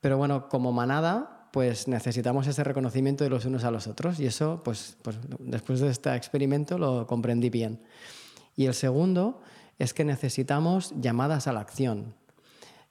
pero 0.00 0.16
bueno, 0.16 0.48
como 0.48 0.72
manada, 0.72 1.48
pues 1.52 1.88
necesitamos 1.88 2.46
ese 2.46 2.64
reconocimiento 2.64 3.24
de 3.24 3.30
los 3.30 3.44
unos 3.44 3.64
a 3.64 3.70
los 3.70 3.86
otros 3.86 4.20
y 4.20 4.26
eso, 4.26 4.62
pues, 4.64 4.96
pues 5.02 5.18
después 5.38 5.80
de 5.80 5.90
este 5.90 6.14
experimento 6.14 6.78
lo 6.78 7.06
comprendí 7.06 7.50
bien. 7.50 7.80
Y 8.56 8.66
el 8.66 8.74
segundo 8.74 9.42
es 9.78 9.94
que 9.94 10.04
necesitamos 10.04 10.92
llamadas 11.00 11.46
a 11.46 11.52
la 11.52 11.60
acción. 11.60 12.14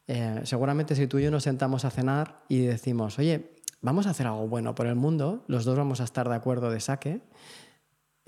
Eh, 0.07 0.41
seguramente 0.43 0.95
si 0.95 1.07
tú 1.07 1.19
y 1.19 1.23
yo 1.23 1.31
nos 1.31 1.43
sentamos 1.43 1.85
a 1.85 1.91
cenar 1.91 2.43
y 2.49 2.61
decimos, 2.61 3.19
oye, 3.19 3.51
vamos 3.81 4.07
a 4.07 4.09
hacer 4.09 4.27
algo 4.27 4.47
bueno 4.47 4.73
por 4.75 4.87
el 4.87 4.95
mundo, 4.95 5.43
los 5.47 5.65
dos 5.65 5.77
vamos 5.77 6.01
a 6.01 6.03
estar 6.03 6.27
de 6.27 6.35
acuerdo 6.35 6.71
de 6.71 6.79
saque. 6.79 7.21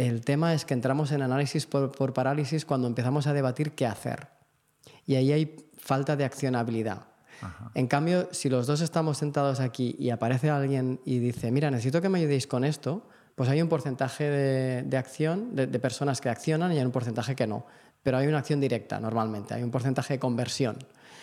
El 0.02 0.26
tema 0.26 0.56
es 0.56 0.66
que 0.66 0.74
entramos 0.74 1.12
en 1.12 1.22
análisis 1.22 1.68
por, 1.68 2.14
parálisis 2.14 2.66
cuando 2.66 2.88
empezamos 2.88 3.28
a 3.28 3.34
debatir 3.34 3.74
qué 3.74 3.86
hacer. 3.86 4.30
Y 5.06 5.14
ahí 5.14 5.32
hay 5.32 5.56
falta 5.78 6.16
de 6.16 6.26
accionabilidad. 6.26 7.04
En 7.76 7.86
cambio, 7.86 8.28
si 8.32 8.50
los 8.50 8.66
dos 8.66 8.82
estamos 8.82 9.20
sentados 9.20 9.60
aquí 9.60 9.96
y 10.00 10.10
aparece 10.10 10.50
alguien 10.50 11.00
y 11.06 11.20
dice, 11.20 11.52
mira, 11.52 11.70
necesito 11.70 12.02
que 12.02 12.10
me 12.10 12.18
ayudéis 12.18 12.48
con 12.48 12.64
esto, 12.64 13.08
pues 13.36 13.48
hay 13.50 13.62
un 13.62 13.70
porcentaje 13.70 14.24
de, 14.24 14.98
acción, 14.98 15.56
de, 15.56 15.68
personas 15.80 16.20
que 16.20 16.30
accionan 16.30 16.74
y 16.74 16.80
hay 16.80 16.86
un 16.86 16.92
porcentaje 16.92 17.36
que 17.36 17.46
no. 17.46 17.68
Pero 18.02 18.18
hay 18.18 18.26
una 18.26 18.40
acción 18.40 18.60
directa 18.60 19.00
normalmente, 19.00 19.54
hay 19.54 19.62
un 19.62 19.70
porcentaje 19.70 20.16
de 20.16 20.20
conversión. 20.20 20.78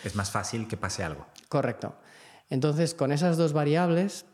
Es 0.05 0.15
más 0.15 0.31
fácil 0.31 0.69
que 0.69 0.77
pase 0.77 1.03
algo. 1.03 1.27
Correcto. 1.49 1.97
Entonces, 2.49 2.95
con 2.95 3.11
esas 3.11 3.37
dos 3.37 3.53
variables, 3.53 4.25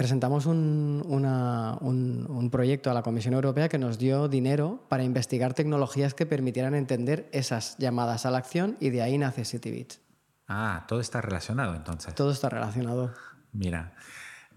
presentamos 0.00 0.46
un, 0.46 2.48
proyecto 2.50 2.90
a 2.90 2.94
la 2.94 3.02
Comisión 3.02 3.34
Europea 3.34 3.68
que 3.68 3.76
nos 3.76 3.98
dio 3.98 4.28
dinero 4.28 4.82
para 4.88 5.04
investigar 5.04 5.52
tecnologías 5.52 6.14
que 6.14 6.24
permitieran 6.24 6.74
entender 6.74 7.28
esas 7.32 7.76
llamadas 7.76 8.24
a 8.24 8.30
la 8.30 8.38
acción 8.38 8.78
y 8.80 8.88
de 8.88 9.02
ahí 9.02 9.18
nace 9.18 9.44
CityBits. 9.44 10.00
Ah, 10.48 10.86
todo 10.88 11.00
está 11.00 11.20
relacionado 11.20 11.74
entonces. 11.74 12.14
Todo 12.14 12.30
está 12.30 12.48
relacionado. 12.48 13.12
Mira, 13.52 13.92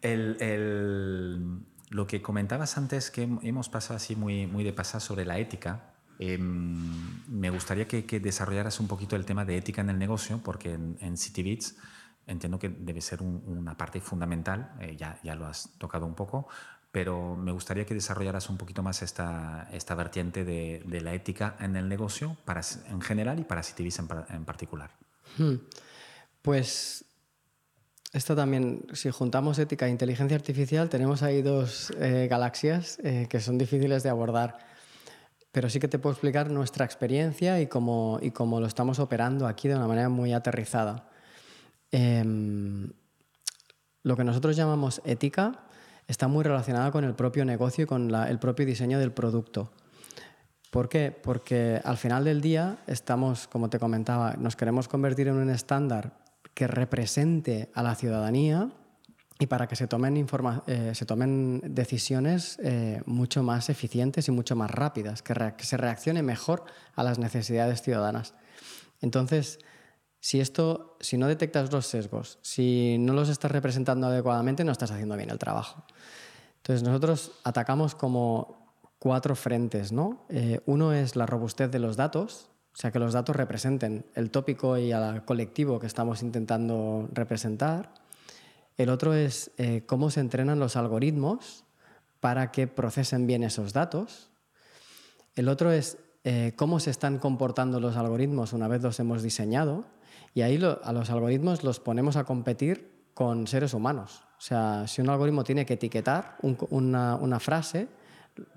lo 0.01 2.07
que 2.07 2.21
comentabas 2.21 2.77
antes, 2.77 3.11
que 3.11 3.23
hemos 3.41 3.67
pasado 3.67 3.97
así 3.97 4.15
muy, 4.15 4.47
muy 4.47 4.63
de 4.63 4.71
pasada 4.71 5.01
sobre 5.01 5.25
la 5.25 5.39
ética, 5.39 5.91
em, 6.19 7.21
me 7.27 7.49
gustaría 7.49 7.85
que, 7.85 8.01
desarrollaras 8.21 8.79
un 8.79 8.87
poquito 8.87 9.17
el 9.17 9.25
tema 9.25 9.43
de 9.43 9.57
ética 9.57 9.81
en 9.81 9.89
el 9.89 9.99
negocio, 9.99 10.39
porque 10.41 10.71
en, 10.71 10.97
en 11.01 11.17
CityBits 11.17 11.75
entiendo 12.27 12.59
que 12.59 12.69
debe 12.69 13.01
ser 13.01 13.21
una 13.21 13.75
parte 13.75 13.99
fundamental, 13.99 14.75
eh, 14.79 14.95
ya, 14.97 15.19
ya 15.23 15.35
lo 15.35 15.45
has 15.45 15.69
tocado 15.77 16.05
un 16.05 16.15
poco, 16.15 16.47
pero 16.91 17.35
me 17.35 17.51
gustaría 17.51 17.85
que 17.85 17.93
desarrollaras 17.93 18.49
un 18.49 18.57
poquito 18.57 18.83
más 18.83 19.01
esta, 19.01 19.67
esta 19.71 19.95
vertiente 19.95 20.45
de, 20.45 20.83
de 20.85 21.01
la 21.01 21.13
ética 21.13 21.55
en 21.59 21.75
el 21.75 21.89
negocio 21.89 22.37
para, 22.45 22.61
en 22.87 23.01
general 23.01 23.39
y 23.39 23.43
para 23.43 23.63
CityBits 23.63 23.99
en, 23.99 24.07
en 24.29 24.45
particular. 24.45 24.91
Hmm. 25.37 25.55
Pues 26.41 27.05
esto 28.13 28.35
también, 28.35 28.85
si 28.93 29.09
juntamos 29.09 29.57
ética 29.57 29.87
e 29.87 29.89
inteligencia 29.89 30.37
artificial, 30.37 30.87
tenemos 30.87 31.23
ahí 31.23 31.41
dos 31.41 31.91
eh, 31.97 32.27
galaxias 32.29 32.99
eh, 33.03 33.25
que 33.27 33.39
son 33.39 33.57
difíciles 33.57 34.03
de 34.03 34.09
abordar. 34.09 34.59
Pero 35.51 35.67
sí 35.67 35.79
que 35.79 35.87
te 35.87 35.97
puedo 35.97 36.13
explicar 36.13 36.51
nuestra 36.51 36.85
experiencia 36.85 37.59
y 37.59 37.65
cómo, 37.65 38.19
y 38.21 38.29
cómo 38.29 38.59
lo 38.59 38.67
estamos 38.67 38.99
operando 38.99 39.47
aquí 39.47 39.67
de 39.67 39.75
una 39.75 39.87
manera 39.87 40.09
muy 40.09 40.31
aterrizada. 40.31 41.09
Em, 41.95 42.89
lo 44.01 44.17
que 44.17 44.23
nosotros 44.23 44.55
llamamos 44.55 44.99
ética 45.05 45.59
está 46.07 46.27
muy 46.27 46.43
relacionada 46.43 46.91
con 46.91 47.03
el 47.03 47.13
propio 47.13 47.45
negocio 47.45 47.83
y 47.83 47.87
con 47.87 48.13
el 48.15 48.39
propio 48.39 48.65
diseño 48.65 48.97
del 48.97 49.11
producto. 49.11 49.71
¿Por 50.71 50.89
qué? 50.89 51.11
Porque 51.11 51.79
al 51.83 51.97
final 51.97 52.23
del 52.23 52.41
día 52.41 52.79
estamos, 52.87 53.47
como 53.47 53.69
te 53.69 53.77
comentaba, 53.77 54.33
nos 54.39 54.55
queremos 54.55 54.87
convertir 54.87 55.27
en 55.27 55.35
un 55.35 55.51
estándar 55.51 56.17
que 56.55 56.65
represente 56.65 57.69
a 57.75 57.83
la 57.83 57.93
ciudadanía 57.93 58.71
y 59.37 59.45
para 59.45 59.67
que 59.67 59.75
se 59.75 59.85
tomen, 59.85 60.25
eh, 60.65 60.91
se 60.95 61.05
tomen 61.05 61.61
decisiones 61.63 62.57
eh, 62.63 63.03
mucho 63.05 63.43
más 63.43 63.69
eficientes 63.69 64.27
y 64.27 64.31
mucho 64.31 64.55
más 64.55 64.71
rápidas, 64.71 65.21
que, 65.21 65.35
que 65.55 65.63
se 65.63 65.77
reaccione 65.77 66.23
mejor 66.23 66.63
a 66.95 67.03
las 67.03 67.19
necesidades 67.19 67.83
ciudadanas. 67.83 68.33
Entonces, 68.99 69.59
si 70.23 70.39
esto, 70.39 70.95
si 71.01 71.17
no 71.17 71.27
detectas 71.27 71.69
los 71.73 71.85
sesgos, 71.85 72.39
si 72.41 72.95
no 72.97 73.11
los 73.11 73.27
estás 73.27 73.51
representando 73.51 74.07
adecuadamente, 74.07 74.63
no 74.63 74.71
estás 74.71 74.89
haciendo 74.89 75.17
bien 75.17 75.29
el 75.29 75.37
trabajo. 75.37 75.83
Entonces 76.55 76.81
nosotros 76.81 77.33
atacamos 77.43 77.93
como 77.93 78.71
cuatro 78.99 79.35
frentes, 79.35 79.91
¿no? 79.91 80.25
Eh, 80.29 80.61
uno 80.65 80.93
es 80.93 81.17
la 81.17 81.25
robustez 81.25 81.69
de 81.71 81.79
los 81.79 81.97
datos, 81.97 82.49
o 82.73 82.77
sea, 82.77 82.89
que 82.89 82.99
los 82.99 83.11
datos 83.11 83.35
representen 83.35 84.05
el 84.15 84.31
tópico 84.31 84.77
y 84.77 84.93
al 84.93 85.25
colectivo 85.25 85.77
que 85.77 85.87
estamos 85.87 86.23
intentando 86.23 87.09
representar. 87.11 87.93
El 88.77 88.91
otro 88.91 89.13
es 89.13 89.51
eh, 89.57 89.83
cómo 89.85 90.09
se 90.09 90.21
entrenan 90.21 90.57
los 90.57 90.77
algoritmos 90.77 91.65
para 92.21 92.49
que 92.53 92.67
procesen 92.67 93.27
bien 93.27 93.43
esos 93.43 93.73
datos. 93.73 94.29
El 95.35 95.49
otro 95.49 95.73
es 95.73 95.97
eh, 96.23 96.53
cómo 96.55 96.79
se 96.79 96.91
están 96.91 97.19
comportando 97.19 97.81
los 97.81 97.97
algoritmos 97.97 98.53
una 98.53 98.69
vez 98.69 98.81
los 98.81 98.97
hemos 99.01 99.21
diseñado. 99.21 99.83
Y 100.33 100.41
ahí 100.41 100.59
a 100.83 100.93
los 100.93 101.09
algoritmos 101.09 101.63
los 101.63 101.79
ponemos 101.79 102.15
a 102.15 102.23
competir 102.23 102.91
con 103.13 103.47
seres 103.47 103.73
humanos. 103.73 104.23
O 104.37 104.41
sea, 104.41 104.87
si 104.87 105.01
un 105.01 105.09
algoritmo 105.09 105.43
tiene 105.43 105.65
que 105.65 105.75
etiquetar 105.75 106.37
una, 106.41 107.39
frase, 107.39 107.87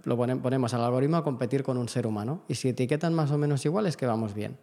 lo 0.05 0.17
ponemos 0.17 0.75
al 0.75 0.83
algoritmo 0.83 1.19
a 1.19 1.25
competir 1.25 1.63
con 1.63 1.77
un 1.77 1.89
ser 1.89 2.07
humano. 2.07 2.43
Y 2.49 2.55
si 2.55 2.71
etiquetan 2.71 3.15
más 3.15 3.31
o 3.31 3.39
menos 3.39 3.65
igual, 3.65 3.87
es 3.87 3.97
que 3.97 4.07
vamos 4.07 4.35
bien. 4.35 4.59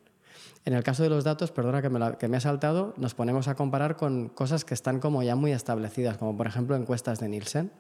En 0.66 0.74
el 0.74 0.84
caso 0.84 1.03
de 1.03 1.09
los 1.09 1.24
datos, 1.24 1.51
perdona 1.51 1.82
que 1.82 1.89
me, 1.89 2.18
que 2.18 2.28
me 2.28 2.38
he 2.38 2.41
saltado, 2.41 2.93
nos 2.97 3.14
ponemos 3.14 3.47
a 3.47 3.55
comparar 3.55 3.95
con 3.95 4.30
cosas 4.30 4.66
que 4.66 4.74
están 4.74 4.99
como 4.99 5.22
ya 5.22 5.36
muy 5.36 5.51
establecidas, 5.51 6.18
como 6.18 6.36
por 6.36 6.47
ejemplo 6.47 6.76
encuestas 6.76 7.20
de 7.20 7.30
Nielsen. 7.30 7.72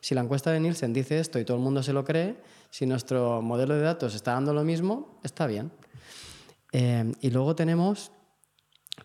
Si 0.00 0.14
la 0.14 0.20
encuesta 0.20 0.52
de 0.52 0.60
Nielsen 0.60 0.92
dice 0.92 1.18
esto 1.18 1.38
y 1.38 1.44
todo 1.44 1.56
el 1.56 1.62
mundo 1.62 1.82
se 1.82 1.92
lo 1.92 2.04
cree, 2.04 2.36
si 2.70 2.86
nuestro 2.86 3.42
modelo 3.42 3.74
de 3.74 3.80
datos 3.80 4.14
está 4.14 4.32
dando 4.32 4.52
lo 4.52 4.64
mismo, 4.64 5.18
está 5.22 5.46
bien. 5.46 5.72
Eh, 6.72 7.12
y 7.20 7.30
luego 7.30 7.56
tenemos 7.56 8.12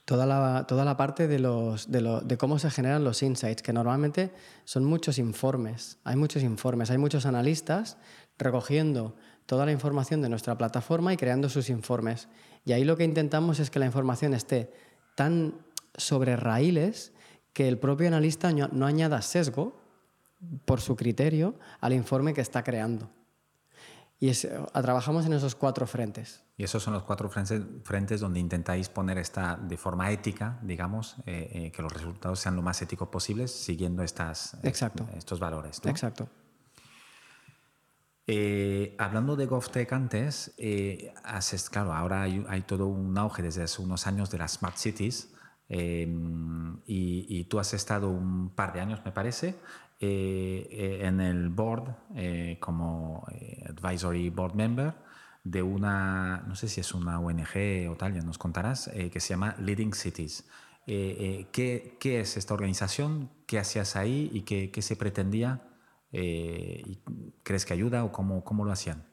toda 0.05 0.25
la, 0.25 0.65
toda 0.67 0.85
la 0.85 0.97
parte 0.97 1.27
de, 1.27 1.39
los, 1.39 1.91
de, 1.91 2.21
de, 2.23 2.37
cómo 2.37 2.59
se 2.59 2.69
generan 2.69 3.03
los 3.03 3.23
insights, 3.23 3.61
que 3.61 3.73
normalmente 3.73 4.31
son 4.65 4.85
muchos 4.85 5.17
informes. 5.17 5.97
Hay 6.03 6.15
muchos 6.15 6.43
informes, 6.43 6.91
hay 6.91 6.97
muchos 6.97 7.25
analistas 7.25 7.97
recogiendo 8.37 9.15
toda 9.45 9.65
la 9.65 9.71
información 9.71 10.21
de 10.21 10.29
nuestra 10.29 10.57
plataforma 10.57 11.13
y 11.13 11.17
creando 11.17 11.49
sus 11.49 11.69
informes. 11.69 12.27
Y 12.65 12.73
ahí 12.73 12.83
lo 12.83 12.97
que 12.97 13.03
intentamos 13.03 13.59
es 13.59 13.69
que 13.69 13.79
la 13.79 13.85
información 13.85 14.33
esté 14.33 14.71
tan 15.15 15.55
sobre 15.95 16.35
raíles 16.35 17.11
que 17.53 17.67
el 17.67 17.77
propio 17.77 18.07
analista 18.07 18.51
no 18.51 18.85
añada 18.85 19.21
sesgo 19.21 19.81
por 20.65 20.81
su 20.81 20.95
criterio 20.95 21.55
al 21.79 21.93
informe 21.93 22.33
que 22.33 22.41
está 22.41 22.63
creando. 22.63 23.09
Y 24.19 24.29
es, 24.29 24.47
trabajamos 24.73 25.25
en 25.25 25.33
esos 25.33 25.55
cuatro 25.55 25.87
frentes. 25.87 26.43
Y 26.61 26.63
esos 26.63 26.83
son 26.83 26.93
los 26.93 27.01
cuatro 27.01 27.27
frentes, 27.27 28.19
donde 28.19 28.39
intentáis 28.39 28.87
poner 28.87 29.17
esta 29.17 29.55
de 29.55 29.77
forma 29.77 30.11
ética, 30.11 30.59
digamos, 30.61 31.15
eh, 31.25 31.49
eh, 31.53 31.71
que 31.71 31.81
los 31.81 31.91
resultados 31.91 32.39
sean 32.39 32.55
lo 32.55 32.61
más 32.61 32.79
éticos 32.83 33.07
posibles, 33.07 33.49
siguiendo 33.51 34.03
estas, 34.03 34.55
estos 34.61 35.39
valores. 35.39 35.81
Exacto. 35.85 36.29
Eh, 38.27 38.95
hablando 38.99 39.35
de 39.35 39.47
GovTech 39.47 39.91
antes, 39.91 40.53
haces, 41.23 41.67
claro, 41.67 41.93
ahora 41.93 42.21
hay, 42.21 42.45
hay, 42.47 42.61
todo 42.61 42.85
un 42.85 43.17
auge 43.17 43.41
desde 43.41 43.63
hace 43.63 43.81
unos 43.81 44.05
años 44.05 44.29
de 44.29 44.37
las 44.37 44.51
Smart 44.51 44.77
Cities. 44.77 45.33
Y, 45.67 46.05
y, 46.85 47.43
tú 47.45 47.59
has 47.59 47.73
estado 47.73 48.09
un 48.09 48.51
par 48.53 48.73
de 48.73 48.81
años, 48.81 49.01
me 49.03 49.11
parece, 49.11 49.57
eh, 50.03 50.67
eh, 50.71 51.05
en 51.05 51.21
el 51.21 51.49
board 51.49 51.95
eh, 52.15 52.57
como 52.59 53.23
advisory 53.69 54.31
board 54.31 54.55
member 54.55 54.95
de 55.43 55.61
una, 55.63 56.43
no 56.47 56.55
sé 56.55 56.67
si 56.67 56.81
es 56.81 56.93
una 56.93 57.19
ONG 57.19 57.89
o 57.89 57.95
tal, 57.95 58.13
ya 58.13 58.21
nos 58.21 58.37
contarás, 58.37 58.89
que 58.89 59.19
se 59.19 59.29
llama 59.29 59.55
Leading 59.59 59.93
Cities. 59.93 60.45
¿qué, 60.85 61.97
¿qué, 61.99 62.19
es 62.19 62.37
esta 62.37 62.53
organización? 62.53 63.29
¿Qué 63.45 63.59
hacías 63.59 63.95
ahí 63.95 64.29
y 64.33 64.41
qué, 64.41 64.71
qué 64.71 64.81
se 64.81 64.95
pretendía? 64.95 65.61
¿Crees 66.11 67.65
que 67.65 67.73
ayuda 67.73 68.03
o 68.03 68.11
cómo, 68.11 68.43
cómo 68.43 68.65
lo 68.65 68.71
hacían? 68.71 69.03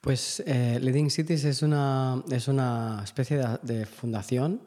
Pues 0.00 0.42
Leading 0.46 1.10
Cities 1.10 1.44
es 1.44 1.62
una, 1.62 2.22
es 2.30 2.48
una 2.48 3.02
especie 3.04 3.36
de, 3.36 3.58
de 3.62 3.86
fundación 3.86 4.60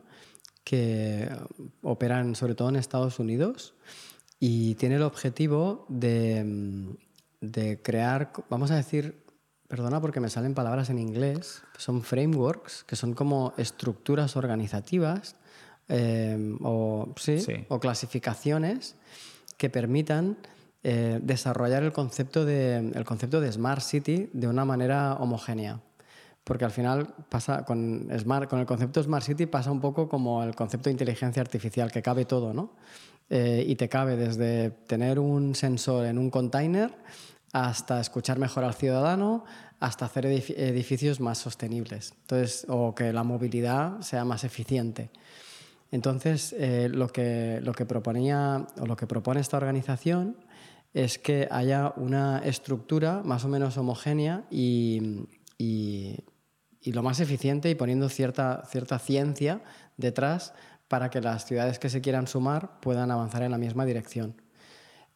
que 0.63 1.29
operan 1.81 2.35
sobre 2.35 2.55
todo 2.55 2.69
en 2.69 2.75
Estados 2.75 3.19
Unidos 3.19 3.73
y 4.39 4.75
tiene 4.75 4.95
el 4.95 5.03
objetivo 5.03 5.85
de, 5.87 7.79
crear, 7.83 8.31
vamos 8.49 8.71
a 8.71 8.75
decir, 8.75 9.20
perdona 9.71 10.01
porque 10.01 10.19
me 10.19 10.29
salen 10.29 10.53
palabras 10.53 10.89
en 10.89 10.99
inglés, 10.99 11.63
son 11.77 12.03
frameworks, 12.03 12.83
que 12.83 12.97
son 12.97 13.13
como 13.13 13.53
estructuras 13.55 14.35
organizativas 14.35 15.37
eh, 15.87 16.57
o, 16.61 17.13
sí, 17.15 17.37
o 17.69 17.79
clasificaciones 17.79 18.95
que 19.55 19.69
permitan 19.69 20.35
eh, 20.83 21.21
desarrollar 21.23 21.83
el 21.83 21.93
concepto, 21.93 22.43
de, 22.43 22.79
el 22.79 23.05
concepto 23.05 23.39
de 23.39 23.49
Smart 23.49 23.81
City 23.81 24.29
de 24.33 24.47
una 24.49 24.65
manera 24.65 25.13
homogénea. 25.13 25.79
Porque 26.43 26.65
al 26.65 26.71
final 26.71 27.15
pasa 27.29 27.63
con, 27.63 28.09
smart, 28.19 28.49
con 28.49 28.59
el 28.59 28.65
concepto 28.65 29.01
Smart 29.01 29.23
City 29.23 29.45
pasa 29.45 29.71
un 29.71 29.79
poco 29.79 30.09
como 30.09 30.43
el 30.43 30.53
concepto 30.53 30.89
de 30.89 30.91
inteligencia 30.91 31.41
artificial, 31.41 31.93
que 31.93 32.01
cabe 32.01 32.25
todo, 32.25 32.53
¿no? 32.53 32.73
Eh, 33.29 33.63
y 33.65 33.77
te 33.77 33.87
cabe 33.87 34.17
desde 34.17 34.71
tener 34.87 35.17
un 35.17 35.55
sensor 35.55 36.07
en 36.07 36.17
un 36.17 36.29
container 36.29 36.91
hasta 37.53 37.99
escuchar 37.99 38.39
mejor 38.39 38.63
al 38.63 38.73
ciudadano, 38.73 39.43
hasta 39.79 40.05
hacer 40.05 40.25
edificios 40.25 41.19
más 41.19 41.37
sostenibles, 41.37 42.13
entonces, 42.21 42.65
o 42.69 42.93
que 42.93 43.11
la 43.11 43.23
movilidad 43.23 44.01
sea 44.01 44.23
más 44.25 44.43
eficiente. 44.43 45.09
Entonces, 45.91 46.55
eh, 46.57 46.89
lo, 46.89 47.09
que, 47.09 47.59
lo 47.61 47.73
que 47.73 47.85
proponía 47.85 48.65
o 48.79 48.85
lo 48.85 48.95
que 48.95 49.07
propone 49.07 49.41
esta 49.41 49.57
organización 49.57 50.37
es 50.93 51.17
que 51.17 51.47
haya 51.51 51.93
una 51.97 52.39
estructura 52.39 53.21
más 53.25 53.43
o 53.43 53.49
menos 53.49 53.77
homogénea 53.77 54.45
y, 54.49 55.27
y, 55.57 56.23
y 56.79 56.91
lo 56.93 57.03
más 57.03 57.19
eficiente 57.19 57.69
y 57.69 57.75
poniendo 57.75 58.07
cierta, 58.07 58.63
cierta 58.69 58.99
ciencia 58.99 59.61
detrás 59.97 60.53
para 60.87 61.09
que 61.09 61.21
las 61.21 61.45
ciudades 61.45 61.79
que 61.79 61.89
se 61.89 62.01
quieran 62.01 62.27
sumar 62.27 62.79
puedan 62.81 63.11
avanzar 63.11 63.43
en 63.43 63.51
la 63.51 63.57
misma 63.57 63.85
dirección. 63.85 64.35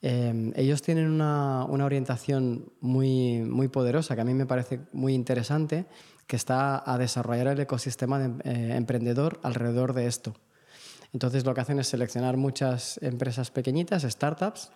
Em, 0.02 0.52
ellos 0.56 0.82
tienen 0.82 1.10
una, 1.10 1.66
una, 1.66 1.86
orientación 1.86 2.72
muy, 2.80 3.40
muy 3.40 3.68
poderosa 3.70 4.16
que 4.16 4.22
a 4.22 4.26
mí 4.26 4.34
me 4.34 4.46
parece 4.46 4.82
muy 4.92 5.14
interesante, 5.14 5.86
que 6.28 6.36
está 6.36 6.84
a 6.90 6.98
desarrollar 6.98 7.48
el 7.48 7.60
ecosistema 7.60 8.20
de, 8.20 8.28
eh, 8.44 8.76
emprendedor 8.76 9.40
alrededor 9.44 9.94
de 9.94 10.08
esto. 10.08 10.36
Entonces 11.14 11.46
lo 11.46 11.54
que 11.54 11.62
hacen 11.62 11.80
es 11.80 11.88
seleccionar 11.88 12.38
muchas 12.38 13.00
empresas 13.02 13.52
pequeñitas, 13.52 14.04
startups, 14.04 14.72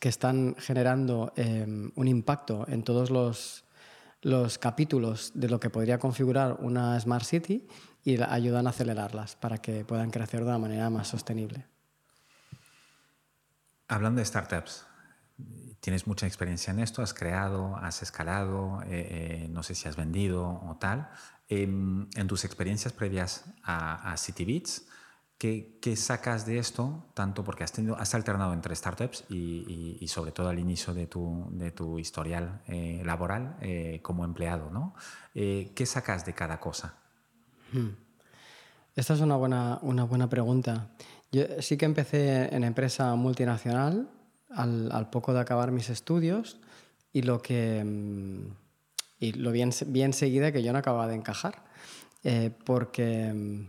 que 0.00 0.08
están 0.08 0.54
generando 0.58 1.32
em, 1.36 1.90
un 1.96 2.08
impacto 2.08 2.66
en 2.68 2.82
todos 2.82 3.10
los, 3.10 3.64
los 4.22 4.58
capítulos 4.58 5.32
de 5.34 5.48
lo 5.48 5.60
que 5.60 5.70
podría 5.70 5.98
configurar 5.98 6.58
una 6.60 6.98
Smart 7.00 7.24
City 7.24 7.66
y 8.04 8.20
ayudan 8.22 8.66
a 8.66 8.70
acelerarlas 8.70 9.36
para 9.36 9.58
que 9.58 9.84
puedan 9.84 10.10
crecer 10.10 10.40
de 10.40 10.46
una 10.46 10.58
manera 10.58 10.90
más 10.90 11.08
sostenible. 11.08 11.66
Hablando 13.88 14.18
de 14.18 14.26
startups, 14.26 14.86
tienes 15.80 16.06
mucha 16.06 16.26
experiencia 16.26 16.72
en 16.72 16.80
esto, 16.80 17.02
has 17.02 17.14
creado, 17.14 17.76
has 17.76 18.02
escalado, 18.02 18.82
eh, 18.82 18.88
eh, 19.44 19.48
no 19.50 19.62
sé 19.62 19.74
si 19.74 19.88
has 19.88 19.96
vendido 19.96 20.46
o 20.46 20.76
tal. 20.78 21.08
en 21.48 22.26
tus 22.26 22.44
experiencias 22.44 22.92
previas 22.92 23.46
a, 23.62 24.12
a 24.12 24.16
¿Qué, 25.38 25.94
sacas 25.96 26.44
de 26.44 26.58
esto? 26.58 27.06
Tanto 27.14 27.44
porque 27.44 27.64
has, 27.64 27.72
tenido, 27.72 27.96
has 27.96 28.14
alternado 28.14 28.52
entre 28.52 28.74
startups 28.76 29.24
y, 29.30 30.04
sobre 30.08 30.32
todo 30.32 30.48
al 30.48 30.58
inicio 30.58 30.92
de 30.92 31.06
tu, 31.06 31.46
de 31.52 31.70
tu 31.70 31.98
historial 31.98 32.60
eh, 32.66 33.02
laboral 33.04 33.56
como 34.02 34.24
empleado, 34.24 34.68
¿no? 34.70 34.94
¿Qué 35.32 35.84
sacas 35.86 36.26
de 36.26 36.34
cada 36.34 36.60
cosa? 36.60 36.96
Hmm. 37.72 38.08
Esta 38.96 39.14
es 39.14 39.20
una 39.20 39.36
buena, 39.36 39.78
una 39.82 40.02
buena 40.02 40.28
pregunta. 40.28 40.88
Yo 41.32 41.44
sí 41.60 41.76
que 41.76 41.84
empecé 41.84 42.54
en 42.54 42.64
empresa 42.64 43.14
multinacional 43.14 44.08
al, 44.50 44.90
al 44.92 45.10
poco 45.10 45.34
de 45.34 45.40
acabar 45.40 45.70
mis 45.70 45.90
estudios 45.90 46.58
y 47.12 47.22
lo 47.22 47.42
que 47.42 47.82
mm, 47.84 48.68
y 49.20 49.32
lo 49.32 49.50
bien, 49.50 49.70
bien 49.86 50.12
seguida 50.12 50.52
que 50.52 50.62
yo 50.62 50.72
no 50.72 50.78
acababa 50.78 51.08
de 51.08 51.16
encajar 51.16 51.64
porque 52.64 53.32
mm, 53.32 53.68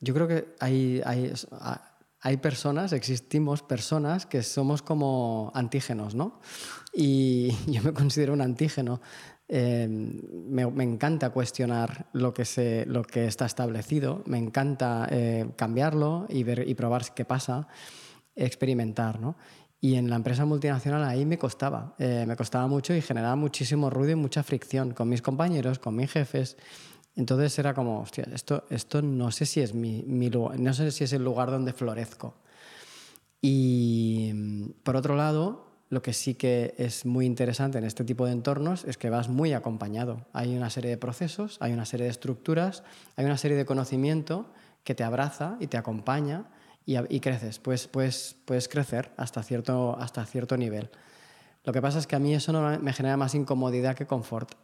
yo 0.00 0.14
creo 0.14 0.28
que 0.28 0.54
hay, 0.60 1.02
hay, 1.04 1.32
hay, 2.20 2.36
personas, 2.36 2.92
existimos 2.92 3.62
personas 3.62 4.26
que 4.26 4.42
somos 4.42 4.82
como 4.82 5.50
antígenos, 5.54 6.14
¿no? 6.14 6.40
Y 6.92 7.50
yo 7.66 7.82
me 7.82 7.92
considero 7.92 8.32
un 8.32 8.40
antígeno. 8.40 9.00
Em, 9.50 10.20
me, 10.50 10.84
encanta 10.84 11.30
cuestionar 11.30 12.06
lo 12.12 12.34
que, 12.34 12.44
se, 12.44 12.84
lo 12.84 13.02
que 13.02 13.26
está 13.26 13.46
establecido, 13.46 14.22
me 14.26 14.36
encanta 14.36 15.08
eh, 15.10 15.48
cambiarlo 15.56 16.26
y, 16.28 16.42
ver, 16.42 16.68
y 16.68 16.74
probar 16.74 17.14
qué 17.14 17.24
pasa, 17.24 17.66
experimentar, 18.36 19.18
¿no? 19.18 19.36
Y 19.80 19.94
en 19.94 20.10
la 20.10 20.16
empresa 20.16 20.44
multinacional 20.44 21.02
ahí 21.04 21.24
me 21.24 21.38
costaba, 21.38 21.94
eh, 21.98 22.24
me 22.26 22.36
costaba 22.36 22.66
mucho 22.66 22.92
y 22.94 23.00
generaba 23.00 23.36
muchísimo 23.36 23.88
ruido 23.88 24.12
y 24.12 24.16
mucha 24.16 24.42
fricción 24.42 24.92
con 24.92 25.08
mis 25.08 25.22
compañeros, 25.22 25.78
con 25.78 25.96
mis 25.96 26.10
jefes. 26.10 26.58
Entonces 27.16 27.58
era 27.58 27.72
como, 27.72 28.00
hostia, 28.00 28.26
esto, 28.34 28.64
esto 28.68 29.00
no 29.00 29.30
sé 29.30 29.46
si 29.46 29.60
es 29.60 29.72
mi, 29.72 30.02
lugar, 30.28 30.58
no 30.58 30.74
sé 30.74 30.90
si 30.90 31.04
es 31.04 31.12
el 31.14 31.24
lugar 31.24 31.50
donde 31.50 31.72
florezco. 31.72 32.34
Y 33.40 34.72
por 34.82 34.96
otro 34.96 35.16
lado, 35.16 35.67
lo 35.90 36.02
que 36.02 36.12
sí 36.12 36.34
que 36.34 36.74
es 36.76 37.06
muy 37.06 37.24
interesante 37.24 37.78
en 37.78 37.84
este 37.84 38.04
tipo 38.04 38.26
de 38.26 38.32
entornos 38.32 38.84
es 38.84 38.98
que 38.98 39.10
vas 39.10 39.28
muy 39.28 39.54
acompañado. 39.54 40.26
Hay 40.32 40.56
una 40.56 40.70
serie 40.70 40.90
de 40.90 40.98
procesos, 40.98 41.56
hay 41.60 41.72
una 41.72 41.86
serie 41.86 42.04
de 42.04 42.10
estructuras, 42.10 42.82
hay 43.16 43.24
una 43.24 43.38
serie 43.38 43.56
de 43.56 43.64
conocimiento 43.64 44.46
que 44.84 44.94
te 44.94 45.04
abraza 45.04 45.56
y 45.60 45.66
te 45.66 45.78
acompaña 45.78 46.44
y, 46.84 47.20
creces. 47.20 47.58
Pues, 47.58 47.86
pues, 47.86 48.36
puedes 48.44 48.68
crecer 48.68 49.12
hasta 49.16 49.42
cierto, 49.42 49.96
hasta 49.98 50.24
cierto 50.24 50.56
nivel. 50.56 50.90
Lo 51.64 51.72
que 51.72 51.82
pasa 51.82 51.98
es 51.98 52.06
que 52.06 52.16
a 52.16 52.18
mí 52.18 52.34
eso 52.34 52.52
no 52.52 52.78
me 52.78 52.92
genera 52.92 53.16
más 53.16 53.34
incomodidad 53.34 53.94
que 53.94 54.06
confort. 54.06 54.54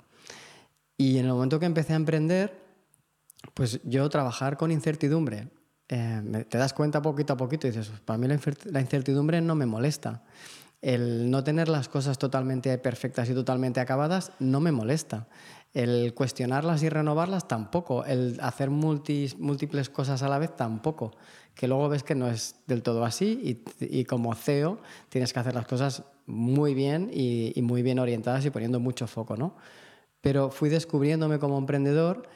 Y 0.96 1.18
en 1.18 1.26
el 1.26 1.32
momento 1.32 1.58
que 1.58 1.66
empecé 1.66 1.92
a 1.92 1.96
emprender, 1.96 2.58
pues 3.52 3.80
yo 3.84 4.08
trabajar 4.08 4.56
con 4.56 4.70
incertidumbre, 4.70 5.48
eh, 5.88 6.46
te 6.48 6.56
das 6.56 6.72
cuenta 6.72 7.02
poquito 7.02 7.34
a 7.34 7.36
poquito 7.36 7.66
y 7.66 7.70
dices, 7.70 7.88
pues 7.88 8.00
para 8.00 8.18
mí 8.18 8.26
la 8.26 8.80
incertidumbre 8.80 9.40
no 9.40 9.54
me 9.54 9.66
molesta. 9.66 10.22
El 10.84 11.30
no 11.30 11.42
tener 11.42 11.68
las 11.68 11.88
cosas 11.88 12.18
totalmente 12.18 12.76
perfectas 12.78 13.30
y 13.30 13.34
totalmente 13.34 13.80
acabadas 13.80 14.32
no 14.38 14.60
me 14.60 14.72
molesta. 14.72 15.28
El 15.72 16.12
cuestionarlas 16.14 16.82
y 16.82 16.88
renovarlas 16.88 17.48
tampoco. 17.48 18.04
El 18.04 18.38
hacer 18.40 18.70
múltiples 18.70 19.88
cosas 19.88 20.22
a 20.22 20.28
la 20.28 20.38
vez 20.38 20.54
tampoco. 20.54 21.12
Que 21.54 21.68
luego 21.68 21.88
ves 21.88 22.02
que 22.02 22.14
no 22.14 22.28
es 22.28 22.56
del 22.66 22.82
todo 22.82 23.04
así 23.04 23.64
y, 23.80 23.98
y 23.98 24.04
como 24.04 24.34
CEO 24.34 24.78
tienes 25.08 25.32
que 25.32 25.40
hacer 25.40 25.54
las 25.54 25.66
cosas 25.66 26.02
muy 26.26 26.74
bien 26.74 27.10
y, 27.12 27.52
y 27.58 27.62
muy 27.62 27.82
bien 27.82 27.98
orientadas 27.98 28.44
y 28.44 28.50
poniendo 28.50 28.78
mucho 28.80 29.06
foco, 29.06 29.36
¿no? 29.36 29.54
pero 30.24 30.50
fui 30.50 30.70
descubriéndome 30.70 31.38
como 31.38 31.58
emprendedor 31.58 32.26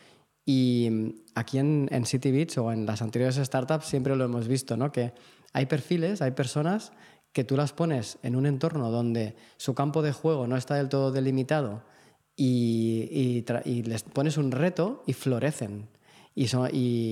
y 0.44 1.14
aquí 1.34 1.56
en, 1.56 1.88
en 1.90 2.04
City 2.04 2.30
Beach 2.30 2.58
o 2.58 2.70
en 2.70 2.84
las 2.84 3.00
anteriores 3.00 3.36
startups 3.36 3.86
siempre 3.86 4.14
lo 4.14 4.24
hemos 4.26 4.46
visto, 4.46 4.76
¿no? 4.76 4.92
que 4.92 5.14
hay 5.54 5.64
perfiles, 5.64 6.20
hay 6.20 6.32
personas 6.32 6.92
que 7.32 7.44
tú 7.44 7.56
las 7.56 7.72
pones 7.72 8.18
en 8.22 8.36
un 8.36 8.46
entorno 8.46 8.90
donde 8.90 9.36
su 9.56 9.74
campo 9.74 10.02
de 10.02 10.12
juego 10.12 10.46
no 10.46 10.56
está 10.56 10.74
del 10.74 10.88
todo 10.88 11.12
delimitado 11.12 11.82
y, 12.36 13.44
y, 13.64 13.82
les 13.82 14.02
pones 14.04 14.36
un 14.36 14.52
reto 14.52 15.02
y 15.06 15.12
florecen. 15.12 15.88
Y, 16.34 16.44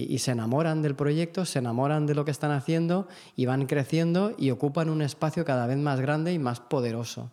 y, 0.08 0.18
se 0.18 0.30
enamoran 0.30 0.82
del 0.82 0.94
proyecto, 0.94 1.44
se 1.44 1.58
enamoran 1.58 2.06
de 2.06 2.14
lo 2.14 2.24
que 2.24 2.30
están 2.30 2.52
haciendo 2.52 3.08
y 3.34 3.46
van 3.46 3.66
creciendo 3.66 4.34
y 4.38 4.50
ocupan 4.50 4.88
un 4.88 5.02
espacio 5.02 5.44
cada 5.44 5.66
vez 5.66 5.78
más 5.78 6.00
grande 6.00 6.32
y 6.32 6.38
más 6.38 6.60
poderoso. 6.60 7.32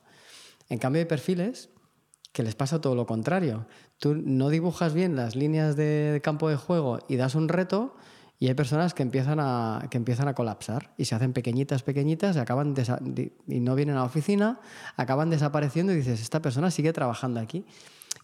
En 0.70 0.80
cambio 0.80 1.02
hay 1.02 1.06
perfiles 1.06 1.70
que 2.32 2.42
les 2.42 2.56
pasa 2.56 2.82
todo 2.82 2.96
lo 2.96 3.06
contrario. 3.06 3.68
Tú 4.00 4.16
no 4.16 4.50
dibujas 4.50 4.96
bien 4.96 5.16
las 5.16 5.36
líneas 5.36 5.76
de 5.76 6.20
campo 6.24 6.50
de 6.50 6.56
juego 6.56 7.00
y 7.08 7.16
das 7.16 7.36
un 7.36 7.48
reto 7.48 7.96
y 8.40 8.48
hay 8.48 8.54
personas 8.56 8.94
que 8.94 9.04
empiezan 9.04 9.40
a, 9.40 9.88
que 9.90 9.98
empiezan 9.98 10.28
a 10.28 10.34
colapsar 10.34 10.94
y 10.98 11.06
se 11.06 11.16
hacen 11.16 11.34
pequeñitas, 11.34 11.84
pequeñitas 11.84 12.36
y, 12.36 12.40
acaban 12.40 12.76
y 13.48 13.60
no 13.60 13.76
vienen 13.76 13.96
a 13.96 14.00
la 14.00 14.06
oficina, 14.06 14.60
acaban 14.98 15.30
desapareciendo 15.30 15.94
y 15.94 15.98
dices, 15.98 16.22
esta 16.22 16.42
persona 16.42 16.70
sigue 16.72 16.92
trabajando 16.92 17.40
aquí. 17.40 17.66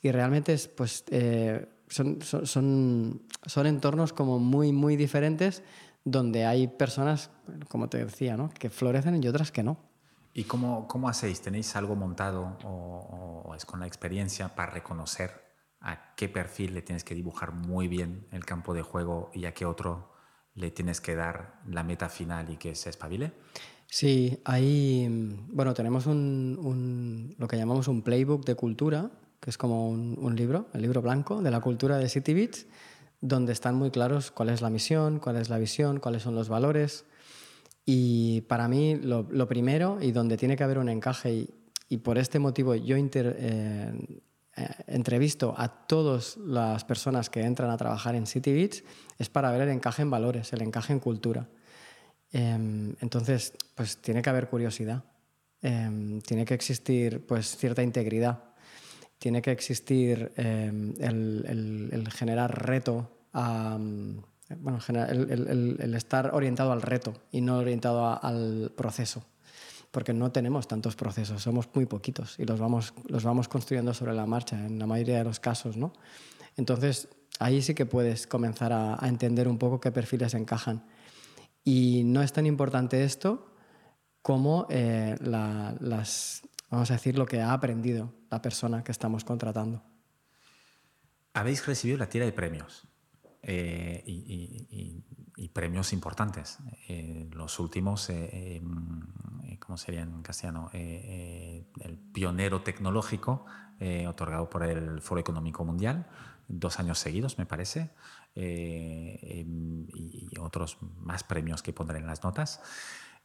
Y 0.01 0.12
realmente 0.12 0.53
es, 0.53 0.68
pues, 0.68 1.03
eh, 1.10 1.68
son, 1.88 2.22
son, 2.22 3.22
son, 3.45 3.66
entornos 3.66 4.14
como 4.14 4.39
muy, 4.39 4.72
muy 4.72 4.95
diferentes 4.95 5.64
donde 6.05 6.45
hay 6.45 6.68
personas, 6.68 7.32
como 7.68 7.89
te 7.89 8.03
decía, 8.03 8.38
¿no? 8.38 8.49
que 8.49 8.70
florecen 8.70 9.24
y 9.24 9.28
otras 9.28 9.51
que 9.51 9.64
no. 9.64 9.78
¿Y 10.34 10.43
cómo, 10.43 10.88
cómo 10.88 11.10
hacéis? 11.10 11.41
¿Tenéis 11.41 11.76
algo 11.76 11.95
montado 11.95 12.57
o, 12.64 13.53
es 13.55 13.66
con 13.66 13.80
la 13.80 13.88
experiencia 13.88 14.49
para 14.49 14.72
reconocer 14.72 15.49
a 15.82 16.15
qué 16.15 16.30
perfil 16.30 16.73
le 16.73 16.82
tienes 16.82 17.03
que 17.03 17.15
dibujar 17.15 17.53
muy 17.53 17.88
bien 17.88 18.27
el 18.32 18.45
campo 18.45 18.73
de 18.73 18.82
juego 18.82 19.32
y 19.34 19.45
a 19.45 19.53
qué 19.53 19.65
otro 19.65 20.11
le 20.55 20.71
tienes 20.71 20.99
que 20.99 21.15
dar 21.15 21.61
la 21.65 21.84
meta 21.84 22.09
final 22.09 22.49
y 22.49 22.57
que 22.57 22.75
se 22.75 22.89
espabile? 22.89 23.32
Sí, 23.88 24.39
ahí, 24.45 25.07
bueno, 25.51 25.73
tenemos 25.73 26.05
un, 26.05 27.36
lo 27.38 27.47
que 27.47 27.57
llamamos 27.57 27.88
un 27.88 28.03
playbook 28.03 28.45
de 28.45 28.55
cultura, 28.55 29.09
que 29.39 29.49
es 29.49 29.57
como 29.57 29.89
un, 29.89 30.36
libro, 30.36 30.67
el 30.73 30.82
libro 30.82 31.01
blanco 31.01 31.41
de 31.41 31.49
la 31.49 31.59
cultura 31.59 31.97
de 31.97 32.07
City 32.07 32.34
Beats, 32.34 32.67
donde 33.21 33.51
están 33.51 33.75
muy 33.75 33.89
claros 33.89 34.32
cuál 34.32 34.49
es 34.49 34.61
la 34.61 34.69
misión, 34.69 35.19
cuál 35.19 35.38
es 35.38 35.49
la 35.49 35.57
visión, 35.57 35.99
cuáles 35.99 36.21
son 36.21 36.36
los 36.36 36.49
valores, 36.49 37.05
y 37.84 38.41
para 38.41 38.67
mí 38.67 38.95
lo, 38.95 39.25
primero 39.47 39.97
y 39.99 40.11
donde 40.11 40.38
tiene 40.38 40.55
que 40.55 40.63
haber 40.63 40.77
un 40.77 40.89
encaje 40.89 41.47
y, 41.88 41.97
por 41.97 42.19
este 42.19 42.38
motivo 42.38 42.75
yo 42.75 42.95
eh, 42.95 43.09
eh, 43.15 44.21
entrevisto 44.88 45.53
a 45.57 45.68
todas 45.68 46.38
las 46.38 46.84
personas 46.84 47.30
que 47.30 47.41
entran 47.41 47.70
a 47.70 47.78
trabajar 47.78 48.16
en 48.16 48.28
City 48.28 48.53
Beach 48.53 48.84
es 49.18 49.30
para 49.30 49.51
ver 49.51 49.62
el 49.62 49.70
encaje 49.70 50.01
en 50.01 50.10
valores, 50.10 50.53
el 50.53 50.62
encaje 50.62 50.93
en 50.93 50.99
cultura. 50.99 51.47
Em, 52.32 52.95
entonces, 53.01 53.53
pues 53.76 53.97
tiene 53.97 54.22
que 54.22 54.30
haber 54.30 54.49
curiosidad, 54.49 55.03
em, 55.62 56.22
tiene 56.22 56.45
que 56.45 56.53
existir 56.53 57.26
pues 57.26 57.57
cierta 57.57 57.82
integridad, 57.82 58.43
tiene 59.18 59.41
que 59.41 59.51
existir 59.51 60.32
em, 60.38 60.93
el, 60.99 62.07
generar 62.12 62.66
reto 62.66 63.10
a 63.34 63.78
bueno, 64.57 64.80
el, 64.89 65.78
el, 65.80 65.95
estar 65.95 66.34
orientado 66.34 66.72
al 66.72 66.82
reto 66.82 67.14
y 67.32 67.41
no 67.41 67.60
orientado 67.60 68.20
al 68.24 68.72
proceso. 68.76 69.24
Porque 69.91 70.13
no 70.13 70.31
tenemos 70.31 70.67
tantos 70.67 70.95
procesos, 70.95 71.41
somos 71.41 71.67
muy 71.73 71.85
poquitos 71.85 72.37
y 72.39 72.45
los 72.45 72.59
vamos, 72.59 72.93
los 73.07 73.23
vamos 73.23 73.47
construyendo 73.47 73.93
sobre 73.93 74.13
la 74.13 74.25
marcha 74.25 74.65
en 74.65 74.77
la 74.79 74.85
mayoría 74.85 75.17
de 75.17 75.23
los 75.23 75.39
casos, 75.39 75.77
¿no? 75.77 75.93
Entonces, 76.57 77.07
ahí 77.39 77.61
sí 77.61 77.73
que 77.73 77.85
puedes 77.85 78.27
comenzar 78.27 78.73
a, 78.73 78.97
entender 79.07 79.47
un 79.47 79.57
poco 79.57 79.79
qué 79.79 79.91
perfiles 79.91 80.33
encajan. 80.33 80.85
Y 81.63 82.03
no 82.03 82.21
es 82.21 82.33
tan 82.33 82.45
importante 82.45 83.03
esto 83.03 83.53
como 84.21 84.67
eh, 84.69 85.15
las, 85.21 86.41
vamos 86.69 86.91
a 86.91 86.93
decir, 86.93 87.17
lo 87.17 87.25
que 87.25 87.41
ha 87.41 87.53
aprendido 87.53 88.13
la 88.29 88.41
persona 88.41 88.83
que 88.83 88.91
estamos 88.91 89.23
contratando. 89.23 89.83
Habéis 91.33 91.65
recibido 91.65 91.97
la 91.97 92.09
tira 92.09 92.25
de 92.25 92.33
premios 92.33 92.87
eh, 93.41 94.03
y, 94.05 95.03
premios 95.47 95.93
importantes. 95.93 96.57
Eh, 96.89 97.29
los 97.31 97.59
últimos, 97.59 98.09
em, 98.09 99.01
¿cómo 99.59 99.77
sería 99.77 100.01
en 100.01 100.21
castellano? 100.21 100.69
el 100.73 101.97
pionero 102.13 102.61
tecnológico 102.61 103.45
otorgado 104.07 104.49
por 104.49 104.63
el 104.63 105.01
Foro 105.01 105.21
Económico 105.21 105.63
Mundial 105.63 106.07
dos 106.49 106.79
años 106.79 106.99
seguidos, 106.99 107.37
me 107.37 107.45
parece, 107.45 107.91
eh, 108.35 109.19
em, 109.21 109.87
y 109.93 110.27
otros 110.39 110.77
más 110.97 111.23
premios 111.23 111.61
que 111.61 111.71
pondré 111.71 111.99
en 111.99 112.07
las 112.07 112.23
notas. 112.23 112.61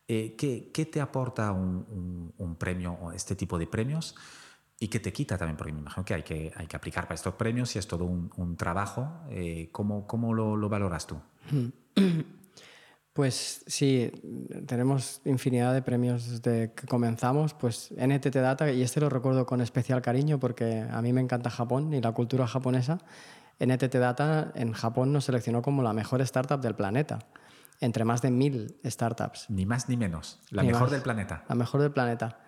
Eh, 0.07 0.37
¿qué, 0.37 0.71
¿qué, 0.73 0.85
te 0.85 1.01
aporta 1.01 1.51
un, 1.53 2.33
un, 2.37 2.57
premio 2.57 2.93
o 2.93 3.13
este 3.13 3.35
tipo 3.35 3.59
de 3.59 3.67
premios? 3.67 4.15
¿Y 4.79 4.89
qué 4.89 5.01
te 5.01 5.13
quita 5.13 5.39
también? 5.39 5.57
Porque 5.57 5.73
me 5.73 5.81
imagino 5.81 6.05
que 6.05 6.15
hay 6.15 6.23
que, 6.23 6.53
hay 6.55 6.67
que 6.67 6.77
aplicar 6.77 7.05
para 7.05 7.15
estos 7.15 7.35
premios 7.35 7.75
y 7.75 7.79
es 7.79 7.89
todo 7.89 8.05
un, 8.05 8.31
un 8.37 8.57
trabajo. 8.57 9.23
Eh, 9.31 9.71
¿Cómo, 9.73 10.07
cómo 10.07 10.35
lo, 10.35 10.57
lo, 10.57 10.69
valoras 10.69 11.07
tú? 11.07 11.17
Pues 13.15 13.63
sí, 13.69 14.11
tenemos 14.67 15.21
infinidad 15.25 15.73
de 15.73 15.83
premios 15.83 16.29
desde 16.29 16.73
que 16.73 16.89
comenzamos. 16.89 17.55
Pues 17.55 17.95
NTT 17.97 18.35
Data, 18.35 18.73
y 18.73 18.83
este 18.83 19.01
lo 19.01 19.09
recuerdo 19.09 19.47
con 19.47 19.61
especial 19.61 20.03
cariño 20.03 20.41
porque 20.41 20.85
a 20.91 21.01
mí 21.01 21.13
me 21.13 21.21
encanta 21.21 21.49
Japón 21.49 21.95
y 21.95 22.01
la 22.01 22.11
cultura 22.11 22.49
japonesa. 22.49 22.99
NTT 23.61 23.95
Data 23.95 24.51
en 24.57 24.73
Japón 24.73 25.13
nos 25.13 25.27
seleccionó 25.27 25.63
como 25.63 25.85
la 25.85 25.93
mejor 25.93 26.23
startup 26.23 26.61
del 26.61 26.75
planeta, 26.75 27.21
entre 27.81 28.05
más 28.05 28.21
de 28.21 28.33
mil 28.33 28.81
startups. 28.85 29.49
Ni 29.49 29.65
más 29.65 29.89
ni 29.89 29.97
menos, 29.97 30.41
la 30.51 30.65
mejor 30.65 30.91
del 30.91 31.03
planeta. 31.03 31.45
La 31.49 31.55
mejor 31.55 31.83
del 31.83 31.93
planeta. 31.93 32.41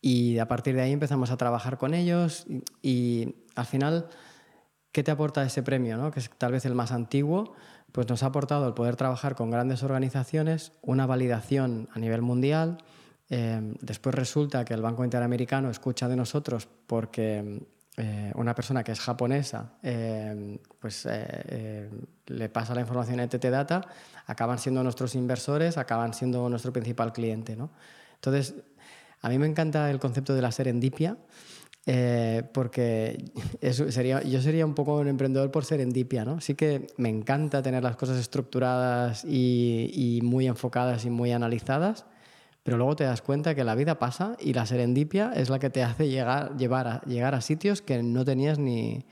Y 0.00 0.38
a 0.38 0.46
partir 0.46 0.76
de 0.76 0.82
ahí 0.82 0.92
empezamos 0.92 1.32
a 1.32 1.36
trabajar 1.36 1.78
con 1.78 1.94
ellos 1.94 2.46
y, 2.48 2.62
y 2.80 3.44
al 3.56 3.66
final, 3.66 4.08
¿qué 4.92 5.02
te 5.02 5.10
aporta 5.10 5.42
ese 5.42 5.64
premio? 5.64 5.96
No? 5.96 6.12
Que 6.12 6.20
es 6.20 6.30
tal 6.38 6.52
vez 6.52 6.64
el 6.64 6.76
más 6.76 6.92
antiguo 6.92 7.56
pues 7.92 8.08
nos 8.08 8.22
ha 8.22 8.26
aportado 8.26 8.66
el 8.66 8.74
poder 8.74 8.96
trabajar 8.96 9.34
con 9.34 9.50
grandes 9.50 9.82
organizaciones, 9.82 10.72
una 10.80 11.06
validación 11.06 11.88
a 11.92 11.98
nivel 11.98 12.22
mundial. 12.22 12.78
Eh, 13.28 13.60
después 13.80 14.14
resulta 14.14 14.64
que 14.64 14.74
el 14.74 14.82
Banco 14.82 15.04
Interamericano 15.04 15.70
escucha 15.70 16.08
de 16.08 16.16
nosotros 16.16 16.68
porque 16.86 17.62
eh, 17.98 18.32
una 18.34 18.54
persona 18.54 18.82
que 18.82 18.92
es 18.92 19.00
japonesa 19.00 19.74
eh, 19.82 20.58
pues, 20.78 21.06
le 22.26 22.48
pasa 22.48 22.74
la 22.74 22.80
información 22.80 23.20
a 23.20 23.24
ETT 23.24 23.44
Data, 23.44 23.82
acaban 24.26 24.58
siendo 24.58 24.82
nuestros 24.82 25.14
inversores, 25.14 25.76
acaban 25.76 26.14
siendo 26.14 26.48
nuestro 26.48 26.72
principal 26.72 27.12
cliente. 27.12 27.56
¿no? 27.56 27.70
Entonces, 28.14 28.54
a 29.20 29.28
mí 29.28 29.38
me 29.38 29.46
encanta 29.46 29.90
el 29.90 29.98
concepto 29.98 30.34
de 30.34 30.42
la 30.42 30.50
serendipia 30.50 31.18
eh, 31.86 32.42
porque 32.52 33.32
eso 33.60 33.90
sería, 33.90 34.22
yo 34.22 34.40
sería 34.40 34.64
un 34.64 34.74
poco 34.74 34.96
un 34.96 35.08
emprendedor 35.08 35.50
por 35.50 35.64
serendipia, 35.64 36.24
¿no? 36.24 36.40
Sí 36.40 36.54
que 36.54 36.86
me 36.96 37.08
encanta 37.08 37.62
tener 37.62 37.82
las 37.82 37.96
cosas 37.96 38.18
estructuradas 38.18 39.24
y, 39.24 40.20
muy 40.22 40.46
enfocadas 40.46 41.04
y 41.04 41.10
muy 41.10 41.32
analizadas, 41.32 42.06
pero 42.62 42.76
luego 42.76 42.94
te 42.94 43.04
das 43.04 43.22
cuenta 43.22 43.54
que 43.54 43.64
la 43.64 43.74
vida 43.74 43.98
pasa 43.98 44.36
y 44.38 44.52
la 44.52 44.66
serendipia 44.66 45.32
es 45.34 45.50
la 45.50 45.58
que 45.58 45.70
te 45.70 45.82
hace 45.82 46.08
llegar, 46.08 46.56
llevar 46.56 46.86
a, 46.86 47.00
llegar 47.02 47.34
a 47.34 47.40
sitios 47.40 47.82
que 47.82 48.02
no 48.02 48.24
tenías 48.24 48.58
ni, 48.58 49.04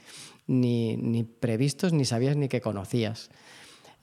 ni, 0.46 0.96
ni 0.96 1.24
previstos 1.24 1.92
ni 1.92 2.04
sabías 2.04 2.36
ni 2.36 2.48
que 2.48 2.60
conocías. 2.60 3.30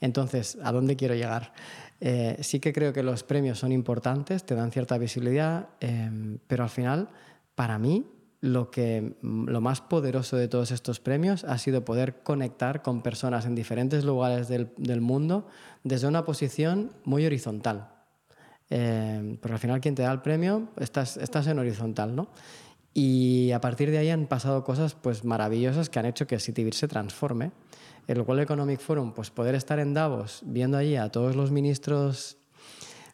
Entonces, 0.01 0.57
¿a 0.61 0.71
dónde 0.71 0.95
quiero 0.95 1.15
llegar? 1.15 1.53
Eh, 1.99 2.37
sí 2.41 2.59
que 2.59 2.73
creo 2.73 2.93
que 2.93 3.01
los 3.01 3.23
premios 3.23 3.57
son 3.59 3.71
importantes, 3.71 4.45
te 4.45 4.53
dan 4.53 4.71
cierta 4.71 4.97
visibilidad, 4.97 5.69
eh, 5.79 6.37
pero 6.47 6.63
al 6.63 6.69
final, 6.69 7.09
para 7.55 7.79
mí, 7.79 8.05
lo, 8.39 8.69
que, 8.69 9.15
lo 9.21 9.61
más 9.61 9.81
poderoso 9.81 10.37
de 10.37 10.47
todos 10.47 10.71
estos 10.71 10.99
premios 10.99 11.43
ha 11.43 11.57
sido 11.57 11.83
poder 11.83 12.21
conectar 12.21 12.81
con 12.81 13.01
personas 13.01 13.45
en 13.45 13.55
diferentes 13.55 14.03
lugares 14.03 14.47
del, 14.47 15.01
mundo 15.01 15.47
desde 15.83 16.07
una 16.07 16.25
posición 16.25 16.91
muy 17.03 17.25
horizontal. 17.25 17.89
Eh, 18.69 19.37
porque 19.41 19.53
al 19.53 19.59
final 19.59 19.81
quien 19.81 19.95
te 19.95 20.03
da 20.03 20.11
el 20.11 20.21
premio 20.21 20.69
estás, 20.77 21.17
estás 21.17 21.47
en 21.47 21.57
horizontal, 21.57 22.15
¿no? 22.15 22.29
Y 22.93 23.51
a 23.51 23.61
partir 23.61 23.91
de 23.91 23.99
ahí 23.99 24.09
han 24.09 24.25
pasado 24.25 24.63
cosas 24.63 24.95
pues, 24.95 25.23
maravillosas 25.23 25.89
que 25.89 25.99
han 25.99 26.07
hecho 26.07 26.25
que 26.25 26.39
CityBeat 26.39 26.73
se 26.73 26.87
transforme. 26.87 27.51
El 28.07 28.21
World 28.21 28.41
Economic 28.41 28.79
Forum, 28.79 29.13
pues 29.13 29.29
poder 29.29 29.53
estar 29.53 29.77
en 29.79 29.93
Davos 29.93 30.41
viendo 30.45 30.77
allí 30.77 30.95
a 30.95 31.09
todos 31.09 31.35
los 31.35 31.51
ministros 31.51 32.37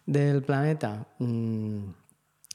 del 0.06 0.44
planeta, 0.44 1.08
mm, 1.20 1.90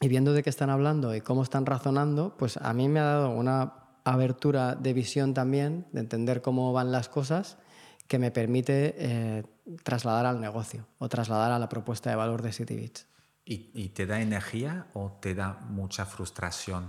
y 0.00 0.08
viendo 0.08 0.32
de 0.32 0.42
qué 0.42 0.50
están 0.50 0.70
hablando 0.70 1.14
y 1.14 1.20
cómo 1.20 1.42
están 1.42 1.66
razonando, 1.66 2.36
pues 2.36 2.56
a 2.56 2.72
mí 2.72 2.88
me 2.88 3.00
ha 3.00 3.04
dado 3.04 3.30
una 3.30 3.74
abertura 4.04 4.74
de 4.74 4.92
visión 4.92 5.34
también, 5.34 5.86
de 5.92 6.00
entender 6.00 6.40
cómo 6.40 6.72
van 6.72 6.92
las 6.92 7.08
cosas, 7.08 7.58
que 8.06 8.18
me 8.18 8.30
permite 8.30 8.94
eh, 8.96 9.44
trasladar 9.82 10.26
al 10.26 10.40
negocio 10.40 10.86
o 10.98 11.08
trasladar 11.08 11.52
a 11.52 11.58
la 11.58 11.68
propuesta 11.68 12.10
de 12.10 12.16
valor 12.16 12.42
de 12.42 12.52
CityBits. 12.52 13.06
¿Y, 13.44 13.70
¿Y, 13.74 13.90
te 13.90 14.06
da 14.06 14.20
energía 14.20 14.88
o 14.94 15.18
te 15.20 15.34
da 15.34 15.54
mucha 15.68 16.04
frustración 16.06 16.88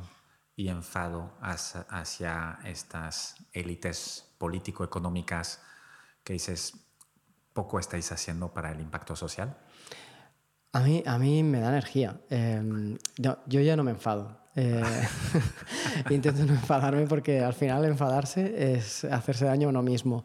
y 0.55 0.67
enfado 0.67 1.37
hacia, 1.41 1.81
hacia 1.89 2.59
estas 2.65 3.35
élites 3.53 4.29
político-económicas 4.37 5.61
que 6.23 6.33
dices, 6.33 6.73
poco 7.53 7.79
estáis 7.79 8.11
haciendo 8.11 8.53
para 8.53 8.71
el 8.71 8.81
impacto 8.81 9.15
social? 9.15 9.57
A 10.71 10.81
mí, 10.81 11.03
a 11.05 11.17
mí 11.17 11.43
me 11.43 11.59
da 11.59 11.69
energía. 11.69 12.19
Em, 12.29 12.97
yo 13.17 13.61
ya 13.61 13.75
no 13.75 13.83
me 13.83 13.91
enfado. 13.91 14.37
Eh, 14.55 14.83
intento 16.09 16.45
no 16.45 16.53
enfadarme 16.53 17.07
porque 17.07 17.39
al 17.39 17.53
final 17.53 17.85
enfadarse 17.85 18.73
es 18.75 19.03
hacerse 19.05 19.45
daño 19.45 19.67
a 19.67 19.69
uno 19.69 19.81
mismo. 19.81 20.23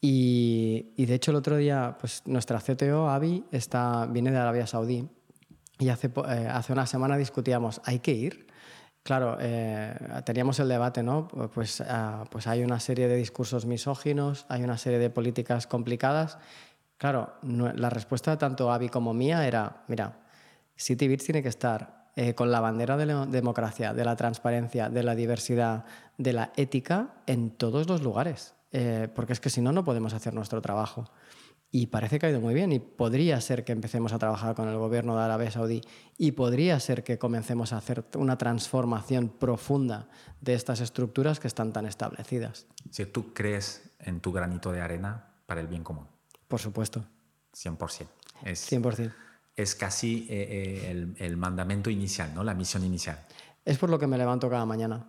Y, 0.00 0.92
y, 0.96 1.06
de 1.06 1.14
hecho 1.14 1.32
el 1.32 1.38
otro 1.38 1.56
día, 1.56 1.96
pues 1.98 2.22
nuestra 2.26 2.60
CTO, 2.60 3.10
Avi, 3.10 3.44
está, 3.50 4.06
viene 4.06 4.30
de 4.30 4.38
Arabia 4.38 4.66
Saudí 4.66 5.08
y 5.78 5.88
hace, 5.88 6.06
eh, 6.06 6.48
hace 6.50 6.72
una 6.72 6.86
semana 6.86 7.16
discutíamos, 7.16 7.80
¿hay 7.84 7.98
que 7.98 8.12
ir? 8.12 8.46
Claro, 9.02 9.38
eh, 9.40 9.96
teníamos 10.24 10.60
el 10.60 10.68
debate, 10.68 11.02
¿no? 11.02 11.28
Pues, 11.28 11.80
ah, 11.80 12.24
pues 12.30 12.46
hay 12.46 12.62
una 12.62 12.78
serie 12.78 13.08
de 13.08 13.16
discursos 13.16 13.64
misóginos, 13.64 14.44
hay 14.48 14.62
una 14.62 14.76
serie 14.76 14.98
de 14.98 15.08
políticas 15.08 15.66
complicadas 15.66 16.38
Claro, 16.98 17.34
la 17.42 17.90
respuesta 17.90 18.36
tanto 18.36 18.72
Avi 18.72 18.88
como 18.88 19.14
mía 19.14 19.46
era, 19.46 19.84
mira, 19.86 20.18
CityBits 20.76 21.24
tiene 21.24 21.42
que 21.42 21.48
estar 21.48 22.10
eh, 22.16 22.34
con 22.34 22.50
la 22.50 22.58
bandera 22.58 22.96
de 22.96 23.06
la 23.06 23.24
democracia, 23.26 23.94
de 23.94 24.04
la 24.04 24.16
transparencia, 24.16 24.88
de 24.88 25.04
la 25.04 25.14
diversidad, 25.14 25.84
de 26.16 26.32
la 26.32 26.52
ética 26.56 27.14
en 27.26 27.52
todos 27.52 27.88
los 27.88 28.02
lugares, 28.02 28.54
eh, 28.72 29.06
porque 29.14 29.32
es 29.32 29.38
que 29.38 29.50
si 29.50 29.60
no, 29.60 29.70
no 29.70 29.84
podemos 29.84 30.12
hacer 30.12 30.34
nuestro 30.34 30.60
trabajo. 30.60 31.08
Y 31.70 31.86
parece 31.86 32.18
que 32.18 32.26
ha 32.26 32.30
ido 32.30 32.40
muy 32.40 32.54
bien 32.54 32.72
y 32.72 32.80
podría 32.80 33.40
ser 33.40 33.62
que 33.62 33.70
empecemos 33.70 34.12
a 34.12 34.18
trabajar 34.18 34.56
con 34.56 34.68
el 34.68 34.78
gobierno 34.78 35.16
de 35.16 35.22
Arabia 35.22 35.52
Saudí 35.52 35.82
y 36.16 36.32
podría 36.32 36.80
ser 36.80 37.04
que 37.04 37.18
comencemos 37.18 37.72
a 37.72 37.76
hacer 37.76 38.06
una 38.16 38.38
transformación 38.38 39.28
profunda 39.28 40.08
de 40.40 40.54
estas 40.54 40.80
estructuras 40.80 41.38
que 41.38 41.46
están 41.46 41.72
tan 41.72 41.86
establecidas. 41.86 42.66
Si 42.90 43.06
tú 43.06 43.32
crees 43.32 43.92
en 44.00 44.18
tu 44.18 44.32
granito 44.32 44.72
de 44.72 44.80
arena 44.80 45.26
para 45.46 45.60
el 45.60 45.68
bien 45.68 45.84
común. 45.84 46.08
Por 46.48 46.60
supuesto. 46.60 47.04
100%. 47.54 48.06
Es, 48.44 48.72
100%. 48.72 49.14
Es 49.54 49.74
casi 49.74 50.26
eh, 50.30 50.42
eh, 50.50 50.90
el, 50.90 51.14
el, 51.18 51.36
mandamiento 51.36 51.90
inicial, 51.90 52.32
¿no? 52.34 52.42
La 52.44 52.54
misión 52.54 52.84
inicial. 52.84 53.26
Es 53.64 53.76
por 53.78 53.90
lo 53.90 53.98
que 53.98 54.06
me 54.06 54.16
levanto 54.16 54.48
cada 54.48 54.64
mañana. 54.64 55.06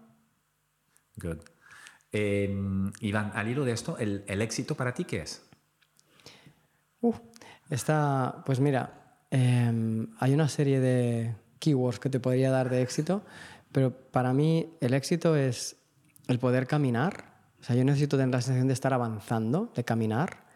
Good. 1.15 1.39
Em, 2.11 2.91
Iván, 3.01 3.31
al 3.35 3.47
hilo 3.47 3.63
de 3.63 3.71
esto, 3.71 3.97
¿el, 3.97 4.23
el 4.27 4.41
éxito 4.41 4.75
para 4.75 4.93
ti 4.93 5.05
qué 5.05 5.21
es? 5.21 5.43
Uh, 7.01 7.13
está, 7.69 8.41
pues 8.45 8.59
mira, 8.59 9.17
eh, 9.31 10.07
hay 10.19 10.33
una 10.33 10.49
serie 10.49 10.79
de 10.79 11.35
keywords 11.59 11.99
que 11.99 12.09
te 12.09 12.19
podría 12.19 12.49
dar 12.49 12.69
de 12.69 12.81
éxito, 12.81 13.23
pero 13.71 13.93
para 13.93 14.33
mí 14.33 14.75
el 14.81 14.93
éxito 14.93 15.35
es 15.35 15.77
el 16.27 16.39
poder 16.39 16.67
caminar. 16.67 17.29
O 17.61 17.63
sea, 17.63 17.75
yo 17.75 17.83
necesito 17.83 18.17
tener 18.17 18.33
la 18.33 18.41
sensación 18.41 18.67
de 18.67 18.73
estar 18.73 18.93
avanzando, 18.93 19.71
de 19.75 19.83
caminar, 19.83 20.48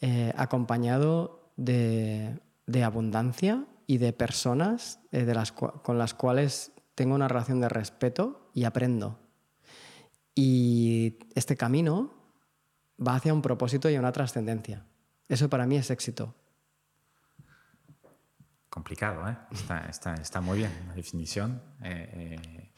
eh, 0.00 0.32
acompañado 0.36 1.52
de, 1.56 2.40
abundancia 2.84 3.66
y 3.86 3.98
de 3.98 4.12
personas 4.12 5.00
eh, 5.12 5.24
de 5.24 5.34
las 5.34 5.52
con 5.52 5.98
las 5.98 6.14
cuales 6.14 6.72
tengo 6.94 7.14
una 7.14 7.28
relación 7.28 7.60
de 7.60 7.68
respeto 7.68 8.50
y 8.54 8.64
aprendo. 8.64 9.18
Y 10.34 11.18
este 11.34 11.56
camino 11.56 12.14
va 13.04 13.16
hacia 13.16 13.34
un 13.34 13.42
propósito 13.42 13.90
y 13.90 13.96
una 13.96 14.12
trascendencia. 14.12 14.84
Eso 15.28 15.48
para 15.48 15.66
mí 15.66 15.76
es 15.76 15.90
éxito. 15.90 16.34
complicado, 18.68 19.28
¿eh? 19.28 19.36
está, 19.50 20.14
está, 20.14 20.40
muy 20.40 20.58
bien 20.58 20.72
la 20.86 20.94
definición. 20.94 21.60
Eh, 21.82 22.72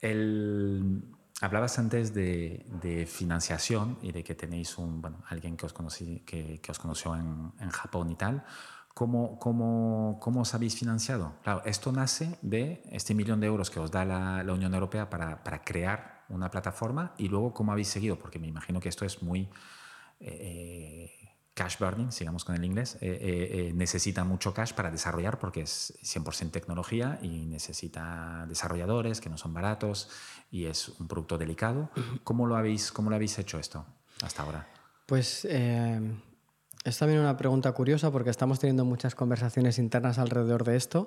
el, 0.00 1.02
hablabas 1.40 1.78
antes 1.78 2.14
de, 2.14 2.66
de, 2.82 3.06
financiación 3.06 3.98
y 4.02 4.12
de 4.12 4.24
que 4.24 4.34
tenéis 4.34 4.78
un, 4.78 5.00
bueno, 5.00 5.22
alguien 5.28 5.56
que 5.56 5.66
os, 5.66 5.72
conocí, 5.72 6.20
que, 6.26 6.60
que 6.60 6.70
os 6.70 6.78
conoció 6.78 7.14
en, 7.14 7.52
en, 7.60 7.70
Japón 7.70 8.10
y 8.10 8.16
tal. 8.16 8.44
¿Cómo, 8.94 9.38
cómo, 9.38 10.18
¿Cómo 10.20 10.40
os 10.40 10.54
habéis 10.54 10.76
financiado? 10.76 11.34
Claro, 11.44 11.62
esto 11.64 11.92
nace 11.92 12.36
de 12.42 12.82
este 12.90 13.14
millón 13.14 13.38
de 13.40 13.46
euros 13.46 13.70
que 13.70 13.78
os 13.78 13.90
da 13.90 14.04
la, 14.04 14.42
la 14.42 14.52
Unión 14.52 14.74
Europea 14.74 15.08
para, 15.08 15.44
para, 15.44 15.62
crear 15.62 16.24
una 16.28 16.50
plataforma 16.50 17.14
y 17.16 17.28
luego 17.28 17.54
cómo 17.54 17.70
habéis 17.70 17.88
seguido, 17.88 18.18
porque 18.18 18.40
me 18.40 18.48
imagino 18.48 18.80
que 18.80 18.88
esto 18.88 19.04
es 19.04 19.22
muy... 19.22 19.48
Eh, 20.20 21.17
cash 21.58 21.76
burning, 21.80 22.12
sigamos 22.12 22.44
con 22.44 22.54
el 22.54 22.64
inglés, 22.64 22.98
eh, 23.00 23.18
eh, 23.20 23.48
eh, 23.50 23.72
necesita 23.74 24.22
mucho 24.22 24.54
cash 24.54 24.74
para 24.74 24.92
desarrollar 24.92 25.40
porque 25.40 25.62
es 25.62 25.92
100% 26.04 26.52
tecnología 26.52 27.18
y 27.20 27.46
necesita 27.46 28.46
desarrolladores 28.48 29.20
que 29.20 29.28
no 29.28 29.36
son 29.36 29.52
baratos 29.52 30.08
y 30.52 30.66
es 30.66 30.88
un 31.00 31.08
producto 31.08 31.36
delicado. 31.36 31.90
¿Cómo 32.22 32.46
lo 32.46 32.56
habéis, 32.56 32.92
cómo 32.92 33.10
lo 33.10 33.16
habéis 33.16 33.36
hecho 33.40 33.58
esto 33.58 33.84
hasta 34.22 34.44
ahora? 34.44 34.68
Pues 35.04 35.44
es 35.46 36.98
también 36.98 37.18
una 37.18 37.36
pregunta 37.36 37.72
curiosa 37.72 38.12
porque 38.12 38.30
estamos 38.30 38.60
teniendo 38.60 38.84
muchas 38.84 39.16
conversaciones 39.16 39.80
internas 39.80 40.20
alrededor 40.20 40.62
de 40.62 40.76
esto. 40.76 41.06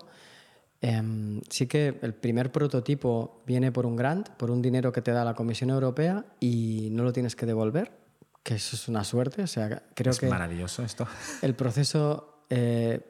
Em, 0.81 1.39
sí 1.49 1.67
que 1.67 1.97
el 2.01 2.13
primer 2.13 2.51
prototipo 2.51 3.41
viene 3.47 3.71
por 3.71 3.85
un 3.85 3.95
grant, 3.95 4.27
por 4.31 4.51
un 4.51 4.61
dinero 4.61 4.91
que 4.91 5.01
te 5.01 5.11
da 5.11 5.23
la 5.23 5.33
Comisión 5.33 5.69
Europea 5.69 6.25
y 6.41 6.89
no 6.91 7.03
lo 7.03 7.13
tienes 7.13 7.37
que 7.37 7.45
devolver 7.45 8.00
que 8.43 8.55
eso 8.55 8.75
es 8.75 8.87
una 8.87 9.03
suerte. 9.03 9.43
O 9.43 9.47
sea, 9.47 9.83
creo 9.93 10.11
es 10.11 10.19
que 10.19 10.27
maravilloso 10.27 10.83
esto. 10.83 11.07
El 11.41 11.55
proceso, 11.55 12.45
eh, 12.49 13.01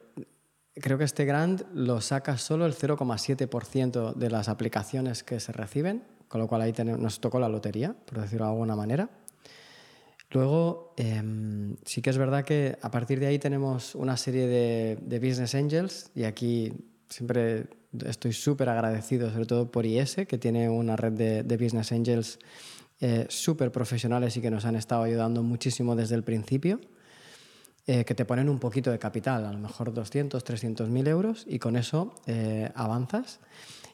creo 0.74 0.98
que 0.98 1.04
este 1.04 1.24
grant 1.24 1.62
lo 1.74 2.00
saca 2.00 2.36
solo 2.38 2.66
el 2.66 2.74
0,7% 2.74 4.14
de 4.14 4.30
las 4.30 4.48
aplicaciones 4.48 5.22
que 5.22 5.40
se 5.40 5.52
reciben, 5.52 6.04
con 6.28 6.40
lo 6.40 6.48
cual 6.48 6.62
ahí 6.62 6.72
nos 6.84 7.20
tocó 7.20 7.38
la 7.40 7.48
lotería, 7.48 7.94
por 8.06 8.20
decirlo 8.20 8.46
de 8.46 8.52
alguna 8.52 8.76
manera. 8.76 9.10
Luego, 10.30 10.94
em, 10.96 11.76
sí 11.84 12.00
que 12.00 12.08
es 12.08 12.16
verdad 12.16 12.42
que 12.44 12.78
a 12.80 12.90
partir 12.90 13.20
de 13.20 13.26
ahí 13.26 13.38
tenemos 13.38 13.94
una 13.94 14.16
serie 14.16 14.46
de, 14.46 14.98
de 15.02 15.18
business 15.18 15.54
angels 15.54 16.10
y 16.14 16.24
aquí 16.24 16.72
siempre 17.10 17.66
estoy 18.06 18.32
súper 18.32 18.70
agradecido, 18.70 19.30
sobre 19.30 19.44
todo 19.44 19.70
por 19.70 19.84
IS, 19.84 20.16
que 20.26 20.38
tiene 20.38 20.70
una 20.70 20.96
red 20.96 21.12
de, 21.12 21.42
de 21.42 21.56
business 21.58 21.92
angels 21.92 22.38
eh, 23.04 23.26
súper 23.28 23.72
profesionales 23.72 24.36
y 24.36 24.40
que 24.40 24.48
nos 24.48 24.64
han 24.64 24.76
estado 24.76 25.02
ayudando 25.02 25.42
muchísimo 25.42 25.96
desde 25.96 26.14
el 26.14 26.22
principio, 26.22 26.78
eh, 27.84 28.04
que 28.04 28.14
te 28.14 28.24
ponen 28.24 28.48
un 28.48 28.60
poquito 28.60 28.92
de 28.92 29.00
capital, 29.00 29.44
a 29.44 29.52
lo 29.52 29.58
mejor 29.58 29.92
200, 29.92 30.44
300 30.44 30.88
mil 30.88 31.08
euros, 31.08 31.44
y 31.48 31.58
con 31.58 31.74
eso 31.74 32.14
eh, 32.28 32.70
avanzas. 32.76 33.40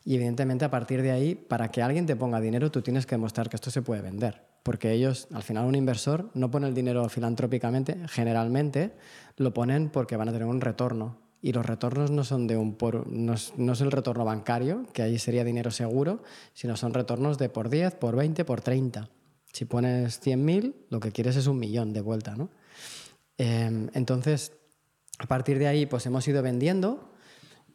Y 0.04 0.16
evidentemente 0.16 0.66
a 0.66 0.70
partir 0.70 1.00
de 1.00 1.10
ahí, 1.10 1.34
para 1.34 1.70
que 1.70 1.80
alguien 1.80 2.04
te 2.04 2.16
ponga 2.16 2.38
dinero, 2.38 2.70
tú 2.70 2.82
tienes 2.82 3.06
que 3.06 3.14
demostrar 3.14 3.48
que 3.48 3.56
esto 3.56 3.70
se 3.70 3.80
puede 3.80 4.02
vender. 4.02 4.42
Porque 4.62 4.92
ellos, 4.92 5.26
al 5.32 5.42
final, 5.42 5.64
un 5.64 5.74
inversor 5.74 6.30
no 6.34 6.50
pone 6.50 6.68
el 6.68 6.74
dinero 6.74 7.08
filantrópicamente, 7.08 7.96
generalmente 8.08 8.92
lo 9.38 9.54
ponen 9.54 9.88
porque 9.88 10.18
van 10.18 10.28
a 10.28 10.32
tener 10.32 10.46
un 10.46 10.60
retorno 10.60 11.27
y 11.40 11.52
los 11.52 11.64
retornos 11.64 12.10
no 12.10 12.24
son 12.24 12.46
de 12.46 12.56
un 12.56 12.74
por, 12.74 13.06
no 13.06 13.34
es, 13.34 13.52
el 13.56 13.90
retorno 13.90 14.24
bancario, 14.24 14.84
que 14.92 15.02
ahí 15.02 15.18
sería 15.18 15.44
dinero 15.44 15.70
seguro, 15.70 16.22
sino 16.52 16.76
son 16.76 16.94
retornos 16.94 17.38
de 17.38 17.48
por 17.48 17.70
10, 17.70 17.94
por 17.94 18.16
20, 18.16 18.44
por 18.44 18.60
30. 18.60 19.08
Si 19.52 19.64
pones 19.64 20.20
100.000, 20.20 20.74
lo 20.90 21.00
que 21.00 21.12
quieres 21.12 21.36
es 21.36 21.46
un 21.46 21.58
millón 21.58 21.92
de 21.92 22.00
vuelta, 22.00 22.34
¿no? 22.36 22.50
Em, 23.38 23.88
entonces, 23.94 24.52
a 25.18 25.26
partir 25.26 25.58
de 25.58 25.68
ahí, 25.68 25.86
pues 25.86 26.06
hemos 26.06 26.26
ido 26.26 26.42
vendiendo, 26.42 27.12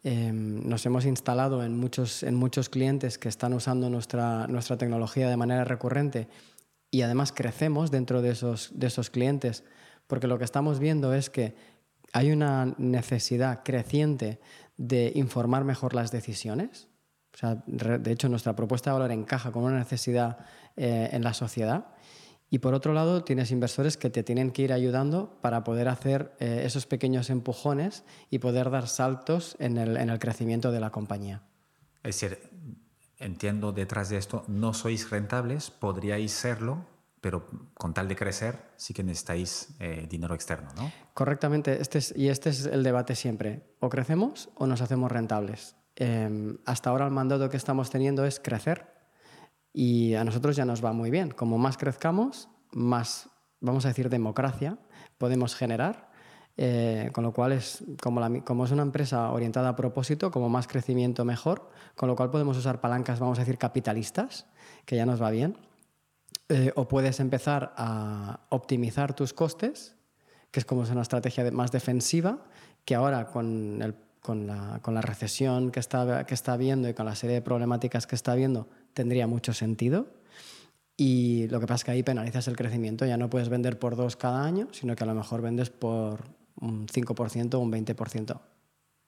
em, 0.02 0.68
nos 0.68 0.84
hemos 0.84 1.06
instalado 1.06 1.64
en 1.64 1.76
muchos, 1.76 2.22
en 2.22 2.34
muchos 2.34 2.68
clientes 2.68 3.16
que 3.16 3.30
están 3.30 3.54
usando 3.54 3.88
nuestra, 3.88 4.46
nuestra 4.46 4.76
tecnología 4.76 5.28
de 5.30 5.38
manera 5.38 5.64
recurrente 5.64 6.28
y 6.90 7.02
además 7.02 7.32
crecemos 7.32 7.90
dentro 7.90 8.20
de 8.20 8.30
esos, 8.30 8.70
de 8.74 8.86
esos 8.86 9.08
clientes, 9.08 9.64
porque 10.06 10.26
lo 10.26 10.38
que 10.38 10.44
estamos 10.44 10.78
viendo 10.78 11.14
es 11.14 11.30
que 11.30 11.56
hay 12.14 12.30
una 12.30 12.74
necesidad 12.78 13.62
creciente 13.64 14.40
de 14.76 15.10
informar 15.16 15.64
mejor 15.64 15.94
las 15.94 16.12
decisiones. 16.12 16.86
de 17.66 18.12
hecho, 18.12 18.28
nuestra 18.28 18.54
propuesta 18.54 18.90
de 18.90 18.94
valor 18.94 19.10
encaja 19.10 19.50
con 19.50 19.64
una 19.64 19.78
necesidad 19.78 20.38
eh, 20.76 21.08
en 21.10 21.24
la 21.24 21.34
sociedad. 21.34 21.88
Y 22.50 22.60
por 22.60 22.72
otro 22.72 22.92
lado, 22.92 23.24
tienes 23.24 23.50
inversores 23.50 23.96
que 23.96 24.10
te 24.10 24.22
tienen 24.22 24.52
que 24.52 24.62
ir 24.62 24.72
ayudando 24.72 25.40
para 25.40 25.64
poder 25.64 25.88
hacer 25.88 26.36
eh, 26.38 26.62
esos 26.64 26.86
pequeños 26.86 27.30
empujones 27.30 28.04
y 28.30 28.38
poder 28.38 28.70
dar 28.70 28.86
saltos 28.86 29.56
en 29.58 29.76
el, 29.76 29.96
en 29.96 30.08
el 30.08 30.20
crecimiento 30.20 30.70
de 30.70 30.78
la 30.78 30.90
compañía. 30.90 31.42
Es 32.04 32.20
decir, 32.20 32.38
entiendo 33.18 33.72
detrás 33.72 34.08
de 34.08 34.18
esto, 34.18 34.44
no 34.46 34.72
sois 34.72 35.10
rentables, 35.10 35.72
podríais 35.72 36.30
serlo, 36.30 36.86
pero 37.24 37.46
con 37.72 37.94
tal 37.94 38.06
de 38.06 38.16
crecer 38.16 38.74
sí 38.76 38.92
que 38.92 39.02
necesitáis 39.02 39.74
eh, 39.80 40.06
dinero 40.10 40.34
externo, 40.34 40.68
¿no? 40.76 40.92
Correctamente, 41.14 41.80
este 41.80 41.98
y 42.16 42.28
este 42.28 42.50
es 42.50 42.66
el 42.66 42.82
debate 42.82 43.14
siempre. 43.14 43.62
O 43.80 43.88
crecemos 43.88 44.50
o 44.56 44.66
nos 44.66 44.82
hacemos 44.82 45.10
rentables. 45.10 45.74
Em, 45.96 46.58
hasta 46.66 46.90
ahora 46.90 47.06
el 47.06 47.12
mandato 47.12 47.48
que 47.48 47.56
estamos 47.56 47.88
teniendo 47.88 48.26
es 48.26 48.40
crecer 48.40 48.92
y 49.72 50.12
a 50.12 50.22
nosotros 50.22 50.54
ya 50.54 50.66
nos 50.66 50.84
va 50.84 50.92
muy 50.92 51.10
bien. 51.10 51.30
Como 51.30 51.56
más 51.56 51.78
crezcamos, 51.78 52.50
más, 52.72 53.30
vamos 53.58 53.86
a 53.86 53.88
decir, 53.88 54.10
democracia 54.10 54.76
podemos 55.16 55.54
generar. 55.56 56.12
Eh, 56.58 57.08
con 57.14 57.24
lo 57.24 57.32
cual 57.32 57.52
es 57.52 57.82
como, 58.02 58.20
como 58.44 58.66
es 58.66 58.70
una 58.70 58.82
empresa 58.82 59.32
orientada 59.32 59.70
a 59.70 59.76
propósito, 59.76 60.30
como 60.30 60.50
más 60.50 60.68
crecimiento 60.68 61.24
mejor, 61.24 61.70
con 61.96 62.08
lo 62.08 62.16
cual 62.16 62.30
podemos 62.30 62.56
usar 62.58 62.80
palancas, 62.80 63.18
vamos 63.18 63.38
a 63.38 63.42
decir, 63.42 63.56
capitalistas, 63.56 64.46
que 64.84 64.94
ya 64.94 65.06
nos 65.06 65.20
va 65.20 65.30
bien. 65.30 65.56
Eh, 66.54 66.70
o 66.76 66.86
puedes 66.86 67.18
empezar 67.18 67.74
a 67.76 68.46
optimizar 68.50 69.12
tus 69.12 69.32
costes, 69.32 69.96
que 70.52 70.60
es 70.60 70.64
como 70.64 70.82
una 70.82 71.02
estrategia 71.02 71.50
más 71.50 71.72
defensiva, 71.72 72.44
que 72.84 72.94
ahora 72.94 73.26
con, 73.26 73.80
la, 73.80 75.00
recesión 75.00 75.72
que 75.72 75.80
está, 75.80 76.24
que 76.26 76.34
está 76.34 76.52
habiendo 76.52 76.88
y 76.88 76.94
con 76.94 77.06
la 77.06 77.16
serie 77.16 77.34
de 77.34 77.42
problemáticas 77.42 78.06
que 78.06 78.14
está 78.14 78.30
habiendo, 78.30 78.68
tendría 78.92 79.26
mucho 79.26 79.52
sentido. 79.52 80.06
Y 80.96 81.48
lo 81.48 81.58
que 81.58 81.66
pasa 81.66 81.74
es 81.74 81.84
que 81.86 81.90
ahí 81.90 82.02
penalizas 82.04 82.46
el 82.46 82.54
crecimiento, 82.54 83.04
ya 83.04 83.16
no 83.16 83.28
puedes 83.28 83.48
vender 83.48 83.80
por 83.80 83.96
dos 83.96 84.14
cada 84.14 84.44
año, 84.44 84.68
sino 84.70 84.94
que 84.94 85.02
a 85.02 85.08
lo 85.08 85.14
mejor 85.14 85.42
vendes 85.42 85.70
por 85.70 86.20
un 86.60 86.86
5% 86.86 87.54
o 87.54 87.58
un 87.58 87.72
20%, 87.72 88.40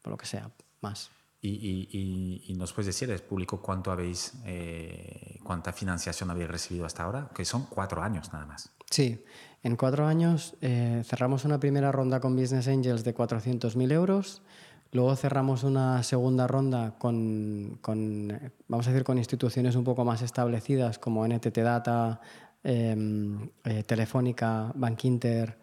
por 0.02 0.10
lo 0.10 0.16
que 0.16 0.26
sea, 0.26 0.50
más. 0.80 1.10
Y, 1.46 2.54
nos 2.56 2.72
puedes 2.72 2.86
decir, 2.86 3.14
público, 3.22 3.60
cuánto 3.60 3.92
habéis, 3.92 4.34
eh, 4.44 5.38
cuánta 5.42 5.72
financiación 5.72 6.30
habéis 6.30 6.48
recibido 6.48 6.86
hasta 6.86 7.04
ahora, 7.04 7.30
que 7.34 7.44
son 7.44 7.66
cuatro 7.68 8.02
años 8.02 8.32
nada 8.32 8.46
más. 8.46 8.72
Sí, 8.90 9.22
en 9.62 9.76
cuatro 9.76 10.06
años 10.06 10.54
eh, 10.60 11.02
cerramos 11.04 11.44
una 11.44 11.60
primera 11.60 11.92
ronda 11.92 12.20
con 12.20 12.36
Business 12.36 12.68
Angels 12.68 13.04
de 13.04 13.14
400.000 13.14 13.92
euros, 13.92 14.42
luego 14.92 15.14
cerramos 15.16 15.64
una 15.64 16.02
segunda 16.02 16.46
ronda 16.46 16.94
con, 16.98 17.78
vamos 18.68 18.86
a 18.86 18.90
decir, 18.90 19.04
con 19.04 19.18
instituciones 19.18 19.76
un 19.76 19.84
poco 19.84 20.04
más 20.04 20.22
establecidas 20.22 20.98
como 20.98 21.26
NTT 21.26 21.58
Data, 21.58 22.20
em, 22.62 23.50
eh, 23.64 23.82
Telefónica, 23.82 24.72
Bank 24.74 25.04
Inter 25.04 25.58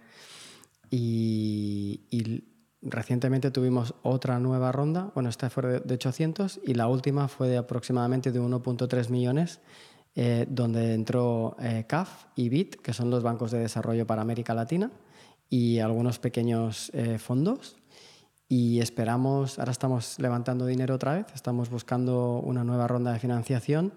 y, 0.89 2.01
y 2.09 2.52
Recientemente 2.85 3.49
tuvimos 3.49 3.95
otra 4.03 4.39
nueva 4.39 4.73
ronda, 4.73 5.09
bueno, 5.13 5.29
esta 5.29 5.49
fue 5.49 5.79
de 5.79 5.93
800 5.93 6.59
y 6.65 6.73
la 6.73 6.87
última 6.87 7.29
fue 7.29 7.47
de 7.47 7.55
aproximadamente 7.55 8.33
de 8.33 8.41
1.3 8.41 9.09
millones, 9.09 9.61
eh, 10.15 10.45
donde 10.49 10.93
entró 10.93 11.55
eh, 11.61 11.85
CAF 11.87 12.25
y 12.35 12.49
BIT, 12.49 12.75
que 12.81 12.91
son 12.91 13.09
los 13.09 13.23
bancos 13.23 13.51
de 13.51 13.59
desarrollo 13.59 14.05
para 14.05 14.21
América 14.21 14.53
Latina, 14.53 14.91
y 15.49 15.79
algunos 15.79 16.19
pequeños 16.19 16.91
eh, 16.93 17.19
fondos. 17.19 17.77
Y 18.49 18.81
esperamos, 18.81 19.59
ahora 19.59 19.71
estamos 19.71 20.19
levantando 20.19 20.65
dinero 20.65 20.95
otra 20.95 21.13
vez, 21.13 21.27
estamos 21.33 21.69
buscando 21.69 22.39
una 22.39 22.65
nueva 22.65 22.89
ronda 22.89 23.13
de 23.13 23.19
financiación 23.19 23.93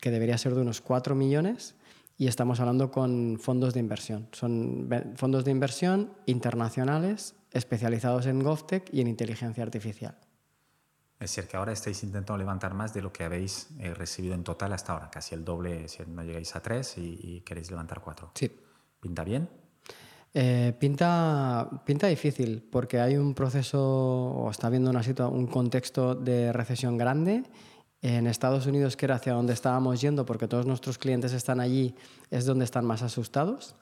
que 0.00 0.12
debería 0.12 0.38
ser 0.38 0.54
de 0.54 0.60
unos 0.60 0.80
4 0.80 1.16
millones 1.16 1.74
y 2.16 2.28
estamos 2.28 2.60
hablando 2.60 2.90
con 2.90 3.38
fondos 3.40 3.74
de 3.74 3.80
inversión. 3.80 4.28
Son 4.32 4.88
fondos 5.16 5.44
de 5.44 5.50
inversión 5.50 6.12
internacionales 6.26 7.34
especializados 7.50 8.26
en 8.26 8.40
GovTech 8.40 8.88
y 8.92 9.00
en 9.00 9.08
inteligencia 9.08 9.62
artificial. 9.62 10.16
Es 11.18 11.34
decir, 11.34 11.48
que 11.48 11.56
ahora 11.56 11.72
estáis 11.72 12.02
intentando 12.02 12.36
levantar 12.36 12.74
más 12.74 12.92
de 12.92 13.00
lo 13.00 13.12
que 13.12 13.24
habéis 13.24 13.68
eh, 13.78 13.94
recibido 13.94 14.34
en 14.34 14.44
total 14.44 14.72
hasta 14.72 14.92
ahora, 14.92 15.10
casi 15.10 15.34
el 15.34 15.44
doble, 15.44 15.88
si 15.88 16.02
no 16.06 16.22
llegáis 16.22 16.54
a 16.56 16.60
tres 16.60 16.98
y, 16.98 17.40
queréis 17.40 17.70
levantar 17.70 18.00
cuatro. 18.00 18.32
Sí. 18.34 18.50
¿Pinta 19.00 19.24
bien? 19.24 19.48
Eh, 20.34 20.74
pinta, 20.78 21.82
pinta 21.86 22.08
difícil 22.08 22.66
porque 22.70 23.00
hay 23.00 23.16
un 23.16 23.34
proceso 23.34 23.80
o 23.80 24.50
está 24.50 24.66
habiendo 24.66 24.90
una 24.90 25.02
un 25.28 25.46
contexto 25.46 26.14
de 26.14 26.52
recesión 26.52 26.98
grande. 26.98 27.44
En 28.04 28.26
Estados 28.26 28.66
Unidos, 28.66 28.98
que 28.98 29.06
era 29.06 29.14
hacia 29.14 29.32
donde 29.32 29.54
estábamos 29.54 29.98
yendo, 29.98 30.26
porque 30.26 30.46
todos 30.46 30.66
nuestros 30.66 30.98
clientes 30.98 31.32
están 31.32 31.58
allí, 31.58 31.94
es 32.30 32.44
donde 32.44 32.66
están 32.66 32.84
más 32.84 33.02
asustados 33.02 33.76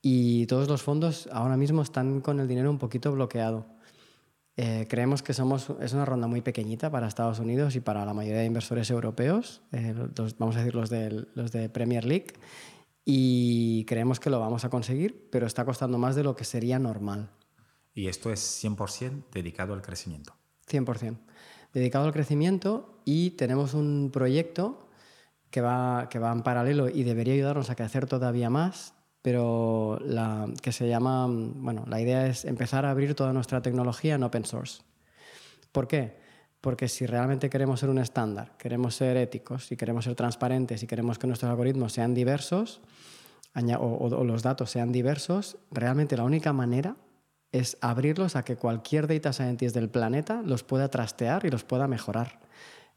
y 0.00 0.46
todos 0.46 0.68
los 0.68 0.84
fondos 0.84 1.28
ahora 1.32 1.56
mismo 1.56 1.82
están 1.82 2.20
con 2.20 2.38
el 2.38 2.46
dinero 2.46 2.70
un 2.70 2.78
poquito 2.78 3.10
bloqueado. 3.10 3.66
Eh, 4.56 4.86
creemos 4.88 5.20
que 5.24 5.34
somos, 5.34 5.66
es 5.80 5.94
una 5.94 6.04
ronda 6.04 6.28
muy 6.28 6.42
pequeñita 6.42 6.92
para 6.92 7.08
Estados 7.08 7.40
Unidos 7.40 7.74
y 7.74 7.80
para 7.80 8.06
la 8.06 8.14
mayoría 8.14 8.38
de 8.38 8.46
inversores 8.46 8.88
europeos, 8.88 9.62
eh, 9.72 9.92
vamos 10.38 10.54
a 10.54 10.60
decir 10.60 10.76
los 10.76 10.88
de, 10.88 11.26
los 11.34 11.50
de 11.50 11.68
Premier 11.68 12.04
League, 12.04 12.34
y 13.04 13.84
creemos 13.86 14.20
que 14.20 14.30
lo 14.30 14.38
vamos 14.38 14.64
a 14.64 14.70
conseguir, 14.70 15.28
pero 15.32 15.44
está 15.44 15.64
costando 15.64 15.98
más 15.98 16.14
de 16.14 16.22
lo 16.22 16.36
que 16.36 16.44
sería 16.44 16.78
normal. 16.78 17.30
¿Y 17.94 18.06
esto 18.06 18.32
es 18.32 18.64
100% 18.64 19.24
dedicado 19.32 19.74
al 19.74 19.82
crecimiento? 19.82 20.36
100%. 20.70 21.18
Dedicado 21.76 22.06
al 22.06 22.14
crecimiento 22.14 23.02
y 23.04 23.32
tenemos 23.32 23.74
un 23.74 24.08
proyecto 24.10 24.88
que 25.50 25.60
va, 25.60 26.08
que 26.08 26.18
va 26.18 26.32
en 26.32 26.40
paralelo 26.42 26.88
y 26.88 27.02
debería 27.02 27.34
ayudarnos 27.34 27.68
a 27.68 27.74
crecer 27.74 28.06
todavía 28.06 28.48
más, 28.48 28.94
pero 29.20 29.98
la, 30.02 30.48
que 30.62 30.72
se 30.72 30.88
llama, 30.88 31.26
bueno, 31.28 31.84
la 31.86 32.00
idea 32.00 32.28
es 32.28 32.46
empezar 32.46 32.86
a 32.86 32.90
abrir 32.90 33.14
toda 33.14 33.34
nuestra 33.34 33.60
tecnología 33.60 34.14
en 34.14 34.22
open 34.22 34.46
source. 34.46 34.84
¿Por 35.70 35.86
qué? 35.86 36.16
Porque 36.62 36.88
si 36.88 37.04
realmente 37.04 37.50
queremos 37.50 37.80
ser 37.80 37.90
un 37.90 37.98
estándar, 37.98 38.56
queremos 38.56 38.94
ser 38.94 39.18
éticos, 39.18 39.70
y 39.70 39.76
queremos 39.76 40.06
ser 40.06 40.14
transparentes 40.14 40.82
y 40.82 40.86
queremos 40.86 41.18
que 41.18 41.26
nuestros 41.26 41.50
algoritmos 41.50 41.92
sean 41.92 42.14
diversos 42.14 42.80
o, 43.54 44.24
los 44.24 44.42
datos 44.42 44.70
sean 44.70 44.92
diversos, 44.92 45.58
realmente 45.70 46.16
la 46.16 46.24
única 46.24 46.54
manera 46.54 46.96
es 47.58 47.78
abrirlos 47.80 48.36
a 48.36 48.44
que 48.44 48.56
cualquier 48.56 49.06
data 49.06 49.32
scientist 49.32 49.74
del 49.74 49.88
planeta 49.88 50.42
los 50.44 50.62
pueda 50.62 50.88
trastear 50.88 51.44
y 51.44 51.50
los 51.50 51.64
pueda 51.64 51.88
mejorar. 51.88 52.40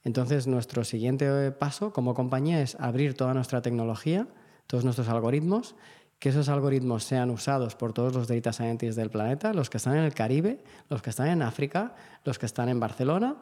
Entonces, 0.03 0.47
nuestro 0.47 0.83
siguiente 0.83 1.51
paso 1.51 1.91
como 1.91 2.13
compañía 2.13 2.61
es 2.61 2.75
abrir 2.79 3.15
toda 3.15 3.33
nuestra 3.33 3.61
tecnología, 3.61 4.27
todos 4.67 4.83
nuestros 4.83 5.09
algoritmos, 5.09 5.75
que 6.19 6.29
esos 6.29 6.49
algoritmos 6.49 7.03
sean 7.03 7.29
usados 7.29 7.75
por 7.75 7.93
todos 7.93 8.13
los 8.13 8.27
data 8.27 8.53
scientists 8.53 8.95
del 8.95 9.09
planeta, 9.09 9.53
los 9.53 9.69
que 9.69 9.77
están 9.77 9.95
en 9.95 10.03
el 10.03 10.13
Caribe, 10.13 10.63
los 10.89 11.01
que 11.01 11.09
están 11.09 11.27
en 11.27 11.41
África, 11.41 11.95
los 12.25 12.39
que 12.39 12.45
están 12.45 12.69
en 12.69 12.79
Barcelona 12.79 13.37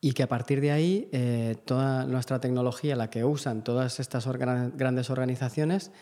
y 0.00 0.12
que 0.12 0.22
a 0.22 0.28
partir 0.28 0.60
de 0.60 0.70
ahí 0.70 1.08
eh, 1.12 1.56
toda 1.64 2.04
nuestra 2.04 2.38
tecnología, 2.38 2.94
la 2.94 3.08
que 3.08 3.24
usan 3.24 3.64
todas 3.64 4.00
estas 4.00 4.26
grandes 4.26 5.08
organizaciones, 5.08 5.92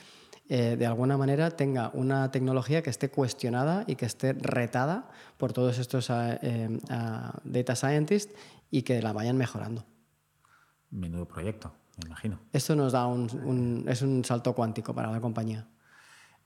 eh, 0.54 0.76
de 0.76 0.84
alguna 0.84 1.16
manera 1.16 1.50
tenga 1.52 1.90
una 1.94 2.30
tecnología 2.30 2.82
que 2.82 2.90
esté 2.90 3.08
cuestionada 3.08 3.84
y 3.86 3.94
que 3.94 4.04
esté 4.04 4.34
retada 4.34 5.08
por 5.38 5.54
todos 5.54 5.78
estos 5.78 6.10
eh, 6.10 6.78
data 7.42 7.74
scientists 7.74 8.34
y 8.70 8.82
que 8.82 9.00
la 9.00 9.14
vayan 9.14 9.38
mejorando. 9.38 9.86
Menudo 10.90 11.26
proyecto, 11.26 11.72
me 12.02 12.08
imagino. 12.08 12.38
Esto 12.52 12.76
nos 12.76 12.92
da 12.92 13.06
un, 13.06 13.86
es 13.88 14.02
un 14.02 14.22
salto 14.26 14.52
cuántico 14.52 14.94
para 14.94 15.10
la 15.10 15.22
compañía. 15.22 15.66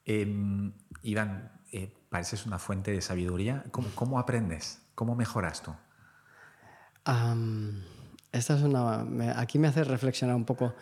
Em, 0.05 0.73
Iván, 1.03 1.51
pareces 2.09 2.47
una 2.47 2.61
fuente 2.61 2.93
de 2.93 3.01
sabiduría. 3.01 3.65
¿Cómo, 3.73 3.89
¿Cómo 3.97 4.21
aprendes? 4.21 4.83
¿Cómo 4.95 5.17
mejoras 5.17 5.63
tú? 5.63 5.75
esta 8.31 8.55
es 8.55 8.63
una, 8.63 9.01
aquí 9.41 9.59
me 9.59 9.67
hace 9.67 9.83
reflexionar 9.83 10.37
un 10.37 10.45
poco. 10.45 10.75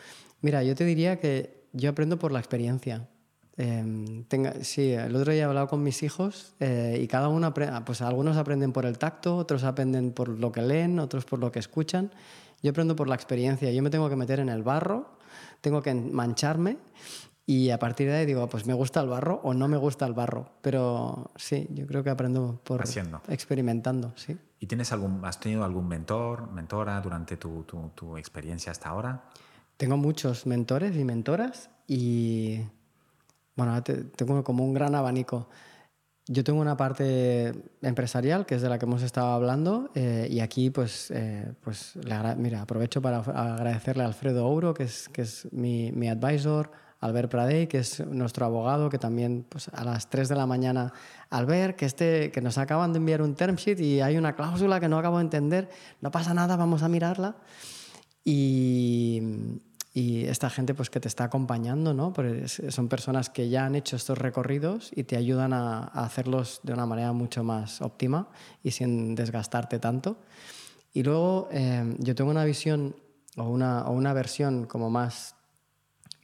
Mira, 0.42 0.62
yo 0.62 0.74
te 0.74 0.84
diría 0.84 1.20
que 1.20 1.64
yo 1.72 1.88
aprendo 1.88 2.18
por 2.18 2.32
la 2.32 2.38
experiencia. 2.38 3.08
Em, 3.56 4.24
sí, 4.62 4.92
el 4.92 5.14
otro 5.14 5.32
día 5.32 5.42
he 5.42 5.44
hablado 5.44 5.68
con 5.68 5.82
mis 5.82 6.02
hijos 6.02 6.54
eh, 6.60 6.98
y 7.00 7.06
cada 7.06 7.28
uno, 7.28 7.54
pues 7.84 8.02
algunos 8.02 8.36
aprenden 8.36 8.72
por 8.72 8.84
el 8.84 8.98
tacto, 8.98 9.36
otros 9.36 9.64
aprenden 9.64 10.12
por 10.12 10.28
lo 10.28 10.50
que 10.50 10.62
leen, 10.62 10.98
otros 10.98 11.24
por 11.24 11.38
lo 11.38 11.52
que 11.52 11.60
escuchan. 11.60 12.10
Yo 12.62 12.70
aprendo 12.70 12.96
por 12.96 13.08
la 13.08 13.14
experiencia. 13.14 13.70
Yo 13.70 13.82
me 13.82 13.90
tengo 13.90 14.08
que 14.08 14.16
meter 14.16 14.40
en 14.40 14.48
el 14.48 14.62
barro, 14.62 15.18
tengo 15.60 15.82
que 15.82 15.94
mancharme 15.94 16.78
y 17.46 17.70
a 17.70 17.78
partir 17.78 18.08
de 18.08 18.16
ahí 18.16 18.26
digo, 18.26 18.48
pues 18.48 18.66
me 18.66 18.72
gusta 18.72 19.00
el 19.00 19.08
barro 19.08 19.40
o 19.44 19.52
no 19.52 19.68
me 19.68 19.76
gusta 19.76 20.06
el 20.06 20.14
barro. 20.14 20.50
Pero 20.62 21.30
sí, 21.36 21.68
yo 21.70 21.86
creo 21.86 22.02
que 22.02 22.10
aprendo 22.10 22.60
por 22.64 22.82
Haciendo. 22.82 23.20
experimentando, 23.28 24.14
sí. 24.16 24.36
¿Y 24.58 24.66
tienes 24.66 24.92
algún, 24.92 25.22
has 25.24 25.38
tenido 25.40 25.62
algún 25.62 25.86
mentor, 25.86 26.50
mentora 26.50 27.00
durante 27.02 27.36
tu, 27.36 27.64
tu, 27.64 27.90
tu 27.94 28.16
experiencia 28.16 28.72
hasta 28.72 28.88
ahora? 28.88 29.24
Tengo 29.76 29.98
muchos 29.98 30.46
mentores 30.46 30.96
y 30.96 31.04
mentoras 31.04 31.68
y 31.86 32.60
bueno, 33.56 33.82
tengo 33.82 34.42
como 34.44 34.64
un 34.64 34.74
gran 34.74 34.94
abanico. 34.94 35.48
Yo 36.26 36.42
tengo 36.42 36.60
una 36.60 36.76
parte 36.76 37.52
empresarial, 37.82 38.46
que 38.46 38.54
es 38.54 38.62
de 38.62 38.70
la 38.70 38.78
que 38.78 38.86
hemos 38.86 39.02
estado 39.02 39.32
hablando, 39.32 39.90
eh, 39.94 40.26
y 40.30 40.40
aquí 40.40 40.70
pues, 40.70 41.10
eh, 41.10 41.52
pues 41.60 41.98
mira, 42.38 42.62
aprovecho 42.62 43.02
para 43.02 43.18
agradecerle 43.18 44.04
a 44.04 44.06
Alfredo 44.06 44.46
Ouro, 44.46 44.72
que 44.72 44.84
es, 44.84 45.08
que 45.10 45.20
es 45.22 45.46
mi, 45.52 45.92
mi 45.92 46.08
advisor, 46.08 46.70
Albert 47.00 47.30
Pradey, 47.30 47.66
que 47.66 47.78
es 47.78 48.00
nuestro 48.06 48.46
abogado, 48.46 48.88
que 48.88 48.98
también 48.98 49.44
pues, 49.46 49.68
a 49.68 49.84
las 49.84 50.08
3 50.08 50.30
de 50.30 50.36
la 50.36 50.46
mañana, 50.46 50.94
Albert, 51.28 51.76
que, 51.76 51.84
este, 51.84 52.30
que 52.30 52.40
nos 52.40 52.56
acaban 52.56 52.94
de 52.94 52.98
enviar 52.98 53.20
un 53.20 53.34
term 53.34 53.56
sheet 53.56 53.78
y 53.80 54.00
hay 54.00 54.16
una 54.16 54.34
cláusula 54.34 54.80
que 54.80 54.88
no 54.88 54.98
acabo 54.98 55.18
de 55.18 55.24
entender, 55.24 55.68
no 56.00 56.10
pasa 56.10 56.32
nada, 56.32 56.56
vamos 56.56 56.82
a 56.82 56.88
mirarla. 56.88 57.36
Y, 58.24 59.20
y 59.94 60.24
esta 60.24 60.50
gente 60.50 60.74
pues, 60.74 60.90
que 60.90 61.00
te 61.00 61.08
está 61.08 61.24
acompañando, 61.24 61.94
¿no? 61.94 62.12
son 62.68 62.88
personas 62.88 63.30
que 63.30 63.48
ya 63.48 63.64
han 63.64 63.76
hecho 63.76 63.96
estos 63.96 64.18
recorridos 64.18 64.90
y 64.94 65.04
te 65.04 65.16
ayudan 65.16 65.52
a, 65.52 65.84
hacerlos 65.84 66.60
de 66.64 66.72
una 66.72 66.84
manera 66.84 67.12
mucho 67.12 67.44
más 67.44 67.80
óptima 67.80 68.28
y 68.62 68.72
sin 68.72 69.14
desgastarte 69.14 69.78
tanto. 69.78 70.18
Y 70.92 71.04
luego 71.04 71.48
eh, 71.52 71.94
yo 72.00 72.14
tengo 72.14 72.30
una 72.30 72.44
visión 72.44 72.96
o 73.36 73.44
una, 73.44 73.86
o 73.86 73.92
una 73.92 74.12
versión 74.12 74.66
como 74.66 74.90
más 74.90 75.36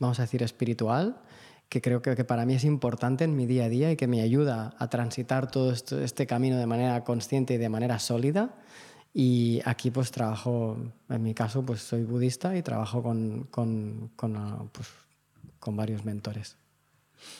vamos 0.01 0.19
a 0.19 0.23
decir, 0.23 0.43
espiritual, 0.43 1.21
que 1.69 1.81
creo 1.81 2.03
que, 2.03 2.25
para 2.25 2.45
mí 2.45 2.55
es 2.55 2.65
importante 2.65 3.23
en 3.23 3.37
mi 3.37 3.47
día 3.47 3.67
a 3.67 3.69
día 3.69 3.93
y 3.93 3.97
que 3.97 4.09
me 4.09 4.23
ayuda 4.23 4.75
a 4.79 4.89
transitar 4.89 5.49
todo 5.49 5.73
este 5.73 6.27
camino 6.27 6.57
de 6.57 6.67
manera 6.67 7.05
consciente 7.05 7.55
y 7.55 7.59
de 7.59 7.69
manera 7.69 8.01
sólida. 8.01 8.57
Y 9.13 9.61
aquí 9.65 9.91
pues 9.91 10.11
trabajo, 10.11 10.77
en 11.09 11.23
mi 11.23 11.35
caso 11.35 11.63
pues 11.65 11.83
soy 11.83 12.05
budista 12.05 12.57
y 12.57 12.63
trabajo 12.63 13.03
con, 13.03 13.49
con, 13.51 14.13
con, 14.17 14.37
ah, 14.37 14.65
pues, 14.73 14.89
con 15.59 15.77
varios 15.77 16.05
mentores. 16.05 16.57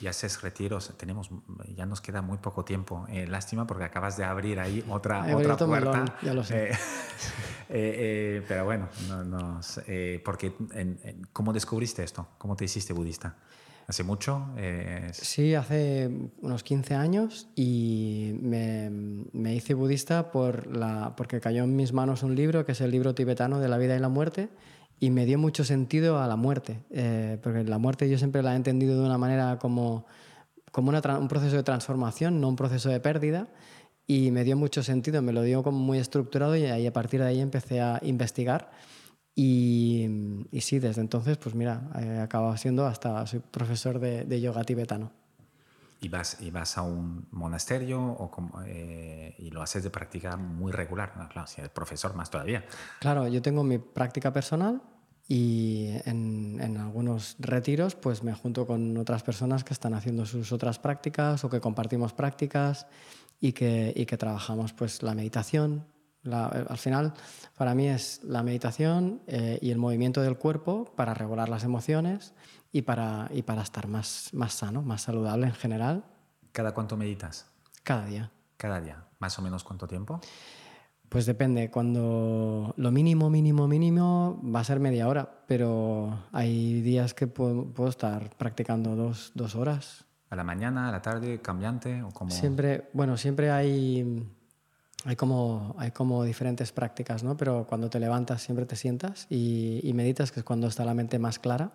Y 0.01 0.07
haces 0.07 0.43
retiros, 0.43 0.93
tenemos, 0.97 1.31
ya 1.75 1.87
nos 1.87 2.01
queda 2.01 2.23
muy 2.23 2.39
poco 2.39 2.65
tiempo. 2.65 3.07
Eh, 3.09 3.27
lástima 3.27 3.67
porque 3.67 3.85
acabas 3.85 4.17
de 4.17 4.25
abrir 4.25 4.61
ahí 4.61 4.85
otra, 4.89 5.25
otra 5.35 5.57
puerta. 5.57 6.05
ya 6.23 6.35
lo 6.35 6.45
sé. 6.45 6.71
Eh, 7.73 8.41
eh, 8.43 8.45
pero 8.49 8.65
bueno, 8.65 8.89
no, 9.27 9.61
porque 10.25 10.53
¿cómo 11.33 11.53
descubriste 11.53 12.03
esto? 12.03 12.27
¿Cómo 12.37 12.57
te 12.57 12.65
hiciste 12.65 12.93
budista? 12.93 13.37
¿Hace 13.91 14.05
mucho? 14.05 14.47
Sí, 15.13 15.57
hace 15.57 16.09
unos 16.43 16.63
15 16.63 16.95
años 16.95 17.49
y 17.57 18.39
me, 18.41 18.89
me, 19.33 19.57
hice 19.57 19.75
budista 19.75 20.31
por 20.31 20.69
la, 20.69 21.17
porque 21.17 21.41
cayó 21.41 21.65
en 21.65 21.75
mis 21.75 21.93
manos 21.93 22.23
un 22.23 22.37
libro 22.37 22.65
que 22.65 22.71
es 22.71 22.81
el 22.81 22.93
libro 22.93 23.17
tibetano 23.17 23.59
de 23.59 23.69
la 23.69 23.79
vida 23.79 23.97
y 23.97 23.99
la 23.99 24.09
muerte 24.09 24.49
y 25.01 25.11
me 25.11 25.27
dio 25.27 25.39
mucho 25.39 25.65
sentido 25.65 26.21
a 26.21 26.29
la 26.29 26.37
muerte, 26.37 26.79
eh, 26.91 27.39
porque 27.43 27.65
la 27.65 27.79
muerte 27.79 28.09
yo 28.09 28.17
siempre 28.17 28.45
la 28.45 28.53
he 28.53 28.57
entendido 28.57 28.97
de 29.01 29.05
una 29.05 29.19
manera 29.19 29.59
como, 29.59 30.07
como 30.71 30.93
un 30.93 31.29
proceso 31.29 31.57
de 31.57 31.63
transformación, 31.63 32.41
no 32.41 32.49
un 32.49 32.57
proceso 32.57 32.91
de 32.91 33.01
pérdida, 33.01 33.49
y 34.07 34.31
me 34.31 34.45
dio 34.45 34.57
mucho 34.57 34.85
sentido, 34.85 35.23
me 35.23 35.33
lo 35.33 35.43
dio 35.43 35.63
como 35.63 35.79
muy 35.79 35.99
estructurado 35.99 36.55
y 36.55 36.87
a 36.87 36.93
partir 36.93 37.21
de 37.21 37.27
ahí 37.27 37.41
empecé 37.41 37.81
a 37.81 37.99
investigar. 38.03 38.71
Y, 39.43 40.47
y 40.53 40.61
sí, 40.61 40.81
desde 40.81 41.01
entonces, 41.01 41.39
pues 41.39 41.55
mira, 41.55 41.89
he 41.99 42.19
acabado 42.19 42.55
siendo 42.59 42.85
hasta, 42.85 43.27
soy 43.27 43.41
profesor 43.41 43.99
de, 43.99 44.27
de 44.27 44.39
yoga 44.39 44.65
tibetano. 44.65 45.13
¿Y 46.03 46.11
vas, 46.11 46.37
y 46.43 46.51
vas 46.51 46.77
a 46.77 46.83
un 46.83 47.27
monasterio 47.31 48.03
o 48.03 48.31
eh, 48.67 49.35
y 49.39 49.49
lo 49.49 49.63
haces 49.63 49.83
de 49.83 49.89
práctica 49.89 50.37
muy 50.37 50.73
regular? 50.73 51.15
claro, 51.33 51.47
si 51.47 51.63
eres 51.63 51.73
profesor 51.73 52.15
más 52.15 52.29
todavía. 52.29 52.67
Claro, 52.99 53.29
yo 53.29 53.41
tengo 53.41 53.65
mi 53.65 53.79
práctica 53.79 54.31
personal 54.31 54.83
y 55.27 55.87
en, 56.05 56.59
en, 56.61 56.77
algunos 56.77 57.37
retiros 57.39 57.95
pues 57.95 58.23
me 58.23 58.35
junto 58.35 58.67
con 58.67 58.95
otras 58.99 59.23
personas 59.23 59.65
que 59.65 59.73
están 59.73 59.95
haciendo 59.95 60.27
sus 60.27 60.53
otras 60.53 60.79
prácticas 60.79 61.45
o 61.45 61.49
que 61.49 61.63
compartimos 61.63 62.13
prácticas 62.13 62.87
y 63.41 63.53
que, 63.53 63.95
y 63.97 64.05
que 64.05 64.19
trabajamos 64.19 64.75
pues 64.75 65.03
la 65.03 65.15
meditación. 65.15 65.87
Al 66.25 66.79
final, 66.79 67.15
para 67.57 67.75
mí 67.75 67.89
es 67.89 68.23
la 68.25 68.43
meditación 68.43 69.23
eh, 69.27 69.59
y 69.63 69.71
el 69.71 69.79
movimiento 69.79 70.21
del 70.21 70.37
cuerpo 70.37 70.93
para 70.97 71.15
regular 71.15 71.49
las 71.49 71.65
emociones 71.65 72.35
y 72.73 72.83
para, 72.83 73.29
y 73.33 73.43
para 73.43 73.63
estar 73.63 73.89
más, 73.89 74.31
más 74.33 74.55
sano, 74.55 74.83
más 74.83 75.03
saludable 75.03 75.47
en 75.47 75.55
general. 75.55 76.05
¿Cada 76.53 76.73
cuánto 76.75 76.97
meditas? 76.97 77.47
Cada 77.83 78.07
día. 78.07 78.31
Cada 78.57 78.81
día. 78.81 79.05
¿Más 79.19 79.39
o 79.39 79.43
menos 79.43 79.65
cuánto 79.65 79.87
tiempo? 79.87 80.21
Pues 81.11 81.27
depende. 81.27 81.71
Cuando 81.71 82.73
lo 82.77 82.91
mínimo, 82.93 83.31
mínimo, 83.31 83.67
mínimo 83.67 84.41
va 84.45 84.61
a 84.61 84.65
ser 84.65 84.79
media 84.79 85.09
hora, 85.09 85.29
pero 85.49 86.27
hay 86.31 86.81
días 86.83 87.15
que 87.15 87.27
puedo, 87.27 87.65
puedo 87.65 87.91
estar 87.91 88.31
practicando 88.37 88.95
dos, 88.95 89.33
dos, 89.35 89.57
horas. 89.57 90.05
¿A 90.29 90.37
la 90.37 90.45
mañana, 90.45 90.89
a 90.89 90.93
la 90.93 91.03
tarde, 91.03 91.41
cambiante 91.41 92.05
o 92.05 92.11
como... 92.11 92.31
Siempre, 92.31 92.91
bueno, 92.93 93.17
siempre 93.17 93.51
hay, 93.51 94.25
hay, 95.05 95.17
como, 95.17 95.75
hay 95.79 95.91
como 95.91 96.25
diferentes 96.25 96.73
prácticas, 96.73 97.23
¿no? 97.23 97.37
Pero 97.37 97.67
cuando 97.69 97.89
te 97.91 98.01
levantas 98.01 98.43
siempre 98.43 98.67
te 98.67 98.77
sientas 98.77 99.27
y, 99.31 99.91
meditas, 99.95 100.33
que 100.33 100.41
es 100.41 100.45
cuando 100.45 100.67
está 100.67 100.85
la 100.85 100.95
mente 100.95 101.19
más 101.19 101.39
clara 101.39 101.73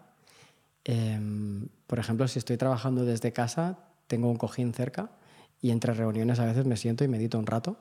Em, 0.85 1.67
por 1.87 1.97
ejemplo, 1.97 2.27
si 2.27 2.39
estoy 2.39 2.57
trabajando 2.57 3.03
desde 3.03 3.33
casa, 3.33 3.79
tengo 4.07 4.29
un 4.29 4.37
cojín 4.37 4.71
cerca 4.71 5.09
y 5.59 5.71
entre 5.71 5.93
reuniones 5.93 6.39
a 6.39 6.45
veces 6.45 6.65
me 6.65 6.77
siento 6.77 7.03
y 7.03 7.07
medito 7.07 7.39
un 7.39 7.47
rato. 7.47 7.77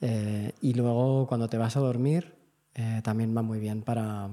Eh, 0.00 0.52
y 0.60 0.74
luego 0.74 1.26
cuando 1.28 1.48
te 1.48 1.56
vas 1.56 1.76
a 1.76 1.80
dormir 1.80 2.34
eh, 2.74 3.00
también 3.04 3.34
va 3.34 3.42
muy 3.42 3.60
bien 3.60 3.82
para, 3.82 4.28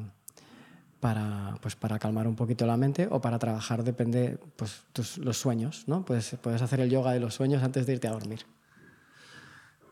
para, 0.99 1.55
pues 1.61 1.75
para 1.75 1.99
calmar 1.99 2.27
un 2.27 2.35
poquito 2.35 2.65
la 2.65 2.75
mente 2.75 3.07
o 3.09 3.21
para 3.21 3.37
trabajar, 3.37 3.83
depende, 3.83 4.39
pues 4.55 4.83
los 5.17 5.37
sueños, 5.37 5.83
¿no? 5.85 6.03
Puedes, 6.03 6.35
puedes 6.41 6.61
hacer 6.63 6.79
el 6.79 6.89
yoga 6.89 7.13
de 7.13 7.19
los 7.19 7.35
sueños 7.35 7.61
antes 7.61 7.85
de 7.85 7.93
irte 7.93 8.07
a 8.07 8.11
dormir. 8.11 8.45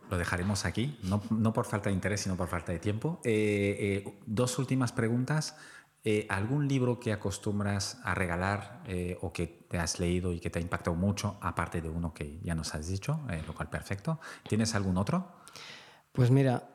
Lo 0.10 0.18
dejaremos 0.18 0.66
aquí, 0.66 0.98
no, 1.04 1.54
por 1.54 1.66
falta 1.66 1.90
de 1.90 1.96
interés, 1.96 2.22
sino 2.22 2.36
por 2.36 2.48
falta 2.48 2.72
de 2.72 2.80
tiempo. 2.80 3.20
Eh, 3.24 4.04
eh, 4.06 4.20
dos 4.26 4.58
últimas 4.58 4.92
preguntas. 4.92 5.56
Eh, 6.04 6.26
¿Algún 6.30 6.68
libro 6.68 7.00
que 7.00 7.12
acostumbras 7.12 8.00
a 8.04 8.16
regalar 8.16 8.84
o 9.22 9.32
que 9.34 9.48
te 9.48 9.78
has 9.78 10.00
leído 10.00 10.32
y 10.34 10.40
que 10.40 10.50
te 10.50 10.58
ha 10.58 10.62
impactado 10.62 10.96
mucho, 10.96 11.38
aparte 11.42 11.82
de 11.82 11.90
uno 11.90 12.14
que 12.14 12.40
ya 12.42 12.56
nos 12.56 12.74
has 12.74 12.88
dicho, 12.88 13.20
lo 13.46 13.54
cual 13.54 13.70
perfecto? 13.70 14.20
¿Tienes 14.48 14.74
algún 14.76 14.98
otro? 14.98 15.28
Pues 16.12 16.32
mira, 16.32 16.70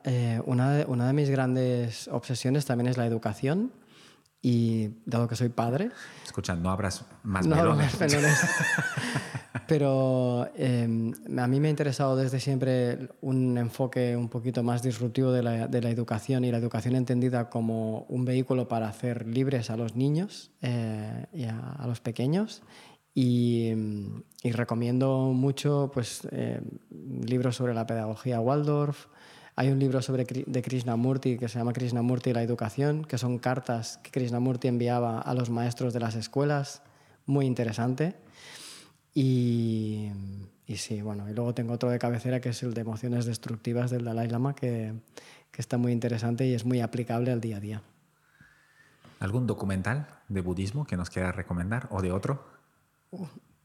una 0.45 0.85
de 0.85 1.13
mis 1.13 1.29
grandes 1.29 2.07
obsesiones 2.07 2.65
también 2.65 2.87
es 2.87 2.97
la 2.97 3.05
educación. 3.05 3.73
Y 4.47 4.91
dado 5.07 5.27
que 5.27 5.35
soy 5.35 5.49
padre... 5.49 5.89
Escucha, 6.23 6.55
no 6.55 6.69
abras 6.69 7.03
más 7.23 7.47
no 7.47 7.55
melones. 7.55 7.99
Más 7.99 8.13
melones. 8.13 8.39
Pero 9.67 10.51
em, 10.55 11.13
a 11.35 11.47
mí 11.47 11.59
me 11.59 11.67
ha 11.67 11.71
interesado 11.71 12.15
desde 12.15 12.39
siempre 12.39 13.09
un 13.21 13.57
enfoque 13.57 14.15
un 14.15 14.29
poquito 14.29 14.61
más 14.61 14.83
disruptivo 14.83 15.31
de 15.31 15.41
la, 15.41 15.67
de 15.67 15.81
la 15.81 15.89
educación 15.89 16.45
y 16.45 16.51
la 16.51 16.59
educación 16.59 16.95
entendida 16.95 17.49
como 17.49 18.05
un 18.07 18.23
vehículo 18.23 18.67
para 18.67 18.87
hacer 18.87 19.25
libres 19.25 19.71
a 19.71 19.77
los 19.77 19.95
niños 19.95 20.51
eh, 20.61 21.25
y 21.33 21.45
a, 21.45 21.83
los 21.87 21.99
pequeños. 21.99 22.61
Y, 23.15 23.71
y, 24.43 24.51
recomiendo 24.51 25.31
mucho 25.33 25.89
pues, 25.91 26.27
eh, 26.31 26.61
libros 26.91 27.55
sobre 27.55 27.73
la 27.73 27.87
pedagogía 27.87 28.39
Waldorf. 28.39 29.07
Hay 29.57 29.69
un 29.69 29.79
libro 29.79 30.01
sobre, 30.01 30.25
de 30.25 30.61
Krishnamurti 30.61 31.37
que 31.37 31.47
se 31.47 31.59
llama 31.59 31.71
Krishnamurti 31.71 32.31
y 32.31 32.33
la 32.33 32.43
educación, 32.43 33.05
que 33.05 33.17
son 33.17 33.39
cartas 33.39 33.99
que 34.03 34.11
Krishnamurti 34.11 34.67
enviaba 34.67 35.21
a 35.21 35.33
los 35.33 35.49
maestros 35.49 35.93
de 35.93 36.01
las 36.01 36.15
escuelas. 36.15 36.81
Muy 37.25 37.45
interesante. 37.45 38.15
Y, 39.13 40.11
y, 40.67 40.75
sí, 40.75 41.01
bueno, 41.01 41.29
y 41.29 41.33
luego 41.33 41.53
tengo 41.53 41.73
otro 41.73 41.89
de 41.89 41.99
cabecera 41.99 42.41
que 42.41 42.49
es 42.49 42.63
el 42.63 42.73
de 42.73 42.81
emociones 42.81 43.25
destructivas 43.25 43.91
del 43.91 44.03
Dalai 44.03 44.27
Lama, 44.27 44.55
que, 44.55 44.93
que 45.51 45.61
está 45.61 45.77
muy 45.77 45.93
interesante 45.93 46.45
y 46.45 46.53
es 46.53 46.65
muy 46.65 46.81
aplicable 46.81 47.31
al 47.31 47.39
día 47.39 47.57
a 47.57 47.59
día. 47.61 47.81
¿Algún 49.21 49.47
documental 49.47 50.07
de 50.27 50.41
budismo 50.41 50.85
que 50.85 50.97
nos 50.97 51.09
quieras 51.09 51.33
recomendar 51.33 51.87
o 51.91 52.01
de 52.01 52.11
otro? 52.11 52.43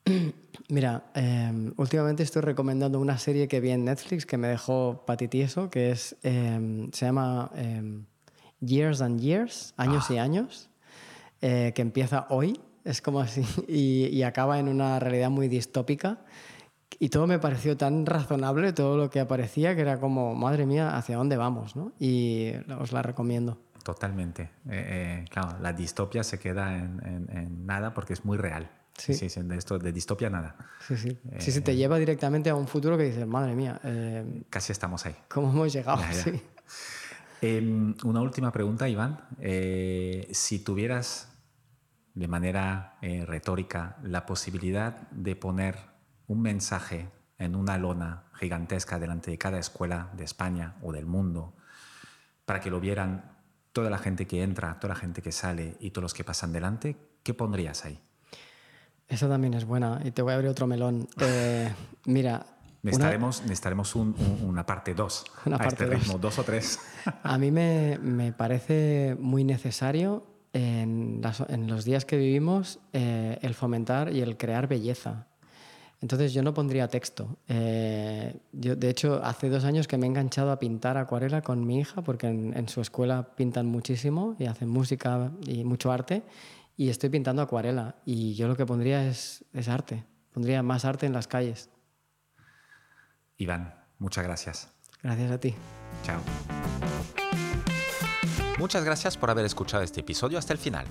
Mira, 0.68 1.10
em, 1.14 1.72
últimamente 1.76 2.22
estoy 2.22 2.42
recomendando 2.42 3.00
una 3.00 3.18
serie 3.18 3.48
que 3.48 3.60
vi 3.60 3.70
en 3.70 3.84
Netflix 3.84 4.26
que 4.26 4.36
me 4.36 4.48
dejó 4.48 5.04
patitieso, 5.06 5.70
que 5.70 5.90
es, 5.90 6.16
em, 6.22 6.90
se 6.92 7.06
llama 7.06 7.50
em, 7.54 8.04
Years 8.60 9.00
and 9.00 9.20
Years, 9.20 9.74
Años 9.76 10.10
y 10.10 10.18
ah. 10.18 10.22
Años, 10.22 10.70
eh, 11.40 11.72
que 11.74 11.82
empieza 11.82 12.26
hoy 12.30 12.60
es 12.84 13.02
como 13.02 13.20
así, 13.20 13.42
y, 13.68 14.22
acaba 14.22 14.58
en 14.58 14.68
una 14.68 14.98
realidad 14.98 15.30
muy 15.30 15.48
distópica. 15.48 16.18
Y 16.98 17.08
todo 17.08 17.26
me 17.26 17.38
pareció 17.38 17.76
tan 17.76 18.04
razonable, 18.04 18.72
todo 18.72 18.96
lo 18.96 19.10
que 19.10 19.20
aparecía, 19.20 19.74
que 19.74 19.80
era 19.80 19.98
como, 19.98 20.34
madre 20.34 20.66
mía, 20.66 20.96
¿hacia 20.96 21.16
dónde 21.16 21.36
vamos? 21.36 21.74
¿no? 21.76 21.92
Y 21.98 22.52
os 22.78 22.92
la 22.92 23.00
recomiendo. 23.00 23.58
Totalmente. 23.82 24.42
Eh, 24.68 25.22
eh, 25.22 25.24
claro, 25.30 25.56
la 25.60 25.72
distopia 25.72 26.22
se 26.22 26.38
queda 26.38 26.76
en, 26.76 27.64
nada 27.64 27.94
porque 27.94 28.12
es 28.12 28.24
muy 28.24 28.36
real. 28.36 28.68
Sí. 28.96 29.14
sí, 29.14 29.28
de 29.42 29.56
esto 29.56 29.78
de 29.78 29.92
distopia 29.92 30.28
nada. 30.28 30.56
Sí, 30.86 30.96
sí. 30.96 31.18
sí, 31.38 31.52
sí, 31.52 31.60
te 31.62 31.72
eh, 31.72 31.76
lleva 31.76 31.98
directamente 31.98 32.50
a 32.50 32.54
un 32.54 32.68
futuro 32.68 32.98
que 32.98 33.04
dices, 33.04 33.26
madre 33.26 33.54
mía. 33.54 33.80
casi 34.50 34.72
estamos 34.72 35.06
ahí. 35.06 35.16
¿Cómo 35.28 35.50
hemos 35.50 35.72
llegado? 35.72 36.02
Sí. 36.12 36.40
Em, 37.42 37.94
una 38.04 38.20
última 38.20 38.52
pregunta, 38.52 38.86
Iván. 38.86 39.18
si 40.30 40.58
tuvieras 40.58 41.30
de 42.14 42.28
manera 42.28 42.98
eh, 43.02 43.24
retórica 43.26 43.96
la 44.02 44.26
posibilidad 44.26 45.08
de 45.10 45.36
poner 45.36 45.76
un 46.26 46.42
mensaje 46.42 47.08
en 47.38 47.54
una 47.54 47.78
lona 47.78 48.24
gigantesca 48.34 48.98
delante 48.98 49.30
de 49.30 49.38
cada 49.38 49.58
escuela 49.58 50.10
de 50.14 50.24
España 50.24 50.76
o 50.82 50.92
del 50.92 51.06
mundo 51.06 51.54
para 52.44 52.60
que 52.60 52.70
lo 52.70 52.80
vieran 52.80 53.38
toda 53.72 53.90
la 53.90 53.98
gente 53.98 54.26
que 54.26 54.42
entra, 54.42 54.78
toda 54.80 54.94
la 54.94 55.00
gente 55.00 55.22
que 55.22 55.32
sale 55.32 55.76
y 55.80 55.90
todos 55.90 56.02
los 56.02 56.14
que 56.14 56.24
pasan 56.24 56.52
delante, 56.52 56.96
¿qué 57.22 57.32
pondrías 57.32 57.84
ahí? 57.84 58.00
Esa 59.10 59.28
también 59.28 59.52
es 59.54 59.66
buena 59.66 60.00
y 60.02 60.12
te 60.12 60.22
voy 60.22 60.32
a 60.32 60.36
abrir 60.36 60.50
otro 60.50 60.66
melón. 60.66 61.06
Eh, 61.20 61.70
mira, 62.06 62.46
Necesitaremos, 62.82 63.42
necesitaremos 63.42 63.94
una 63.94 64.64
parte 64.64 64.94
2 64.94 65.24
a 65.52 65.66
este 65.66 65.84
ritmo, 65.84 66.16
dos 66.16 66.38
o 66.38 66.44
tres. 66.44 66.78
A 67.22 67.36
mí 67.36 67.50
me, 67.50 67.98
me, 67.98 68.32
parece 68.32 69.16
muy 69.20 69.44
necesario 69.44 70.24
en, 70.54 71.20
los 71.66 71.84
días 71.84 72.06
que 72.06 72.16
vivimos 72.16 72.78
eh, 72.94 73.38
el 73.42 73.54
fomentar 73.54 74.12
y 74.12 74.20
el 74.22 74.38
crear 74.38 74.66
belleza. 74.66 75.26
Entonces 76.00 76.32
yo 76.32 76.42
no 76.42 76.54
pondría 76.54 76.88
texto. 76.88 77.36
Eh, 77.46 78.34
yo, 78.52 78.74
de 78.74 78.88
hecho, 78.88 79.20
hace 79.22 79.50
dos 79.50 79.64
años 79.64 79.86
que 79.86 79.98
me 79.98 80.06
he 80.06 80.08
enganchado 80.08 80.50
a 80.50 80.58
pintar 80.58 80.96
acuarela 80.96 81.42
con 81.42 81.66
mi 81.66 81.80
hija, 81.80 82.00
porque 82.02 82.28
en, 82.28 82.68
su 82.68 82.80
escuela 82.80 83.34
pintan 83.36 83.66
muchísimo 83.66 84.34
y 84.38 84.46
hacen 84.46 84.70
música 84.70 85.30
y 85.46 85.64
mucho 85.64 85.92
arte, 85.92 86.22
y 86.80 86.88
estoy 86.88 87.10
pintando 87.10 87.42
acuarela. 87.42 87.96
Y 88.06 88.32
yo 88.36 88.48
lo 88.48 88.56
que 88.56 88.64
pondría 88.64 89.06
es, 89.06 89.44
es 89.52 89.68
arte. 89.68 90.06
Pondría 90.32 90.62
más 90.62 90.86
arte 90.86 91.04
en 91.04 91.12
las 91.12 91.28
calles. 91.28 91.68
Iván, 93.36 93.74
muchas 93.98 94.24
gracias. 94.24 94.72
Gracias 95.02 95.30
a 95.30 95.38
ti. 95.38 95.54
Chao. 96.04 96.22
Muchas 98.58 98.82
gracias 98.82 99.18
por 99.18 99.28
haber 99.28 99.44
escuchado 99.44 99.82
este 99.82 100.00
episodio 100.00 100.38
hasta 100.38 100.54
el 100.54 100.58
final. 100.58 100.86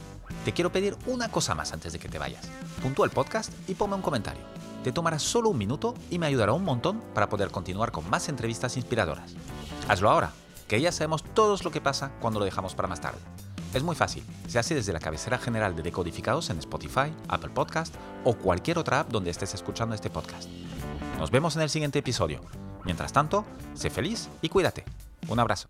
Te 0.46 0.54
quiero 0.54 0.72
pedir 0.72 0.96
una 1.08 1.32
cosa 1.32 1.56
más 1.56 1.74
antes 1.74 1.92
de 1.92 1.98
que 1.98 2.08
te 2.08 2.20
vayas. 2.20 2.48
Puntúa 2.84 3.08
el 3.08 3.12
podcast 3.12 3.52
y 3.68 3.74
ponme 3.74 3.96
un 3.96 4.04
comentario. 4.04 4.44
Te 4.84 4.92
tomará 4.92 5.18
solo 5.18 5.50
un 5.50 5.58
minuto 5.58 5.96
y 6.12 6.20
me 6.20 6.28
ayudará 6.28 6.54
un 6.54 6.66
montón 6.66 7.02
para 7.16 7.30
poder 7.30 7.50
continuar 7.50 7.92
con 7.92 8.08
más 8.12 8.30
entrevistas 8.30 8.78
inspiradoras. 8.78 9.34
Hazlo 9.88 10.12
ahora, 10.12 10.34
que 10.68 10.80
ya 10.80 10.92
sabemos 10.92 11.24
todos 11.34 11.66
lo 11.66 11.72
que 11.72 11.82
pasa 11.82 12.12
cuando 12.22 12.38
lo 12.38 12.46
dejamos 12.46 12.76
para 12.76 12.88
más 12.88 13.02
tarde. 13.02 13.18
Es 13.74 13.84
muy 13.84 13.96
fácil, 13.96 14.24
se 14.48 14.58
hace 14.58 14.74
desde 14.74 14.94
la 14.94 15.00
cabecera 15.00 15.38
general 15.38 15.76
de 15.76 15.84
Decodificados 15.84 16.50
en 16.50 16.58
Spotify, 16.58 17.14
Apple 17.28 17.52
Podcast 17.52 17.94
o 18.24 18.34
cualquier 18.36 18.80
otra 18.80 19.02
app 19.02 19.10
donde 19.10 19.30
estés 19.30 19.54
escuchando 19.54 19.94
este 19.94 20.10
podcast. 20.10 20.50
Nos 21.20 21.30
vemos 21.30 21.56
en 21.56 21.62
el 21.62 21.70
siguiente 21.70 22.00
episodio. 22.00 22.42
Mientras 22.84 23.14
tanto, 23.14 23.46
sé 23.76 23.92
feliz 23.92 24.28
y 24.42 24.50
cuídate. 24.50 24.86
Un 25.28 25.40
abrazo. 25.40 25.68